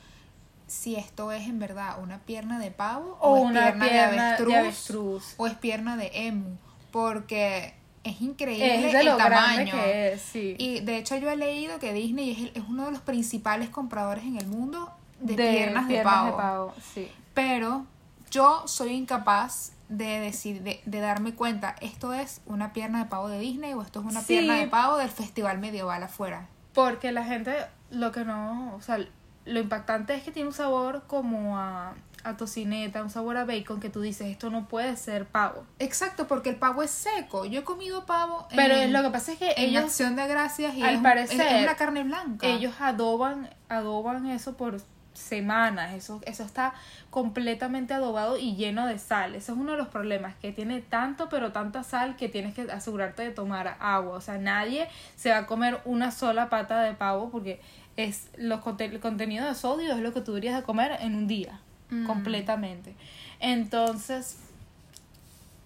si 0.65 0.95
esto 0.95 1.31
es 1.31 1.47
en 1.47 1.59
verdad 1.59 2.01
una 2.01 2.19
pierna 2.19 2.57
de 2.57 2.71
pavo 2.71 3.17
O 3.19 3.33
o, 3.33 3.37
es 3.37 3.43
una 3.43 3.61
pierna, 3.61 3.85
pierna 3.85 4.37
de, 4.37 4.55
avestruz. 4.55 5.35
o 5.37 5.45
es 5.45 5.53
pierna 5.53 5.97
de 5.97 6.09
emu 6.13 6.57
porque 6.91 7.75
es 8.03 8.21
increíble 8.21 8.87
es 8.87 8.93
de 8.93 8.99
el 8.99 9.05
lo 9.05 9.17
tamaño. 9.17 9.71
que 9.73 10.13
es, 10.13 10.21
sí. 10.21 10.55
Y 10.57 10.81
de 10.81 10.97
hecho 10.97 11.15
yo 11.17 11.29
he 11.29 11.35
leído 11.37 11.79
que 11.79 11.93
Disney 11.93 12.31
es, 12.31 12.37
el- 12.39 12.51
es 12.55 12.63
uno 12.67 12.85
de 12.85 12.91
los 12.91 13.01
principales 13.01 13.69
compradores 13.69 14.23
en 14.25 14.37
el 14.37 14.47
mundo 14.47 14.91
de, 15.19 15.35
De 15.35 15.51
piernas, 15.51 15.87
de, 15.87 15.93
piernas 15.95 16.13
pavo. 16.13 16.27
de 16.27 16.33
pavo, 16.33 16.73
sí. 16.93 17.11
Pero 17.33 17.85
yo 18.29 18.63
soy 18.67 18.91
incapaz 18.93 19.71
de 19.89 20.19
decir, 20.19 20.63
de, 20.63 20.81
de 20.85 20.99
darme 20.99 21.33
cuenta, 21.35 21.75
esto 21.81 22.13
es 22.13 22.41
una 22.45 22.73
pierna 22.73 22.99
de 23.03 23.05
pavo 23.09 23.27
de 23.29 23.39
Disney 23.39 23.73
o 23.73 23.81
esto 23.81 23.99
es 24.01 24.05
una 24.05 24.21
Sí. 24.21 24.27
pierna 24.27 24.55
de 24.55 24.67
pavo 24.67 24.97
del 24.97 25.09
festival 25.09 25.59
medieval 25.59 26.01
afuera. 26.03 26.47
Porque 26.73 27.11
la 27.11 27.23
gente, 27.23 27.53
lo 27.91 28.11
que 28.11 28.25
no, 28.25 28.73
o 28.75 28.81
sea, 28.81 28.97
lo 29.45 29.59
impactante 29.59 30.15
es 30.15 30.23
que 30.23 30.31
tiene 30.31 30.47
un 30.49 30.53
sabor 30.55 31.03
como 31.07 31.57
a, 31.59 31.93
a 32.23 32.37
tocineta, 32.37 33.01
un 33.03 33.09
sabor 33.09 33.37
a 33.37 33.45
bacon 33.45 33.79
que 33.79 33.89
tú 33.89 34.01
dices, 34.01 34.27
esto 34.27 34.49
no 34.49 34.67
puede 34.67 34.95
ser 34.97 35.25
pavo. 35.25 35.65
Exacto, 35.79 36.27
porque 36.27 36.49
el 36.49 36.55
pavo 36.55 36.81
es 36.83 36.91
seco. 36.91 37.45
Yo 37.45 37.59
he 37.61 37.63
comido 37.63 38.05
pavo 38.05 38.47
en, 38.51 38.55
Pero 38.55 38.75
lo 38.91 39.03
que 39.03 39.09
pasa 39.09 39.33
es 39.33 39.37
que 39.39 39.51
en 39.57 39.69
ellos, 39.69 39.83
acción 39.85 40.15
de 40.15 40.27
gracias 40.27 40.75
y 40.75 40.81
al 40.83 40.95
es, 40.95 41.01
parecer, 41.01 41.41
es- 41.41 41.53
es 41.53 41.63
una 41.63 41.75
carne 41.75 42.03
blanca. 42.03 42.47
ellos 42.47 42.73
adoban, 42.79 43.49
adoban 43.69 44.25
eso 44.27 44.55
por 44.55 44.77
semanas, 45.13 45.93
eso, 45.93 46.21
eso 46.25 46.43
está 46.43 46.73
completamente 47.11 47.93
adobado 47.93 48.37
y 48.37 48.55
lleno 48.55 48.87
de 48.87 48.97
sal. 48.97 49.35
Ese 49.35 49.51
es 49.51 49.57
uno 49.57 49.73
de 49.73 49.77
los 49.77 49.87
problemas, 49.87 50.35
que 50.41 50.51
tiene 50.51 50.81
tanto 50.81 51.29
pero 51.29 51.51
tanta 51.51 51.83
sal 51.83 52.15
que 52.15 52.29
tienes 52.29 52.53
que 52.55 52.63
asegurarte 52.71 53.21
de 53.21 53.29
tomar 53.31 53.77
agua. 53.79 54.17
O 54.17 54.21
sea, 54.21 54.37
nadie 54.39 54.87
se 55.15 55.29
va 55.29 55.37
a 55.39 55.45
comer 55.45 55.79
una 55.85 56.09
sola 56.11 56.49
pata 56.49 56.81
de 56.81 56.93
pavo 56.93 57.29
porque 57.29 57.61
es 57.95 58.29
los 58.37 58.59
el 58.79 58.99
contenido 58.99 59.45
de 59.45 59.53
sodio 59.53 59.93
es 59.93 59.99
lo 59.99 60.13
que 60.13 60.21
tú 60.21 60.31
deberías 60.31 60.55
de 60.57 60.63
comer 60.63 60.97
en 60.99 61.13
un 61.15 61.27
día, 61.27 61.59
Mm. 61.93 62.07
completamente. 62.07 62.95
Entonces, 63.39 64.37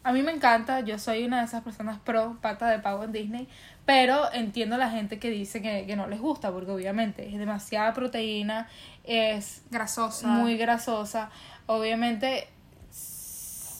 a 0.03 0.11
mí 0.11 0.21
me 0.21 0.31
encanta, 0.31 0.81
yo 0.81 0.99
soy 0.99 1.25
una 1.25 1.39
de 1.39 1.45
esas 1.45 1.63
personas 1.63 1.99
pro 1.99 2.37
pata 2.41 2.69
de 2.69 2.79
pavo 2.79 3.03
en 3.03 3.11
Disney, 3.11 3.47
pero 3.85 4.31
entiendo 4.33 4.75
a 4.75 4.77
la 4.77 4.89
gente 4.89 5.19
que 5.19 5.29
dice 5.29 5.61
que, 5.61 5.85
que 5.85 5.95
no 5.95 6.07
les 6.07 6.19
gusta, 6.19 6.51
porque 6.51 6.71
obviamente 6.71 7.27
es 7.27 7.37
demasiada 7.37 7.93
proteína, 7.93 8.67
es 9.03 9.63
grasosa. 9.71 10.27
muy 10.27 10.57
grasosa, 10.57 11.29
obviamente... 11.65 12.49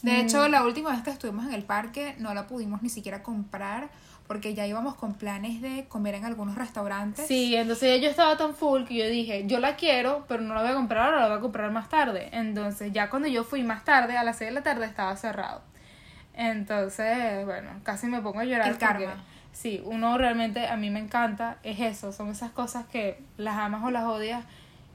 De 0.04 0.22
hecho, 0.22 0.48
la 0.48 0.64
última 0.64 0.92
vez 0.92 1.02
que 1.02 1.10
estuvimos 1.10 1.48
en 1.48 1.54
el 1.54 1.64
parque 1.64 2.16
no 2.20 2.34
la 2.34 2.46
pudimos 2.46 2.84
ni 2.84 2.88
siquiera 2.88 3.24
comprar 3.24 3.90
porque 4.28 4.54
ya 4.54 4.68
íbamos 4.68 4.96
con 4.96 5.14
planes 5.14 5.62
de 5.62 5.86
comer 5.88 6.16
en 6.16 6.26
algunos 6.26 6.56
restaurantes. 6.56 7.28
Sí, 7.28 7.56
entonces 7.56 8.02
yo 8.02 8.10
estaba 8.10 8.38
tan 8.38 8.54
full 8.54 8.84
que 8.84 8.96
yo 8.96 9.08
dije, 9.08 9.46
yo 9.48 9.60
la 9.60 9.76
quiero, 9.76 10.26
pero 10.28 10.44
no 10.44 10.54
la 10.54 10.62
voy 10.62 10.72
a 10.72 10.76
comprar 10.76 11.06
ahora, 11.06 11.22
la 11.22 11.28
voy 11.30 11.38
a 11.38 11.42
comprar 11.42 11.72
más 11.72 11.90
tarde. 11.90 12.30
Entonces 12.34 12.92
ya 12.92 13.10
cuando 13.10 13.28
yo 13.28 13.44
fui 13.44 13.64
más 13.64 13.86
tarde, 13.86 14.18
a 14.18 14.24
las 14.24 14.38
6 14.38 14.50
de 14.50 14.56
la 14.56 14.64
tarde 14.64 14.86
estaba 14.86 15.16
cerrado. 15.16 15.62
Entonces, 16.34 17.46
bueno, 17.46 17.72
casi 17.84 18.08
me 18.08 18.22
pongo 18.22 18.40
a 18.40 18.46
llorar. 18.46 18.68
El 18.68 18.78
karma. 18.78 19.06
porque, 19.06 19.38
Sí, 19.58 19.82
uno 19.86 20.20
realmente, 20.20 20.68
a 20.68 20.78
mí 20.78 20.92
me 20.92 21.00
encanta, 21.00 21.58
es 21.64 21.80
eso, 21.80 22.12
son 22.12 22.30
esas 22.30 22.52
cosas 22.52 22.86
que 22.86 23.20
las 23.38 23.58
amas 23.58 23.84
o 23.84 23.90
las 23.90 24.04
odias. 24.04 24.46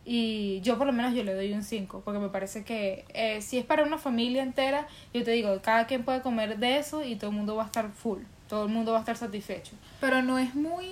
Y 0.04 0.60
yo 0.60 0.78
por 0.78 0.86
lo 0.86 0.92
menos 0.92 1.14
yo 1.14 1.24
le 1.24 1.34
doy 1.34 1.52
un 1.52 1.64
5, 1.64 2.02
porque 2.04 2.20
me 2.20 2.28
parece 2.28 2.62
que 2.62 3.04
eh, 3.08 3.40
si 3.40 3.58
es 3.58 3.64
para 3.64 3.82
una 3.82 3.98
familia 3.98 4.42
entera, 4.42 4.86
yo 5.12 5.24
te 5.24 5.32
digo, 5.32 5.60
cada 5.62 5.86
quien 5.88 6.04
puede 6.04 6.22
comer 6.22 6.58
de 6.58 6.78
eso 6.78 7.04
y 7.04 7.16
todo 7.16 7.30
el 7.30 7.36
mundo 7.36 7.56
va 7.56 7.64
a 7.64 7.66
estar 7.66 7.90
full, 7.90 8.20
todo 8.52 8.66
el 8.66 8.68
mundo 8.68 8.92
va 8.92 8.98
a 8.98 9.00
estar 9.00 9.16
satisfecho. 9.16 9.72
Pero 9.98 10.20
no 10.20 10.38
es 10.38 10.54
muy 10.54 10.86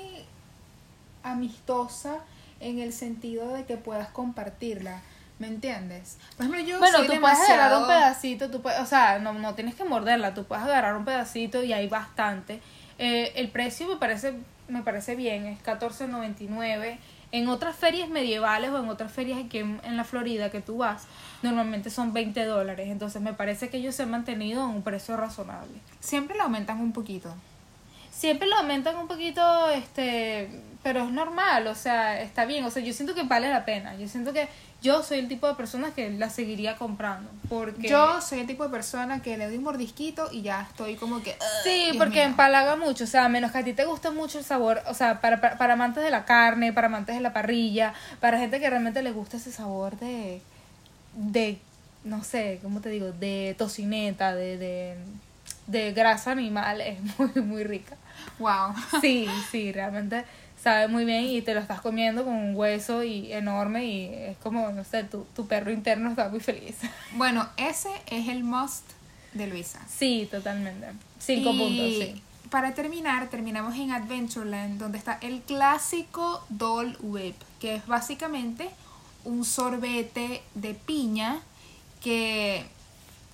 amistosa 1.23 2.21
en 2.59 2.79
el 2.79 2.95
sentido 2.95 3.53
de 3.53 3.67
que 3.67 3.77
puedas 3.77 4.09
compartirla. 4.09 5.03
¿Me 5.39 5.49
entiendes? 5.49 6.17
Por 6.39 6.47
ejemplo, 6.47 6.67
yo 6.67 6.79
Bueno, 6.79 6.97
soy 6.97 7.09
tú 7.09 7.21
puedes 7.21 7.39
agarrar 7.39 7.69
demasiado... 7.69 7.81
un 7.83 7.87
pedacito, 7.87 8.51
tú 8.51 8.63
puedes, 8.63 8.81
o 8.81 8.87
sea, 8.87 9.19
no, 9.19 9.35
no 9.35 9.55
tienes 9.55 9.75
que 9.75 9.85
morderla, 9.85 10.33
tú 10.33 10.45
puedes 10.45 10.65
agarrar 10.65 10.97
un 10.97 11.05
pedacito 11.05 11.63
y 11.63 11.75
hay 11.75 11.87
bastante. 11.87 12.63
Eh, 12.97 13.33
el 13.37 13.51
precio 13.51 13.87
me 13.89 13.97
parece, 13.97 14.33
me 14.69 14.81
parece 14.83 15.15
bien, 15.15 15.45
es 15.45 15.63
$14.99. 15.63 16.97
En 17.33 17.49
otras 17.49 17.77
ferias 17.77 18.09
medievales 18.09 18.71
o 18.71 18.79
en 18.79 18.89
otras 18.89 19.13
ferias 19.13 19.39
aquí 19.39 19.59
en, 19.59 19.83
en 19.85 19.99
la 19.99 20.05
Florida 20.05 20.51
que 20.51 20.63
tú 20.63 20.79
vas, 20.79 21.03
normalmente 21.43 21.91
son 21.91 22.15
20 22.15 22.43
dólares. 22.47 22.89
Entonces 22.89 23.21
me 23.21 23.35
parece 23.35 23.69
que 23.69 23.77
ellos 23.77 23.95
se 23.95 24.05
han 24.05 24.11
mantenido 24.11 24.65
en 24.65 24.77
un 24.77 24.83
precio 24.83 25.19
razonable. 25.19 25.75
Siempre 26.01 26.39
la 26.39 26.45
aumentan 26.45 26.81
un 26.81 26.93
poquito. 26.93 27.35
Siempre 28.21 28.47
lo 28.49 28.57
aumentan 28.57 28.97
un 28.97 29.09
poquito, 29.09 29.71
este, 29.71 30.51
pero 30.83 31.05
es 31.05 31.11
normal, 31.11 31.67
o 31.69 31.75
sea, 31.75 32.21
está 32.21 32.45
bien, 32.45 32.63
o 32.67 32.71
sea, 32.71 32.83
yo 32.83 32.93
siento 32.93 33.15
que 33.15 33.23
vale 33.23 33.49
la 33.49 33.65
pena, 33.65 33.95
yo 33.97 34.07
siento 34.09 34.35
que 34.35 34.47
yo 34.83 35.03
soy 35.03 35.21
el 35.21 35.29
tipo 35.29 35.47
de 35.49 35.55
persona 35.55 35.91
que 35.95 36.11
la 36.11 36.29
seguiría 36.29 36.77
comprando, 36.77 37.31
porque... 37.49 37.89
Yo 37.89 38.21
soy 38.21 38.41
el 38.41 38.47
tipo 38.47 38.65
de 38.65 38.69
persona 38.69 39.23
que 39.23 39.39
le 39.39 39.47
doy 39.47 39.57
un 39.57 39.63
mordisquito 39.65 40.29
y 40.33 40.43
ya 40.43 40.67
estoy 40.69 40.97
como 40.97 41.23
que... 41.23 41.31
"Ugh, 41.31 41.47
Sí, 41.65 41.85
Dios 41.87 41.97
porque 41.97 42.17
mío". 42.21 42.25
empalaga 42.25 42.77
mucho, 42.77 43.05
o 43.05 43.07
sea, 43.07 43.27
menos 43.31 43.53
que 43.53 43.59
a 43.59 43.65
ti 43.65 43.73
te 43.73 43.87
guste 43.87 44.11
mucho 44.11 44.39
el 44.39 44.45
sabor, 44.45 44.83
o 44.87 44.93
sea, 44.93 45.23
para, 45.23 45.41
para, 45.41 45.57
para 45.57 45.73
amantes 45.73 46.05
de 46.05 46.11
la 46.11 46.27
carne, 46.27 46.75
para 46.75 46.89
amantes 46.89 47.15
de 47.15 47.23
la 47.23 47.33
parrilla, 47.33 47.95
para 48.21 48.39
gente 48.39 48.61
que 48.61 48.69
realmente 48.69 49.03
le 49.03 49.13
gusta 49.13 49.39
ese 49.39 49.51
sabor 49.51 49.99
de, 49.99 50.43
de, 51.15 51.59
no 52.05 52.23
sé, 52.23 52.59
¿cómo 52.63 52.81
te 52.83 52.91
digo? 52.91 53.13
De 53.13 53.55
tocineta, 53.57 54.35
de, 54.35 54.59
de, 54.59 54.97
de 55.69 55.93
grasa 55.93 56.33
animal, 56.33 56.81
es 56.83 56.99
muy, 57.19 57.43
muy 57.43 57.65
rica. 57.65 57.97
Wow. 58.39 58.75
Sí, 59.01 59.29
sí, 59.51 59.73
realmente 59.73 60.25
sabe 60.63 60.89
muy 60.89 61.05
bien 61.05 61.25
y 61.25 61.41
te 61.43 61.55
lo 61.55 61.61
estás 61.61 61.81
comiendo 61.81 62.25
con 62.25 62.35
un 62.35 62.55
hueso 62.55 63.03
y 63.03 63.33
enorme 63.33 63.87
y 63.87 64.05
es 64.13 64.37
como, 64.39 64.71
no 64.71 64.85
sé, 64.85 65.05
tu, 65.05 65.25
tu 65.35 65.47
perro 65.47 65.71
interno 65.71 66.11
está 66.11 66.29
muy 66.29 66.41
feliz. 66.41 66.77
Bueno, 67.15 67.49
ese 67.57 67.91
es 68.07 68.29
el 68.29 68.45
must 68.45 68.85
de 69.33 69.47
Luisa. 69.47 69.81
Sí, 69.89 70.29
totalmente. 70.31 70.89
Cinco 71.19 71.51
Y 71.53 71.59
puntos, 71.59 71.87
sí. 71.87 72.23
Para 72.51 72.75
terminar, 72.75 73.29
terminamos 73.31 73.77
en 73.77 73.93
Adventureland, 73.93 74.79
donde 74.79 74.99
está 74.99 75.19
el 75.23 75.41
clásico 75.43 76.45
Doll 76.49 76.97
Whip, 77.01 77.37
que 77.61 77.77
es 77.77 77.87
básicamente 77.87 78.69
un 79.25 79.45
sorbete 79.45 80.43
de 80.55 80.75
piña 80.75 81.41
que 82.01 82.65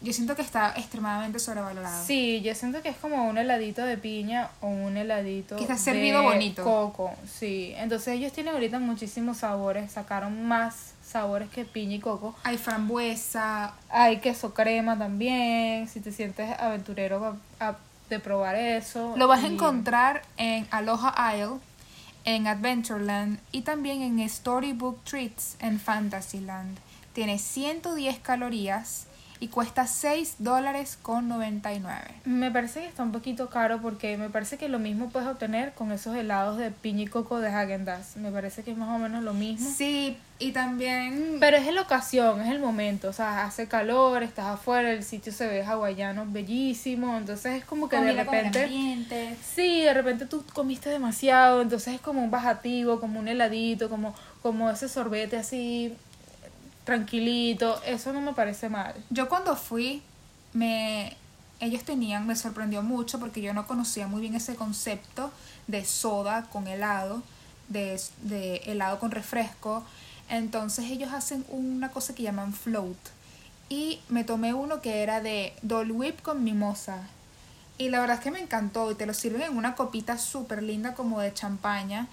yo 0.07 0.13
siento 0.15 0.35
que 0.37 0.43
está 0.43 0.73
extremadamente 0.77 1.39
sobrevalorado. 1.39 2.07
Sí, 2.07 2.41
yo 2.43 2.55
siento 2.55 2.81
que 2.81 2.89
es 2.89 2.97
como 2.97 3.29
un 3.29 3.37
heladito 3.37 3.85
de 3.85 3.99
piña 3.99 4.49
o 4.63 4.69
un 4.69 4.97
heladito 4.97 5.57
Que 5.57 5.63
está 5.63 5.77
servido 5.77 6.21
de 6.21 6.27
bonito. 6.27 6.65
coco, 6.65 7.13
sí. 7.31 7.75
Entonces 7.77 8.09
ellos 8.15 8.33
tienen 8.33 8.55
ahorita 8.55 8.79
muchísimos 8.79 9.39
sabores, 9.39 9.93
sacaron 9.93 10.47
más 10.47 10.93
sabores 11.07 11.51
que 11.51 11.65
piña 11.65 11.97
y 11.97 12.01
coco. 12.01 12.35
Hay 12.45 12.57
frambuesa, 12.57 13.75
Hay 13.91 14.19
queso 14.19 14.55
crema 14.55 14.97
también, 14.99 15.89
si 15.89 16.01
te 16.01 16.13
sientes 16.13 16.51
aventurero 16.59 17.37
a- 17.61 17.69
a- 17.69 17.77
de 18.09 18.21
probar 18.21 18.55
eso. 18.55 19.15
lo 19.17 19.27
vas 19.29 19.43
a 19.43 19.49
encontrar 19.49 20.23
en 20.37 20.67
Aloha 20.71 21.15
Isle, 21.35 21.59
en 22.25 22.47
Adventureland 22.47 23.39
y 23.53 23.63
también 23.63 24.03
en 24.03 24.29
Storybook 24.29 25.03
Treats 25.05 25.57
en 25.61 25.79
Fantasyland. 25.81 26.79
Tiene 27.13 27.39
110 27.39 28.19
calorías 28.19 29.06
y 29.41 29.49
cuesta 29.49 29.87
6 29.87 30.37
dólares 30.39 30.99
con 31.01 31.29
99. 31.29 32.01
Me 32.25 32.51
parece 32.51 32.81
que 32.81 32.87
está 32.87 33.03
un 33.03 33.13
poquito 33.13 33.49
caro 33.51 33.81
porque 33.81 34.17
me 34.17 34.31
parece 34.31 34.57
que 34.57 34.69
lo 34.69 34.79
mismo 34.79 35.11
puedes 35.11 35.29
obtener 35.29 35.73
con 35.73 35.93
esos 35.93 36.17
helados 36.17 36.59
de 36.59 36.71
piña 36.71 37.03
y 37.03 37.07
coco 37.07 37.41
de 37.41 37.51
Häagen-Dazs. 37.51 38.17
Me 38.17 38.31
parece 38.31 38.63
que 38.63 38.73
es 38.73 38.77
más 38.77 38.89
o 38.89 38.99
menos 38.99 39.23
lo 39.23 39.35
mismo. 39.35 39.69
Sí, 39.69 40.17
y 40.39 40.53
también... 40.53 41.37
Pero 41.41 41.57
es 41.57 41.73
la 41.73 41.83
ocasión, 41.83 42.41
es 42.41 42.51
el 42.51 42.61
momento. 42.61 43.09
O 43.09 43.13
sea, 43.13 43.45
hace 43.45 43.69
calor, 43.69 44.23
estás 44.23 44.47
afuera, 44.47 44.91
el 44.93 45.05
sitio 45.05 45.33
se 45.33 45.47
ve 45.47 45.63
hawaiano, 45.63 46.27
bellísimo. 46.29 47.17
Entonces 47.17 47.59
es 47.59 47.65
como 47.65 47.89
que 47.89 47.97
de 47.97 48.03
con 48.03 48.11
el 48.11 48.17
repente... 48.45 49.37
Sí, 49.43 49.83
de 49.83 49.95
repente 49.95 50.27
tú 50.27 50.45
comiste 50.53 50.91
demasiado, 50.91 51.63
entonces 51.63 51.95
es 51.95 52.01
como 52.01 52.23
un 52.23 52.31
bajativo, 52.31 53.01
como 53.01 53.21
un 53.21 53.29
heladito, 53.29 53.89
como, 53.89 54.15
como 54.43 54.71
ese 54.71 54.89
sorbete 54.89 55.37
así 55.37 55.97
tranquilito. 56.87 57.83
Eso 57.85 58.15
no 58.15 58.23
me 58.23 58.33
parece 58.33 58.71
mal. 58.71 58.95
Yo 59.11 59.29
cuando 59.29 59.55
fui, 59.57 60.03
me 60.55 61.15
ellos 61.59 61.85
tenían, 61.85 62.27
me 62.27 62.37
sorprendió 62.37 62.83
mucho 62.83 63.19
porque 63.19 63.41
yo 63.41 63.55
no 63.55 63.67
conocía 63.67 64.07
muy 64.07 64.21
bien 64.21 64.35
ese 64.35 64.57
concepto 64.57 65.33
de 65.67 65.85
soda 65.85 66.49
con 66.53 66.67
helado, 66.67 67.23
de, 67.69 68.01
de 68.23 68.57
helado 68.67 68.99
con 68.99 69.11
refresco. 69.11 69.85
Entonces 70.29 70.91
ellos 70.91 71.13
hacen 71.13 71.45
una 71.49 71.91
cosa 71.91 72.15
que 72.15 72.23
llaman 72.23 72.53
float. 72.53 72.97
Y 73.69 74.01
me 74.09 74.23
tomé 74.23 74.55
uno 74.55 74.81
que 74.81 75.03
era 75.03 75.21
de 75.21 75.55
Dole 75.63 75.93
Whip 75.93 76.23
con 76.23 76.45
mimosa. 76.45 77.09
Y 77.79 77.89
la 77.89 78.01
verdad 78.01 78.17
es 78.19 78.23
que 78.23 78.31
me 78.31 78.41
encantó. 78.41 78.91
Y 78.93 78.95
te 78.95 79.07
lo 79.07 79.15
sirven 79.15 79.43
en 79.43 79.57
una 79.57 79.75
copita 79.75 80.19
súper 80.19 80.63
linda 80.63 80.95
como 80.95 81.21
de 81.21 81.33
champaña. 81.33 82.07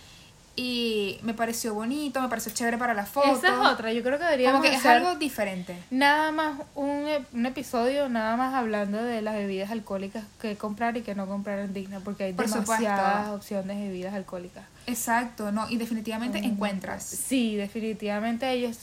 Y 0.56 1.18
me 1.24 1.34
pareció 1.34 1.74
bonito, 1.74 2.22
me 2.22 2.30
pareció 2.30 2.52
chévere 2.54 2.78
para 2.78 2.94
la 2.94 3.08
foto. 3.08 3.36
Esa 3.36 3.48
es 3.48 3.72
otra, 3.74 3.92
yo 3.92 4.04
creo 4.04 4.20
que 4.20 4.24
deberíamos 4.26 4.60
Como 4.60 4.70
que 4.70 4.76
es 4.76 4.80
hacer 4.86 4.98
algo 4.98 5.16
diferente. 5.16 5.76
nada 5.90 6.32
más 6.32 6.60
un, 6.76 7.08
ep- 7.08 7.26
un 7.34 7.46
episodio 7.48 8.08
nada 8.08 8.38
más 8.38 8.54
hablando 8.54 9.02
de 9.04 9.24
las 9.24 9.34
bebidas 9.34 9.72
alcohólicas 9.72 10.24
que 10.40 10.56
comprar 10.56 10.96
y 10.96 11.02
que 11.02 11.16
no 11.16 11.26
comprar 11.26 11.58
en 11.58 11.74
Disney 11.74 12.00
porque 12.04 12.26
hay 12.26 12.34
Por 12.34 12.46
demasiadas 12.48 13.26
supuesto. 13.26 13.34
opciones 13.36 13.78
de 13.80 13.88
bebidas 13.88 14.14
alcohólicas. 14.14 14.66
Exacto, 14.86 15.52
no, 15.52 15.68
y 15.72 15.78
definitivamente 15.78 16.40
Mm, 16.42 16.46
encuentras. 16.46 17.04
Sí, 17.04 17.56
definitivamente 17.56 18.52
ellos 18.52 18.78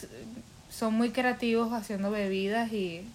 son 0.70 0.94
muy 0.94 1.10
creativos 1.10 1.72
haciendo 1.72 2.10
bebidas 2.10 2.72
y 2.72 3.06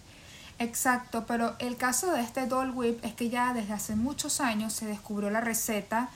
Exacto, 0.58 1.26
pero 1.28 1.54
el 1.60 1.76
caso 1.76 2.14
de 2.14 2.22
este 2.22 2.46
Dole 2.48 2.72
Whip 2.72 3.04
es 3.04 3.14
que 3.14 3.28
ya 3.30 3.54
desde 3.54 3.74
hace 3.74 3.98
muchos 3.98 4.40
años 4.40 4.72
se 4.72 4.86
descubrió 4.86 5.30
la 5.30 5.42
receta 5.42 6.08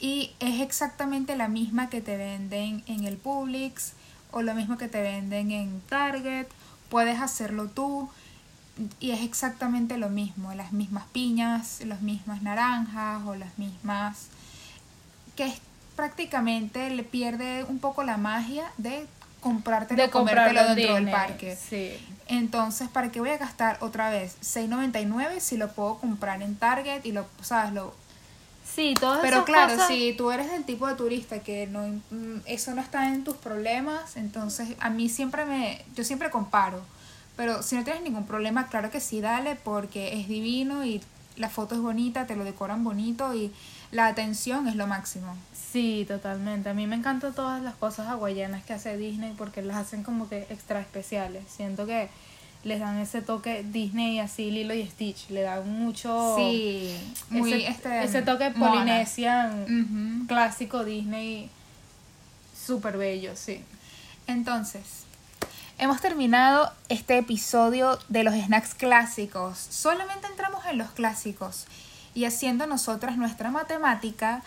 y 0.00 0.32
es 0.40 0.60
exactamente 0.60 1.36
la 1.36 1.48
misma 1.48 1.90
que 1.90 2.00
te 2.00 2.16
venden 2.16 2.82
en 2.86 3.04
el 3.04 3.16
Publix 3.16 3.92
o 4.30 4.42
lo 4.42 4.54
mismo 4.54 4.78
que 4.78 4.88
te 4.88 5.02
venden 5.02 5.50
en 5.50 5.80
Target. 5.82 6.46
Puedes 6.88 7.20
hacerlo 7.20 7.68
tú 7.68 8.08
y 9.00 9.10
es 9.10 9.22
exactamente 9.22 9.98
lo 9.98 10.08
mismo, 10.08 10.54
las 10.54 10.72
mismas 10.72 11.04
piñas, 11.12 11.80
las 11.84 12.00
mismas 12.00 12.42
naranjas 12.42 13.22
o 13.26 13.34
las 13.34 13.58
mismas 13.58 14.28
que 15.36 15.46
es 15.46 15.60
prácticamente 15.96 16.90
le 16.90 17.02
pierde 17.02 17.64
un 17.64 17.80
poco 17.80 18.04
la 18.04 18.16
magia 18.16 18.70
de 18.76 19.06
comprártelo, 19.40 20.00
de 20.00 20.10
comértelo 20.10 20.74
dentro 20.74 20.94
del 20.94 21.10
parque. 21.10 21.56
Sí. 21.56 21.92
Entonces, 22.28 22.88
¿para 22.88 23.10
qué 23.10 23.20
voy 23.20 23.30
a 23.30 23.36
gastar 23.36 23.78
otra 23.80 24.10
vez 24.10 24.36
6.99 24.42 25.40
si 25.40 25.56
lo 25.56 25.72
puedo 25.72 25.98
comprar 25.98 26.42
en 26.42 26.56
Target 26.56 27.04
y 27.04 27.12
lo, 27.12 27.26
sabes, 27.42 27.72
lo 27.72 27.94
Sí, 28.74 28.94
todas 28.98 29.20
Pero 29.22 29.36
esas 29.36 29.44
claro, 29.46 29.72
cosas- 29.74 29.88
si 29.88 30.12
tú 30.12 30.30
eres 30.30 30.50
del 30.50 30.64
tipo 30.64 30.86
de 30.86 30.94
turista 30.94 31.40
que 31.40 31.66
no 31.66 31.86
mm, 32.10 32.40
eso 32.46 32.74
no 32.74 32.80
está 32.80 33.08
en 33.12 33.24
tus 33.24 33.36
problemas, 33.36 34.16
entonces 34.16 34.68
a 34.80 34.90
mí 34.90 35.08
siempre 35.08 35.44
me 35.44 35.84
yo 35.94 36.04
siempre 36.04 36.30
comparo. 36.30 36.80
Pero 37.36 37.62
si 37.62 37.76
no 37.76 37.84
tienes 37.84 38.02
ningún 38.02 38.26
problema, 38.26 38.66
claro 38.68 38.90
que 38.90 39.00
sí, 39.00 39.20
dale 39.20 39.54
porque 39.56 40.20
es 40.20 40.28
divino 40.28 40.84
y 40.84 41.00
la 41.36 41.48
foto 41.48 41.76
es 41.76 41.80
bonita, 41.80 42.26
te 42.26 42.34
lo 42.36 42.42
decoran 42.44 42.82
bonito 42.82 43.32
y 43.34 43.52
la 43.92 44.06
atención 44.08 44.66
es 44.68 44.74
lo 44.74 44.86
máximo. 44.88 45.36
Sí, 45.72 46.04
totalmente. 46.08 46.68
A 46.68 46.74
mí 46.74 46.86
me 46.88 46.96
encantan 46.96 47.32
todas 47.34 47.62
las 47.62 47.74
cosas 47.76 48.08
hawaianas 48.08 48.64
que 48.64 48.72
hace 48.72 48.96
Disney 48.96 49.34
porque 49.38 49.62
las 49.62 49.76
hacen 49.76 50.02
como 50.02 50.28
que 50.28 50.46
extra 50.50 50.80
especiales. 50.80 51.44
Siento 51.48 51.86
que 51.86 52.08
les 52.68 52.80
dan 52.80 52.98
ese 52.98 53.22
toque 53.22 53.64
Disney 53.64 54.20
así, 54.20 54.50
Lilo 54.50 54.74
y 54.74 54.86
Stitch. 54.86 55.30
Le 55.30 55.42
dan 55.42 55.68
mucho... 55.68 56.36
Sí, 56.36 56.96
muy 57.30 57.52
ese, 57.52 57.68
este 57.68 58.04
ese 58.04 58.22
toque 58.22 58.52
Ujú. 59.64 60.26
clásico 60.26 60.84
Disney 60.84 61.50
súper 62.68 62.98
bello, 62.98 63.34
sí. 63.34 63.64
Entonces, 64.26 64.82
hemos 65.78 66.00
terminado 66.02 66.70
este 66.90 67.16
episodio 67.16 67.98
de 68.08 68.24
los 68.24 68.34
snacks 68.34 68.74
clásicos. 68.74 69.58
Solamente 69.58 70.26
entramos 70.26 70.64
en 70.66 70.76
los 70.76 70.90
clásicos 70.90 71.66
y 72.14 72.26
haciendo 72.26 72.66
nosotras 72.66 73.16
nuestra 73.16 73.50
matemática, 73.50 74.42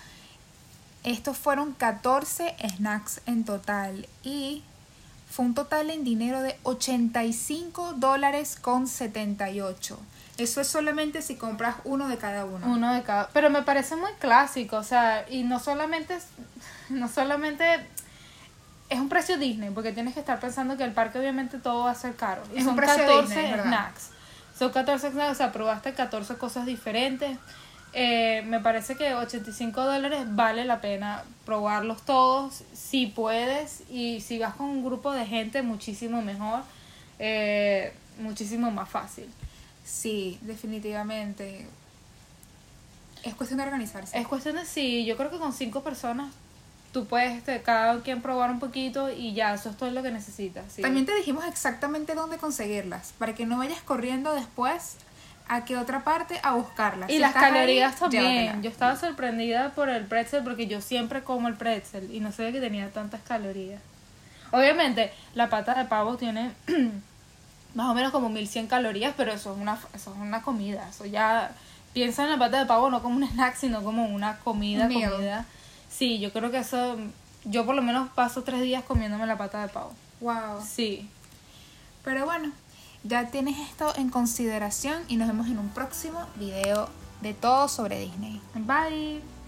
estos 1.03 1.37
fueron 1.37 1.73
14 1.73 2.55
snacks 2.75 3.21
en 3.25 3.43
total 3.43 4.07
y 4.23 4.61
fue 5.31 5.45
un 5.45 5.55
total 5.55 5.89
en 5.89 6.03
dinero 6.03 6.41
de 6.41 6.57
85 6.63 7.93
dólares 7.93 8.57
con 8.59 8.85
78. 8.85 9.97
Eso 10.37 10.61
es 10.61 10.67
solamente 10.67 11.21
si 11.21 11.35
compras 11.35 11.77
uno 11.85 12.07
de 12.09 12.17
cada 12.17 12.45
uno. 12.45 12.67
Uno 12.67 12.93
de 12.93 13.01
cada. 13.03 13.29
Pero 13.29 13.49
me 13.49 13.61
parece 13.61 13.95
muy 13.95 14.11
clásico, 14.19 14.77
o 14.77 14.83
sea, 14.83 15.25
y 15.29 15.43
no 15.43 15.59
solamente 15.59 16.17
no 16.89 17.07
solamente 17.07 17.65
es 18.89 18.99
un 18.99 19.07
precio 19.07 19.37
Disney, 19.37 19.69
porque 19.69 19.93
tienes 19.93 20.13
que 20.13 20.19
estar 20.19 20.39
pensando 20.39 20.75
que 20.75 20.83
el 20.83 20.91
parque 20.91 21.17
obviamente 21.17 21.59
todo 21.59 21.85
va 21.85 21.91
a 21.91 21.95
ser 21.95 22.15
caro. 22.15 22.43
Y 22.53 22.57
Es 22.57 22.63
un 22.63 22.69
son 22.69 22.75
precio 22.75 22.97
14 22.97 23.21
Disney, 23.21 23.61
snacks. 23.61 24.09
Son 24.57 24.69
14 24.69 25.11
snacks, 25.11 25.31
o 25.31 25.35
sea, 25.35 25.51
probaste 25.53 25.93
14 25.93 26.35
cosas 26.35 26.65
diferentes. 26.65 27.37
Eh, 27.93 28.43
me 28.47 28.59
parece 28.61 28.95
que 28.95 29.13
85 29.13 29.83
dólares 29.83 30.21
vale 30.27 30.63
la 30.63 30.79
pena 30.79 31.23
probarlos 31.45 32.03
todos, 32.03 32.63
si 32.73 33.07
puedes, 33.07 33.83
y 33.89 34.21
si 34.21 34.39
vas 34.39 34.55
con 34.55 34.67
un 34.67 34.83
grupo 34.83 35.11
de 35.11 35.25
gente, 35.25 35.61
muchísimo 35.61 36.21
mejor, 36.21 36.63
eh, 37.19 37.93
muchísimo 38.19 38.71
más 38.71 38.89
fácil. 38.89 39.29
Sí, 39.85 40.39
definitivamente. 40.41 41.67
Es 43.23 43.35
cuestión 43.35 43.57
de 43.57 43.65
organizarse. 43.65 44.17
Es 44.17 44.27
cuestión 44.27 44.55
de 44.55 44.65
sí, 44.65 45.05
yo 45.05 45.17
creo 45.17 45.29
que 45.29 45.37
con 45.37 45.51
cinco 45.51 45.83
personas 45.83 46.33
tú 46.93 47.05
puedes 47.05 47.37
este, 47.37 47.61
cada 47.61 48.01
quien 48.01 48.21
probar 48.21 48.51
un 48.51 48.59
poquito 48.59 49.09
y 49.09 49.33
ya, 49.33 49.53
eso 49.53 49.69
es 49.69 49.77
todo 49.77 49.91
lo 49.91 50.01
que 50.01 50.11
necesitas. 50.11 50.65
sí. 50.73 50.81
También 50.81 51.05
te 51.05 51.15
dijimos 51.15 51.45
exactamente 51.45 52.15
dónde 52.15 52.37
conseguirlas, 52.37 53.13
para 53.17 53.35
que 53.35 53.45
no 53.45 53.57
vayas 53.57 53.81
corriendo 53.81 54.33
después 54.33 54.95
a 55.53 55.65
que 55.65 55.75
otra 55.75 56.01
parte 56.05 56.39
a 56.43 56.53
buscarlas. 56.53 57.09
y 57.09 57.13
Si 57.13 57.19
las 57.19 57.35
ahí, 57.35 57.41
calorías 57.41 57.97
también. 57.97 58.23
llévatela. 58.23 58.61
Yo 58.61 58.69
estaba 58.69 58.95
sorprendida 58.95 59.71
por 59.71 59.89
el 59.89 60.05
pretzel 60.05 60.43
porque 60.45 60.65
yo 60.67 60.79
siempre 60.79 61.23
como 61.23 61.49
el 61.49 61.55
pretzel 61.55 62.09
y 62.13 62.21
no 62.21 62.31
sabía 62.31 62.53
que 62.53 62.61
tenía 62.61 62.89
tantas 62.89 63.21
calorías. 63.21 63.81
Obviamente, 64.51 65.11
la 65.35 65.49
pata 65.49 65.73
de 65.75 65.83
pavo 65.85 66.15
tiene 66.15 66.51
más 67.75 67.89
o 67.89 67.93
menos 67.93 68.13
como 68.13 68.29
1100 68.29 68.67
calorías, 68.67 69.13
pero 69.17 69.33
eso 69.33 69.53
es 69.53 69.59
una 69.59 69.77
eso 69.93 70.13
es 70.13 70.19
una 70.21 70.41
comida, 70.41 70.87
eso 70.89 71.05
ya 71.05 71.51
piensa 71.91 72.23
en 72.23 72.29
la 72.29 72.37
pata 72.37 72.59
de 72.59 72.65
pavo 72.65 72.89
no 72.89 73.01
como 73.01 73.17
un 73.17 73.23
snack, 73.25 73.55
sino 73.57 73.83
como 73.83 74.05
una 74.05 74.37
comida, 74.37 74.83
comida. 74.87 75.45
Sí, 75.89 76.19
yo 76.19 76.31
creo 76.31 76.49
que 76.49 76.59
eso 76.59 76.97
yo 77.43 77.65
por 77.65 77.75
lo 77.75 77.81
menos 77.81 78.07
paso 78.11 78.43
tres 78.43 78.61
días 78.61 78.83
comiéndome 78.85 79.25
la 79.27 79.37
pata 79.37 79.61
de 79.63 79.67
pavo. 79.67 79.91
Wow. 80.21 80.63
Sí. 80.65 81.09
Pero 82.05 82.23
bueno, 82.25 82.51
ya 83.03 83.29
tienes 83.31 83.57
esto 83.59 83.93
en 83.95 84.09
consideración 84.09 85.03
y 85.07 85.17
nos 85.17 85.27
vemos 85.27 85.47
en 85.47 85.57
un 85.57 85.69
próximo 85.69 86.27
video 86.35 86.89
de 87.21 87.33
todo 87.33 87.67
sobre 87.67 87.99
Disney. 87.99 88.41
Bye. 88.55 89.40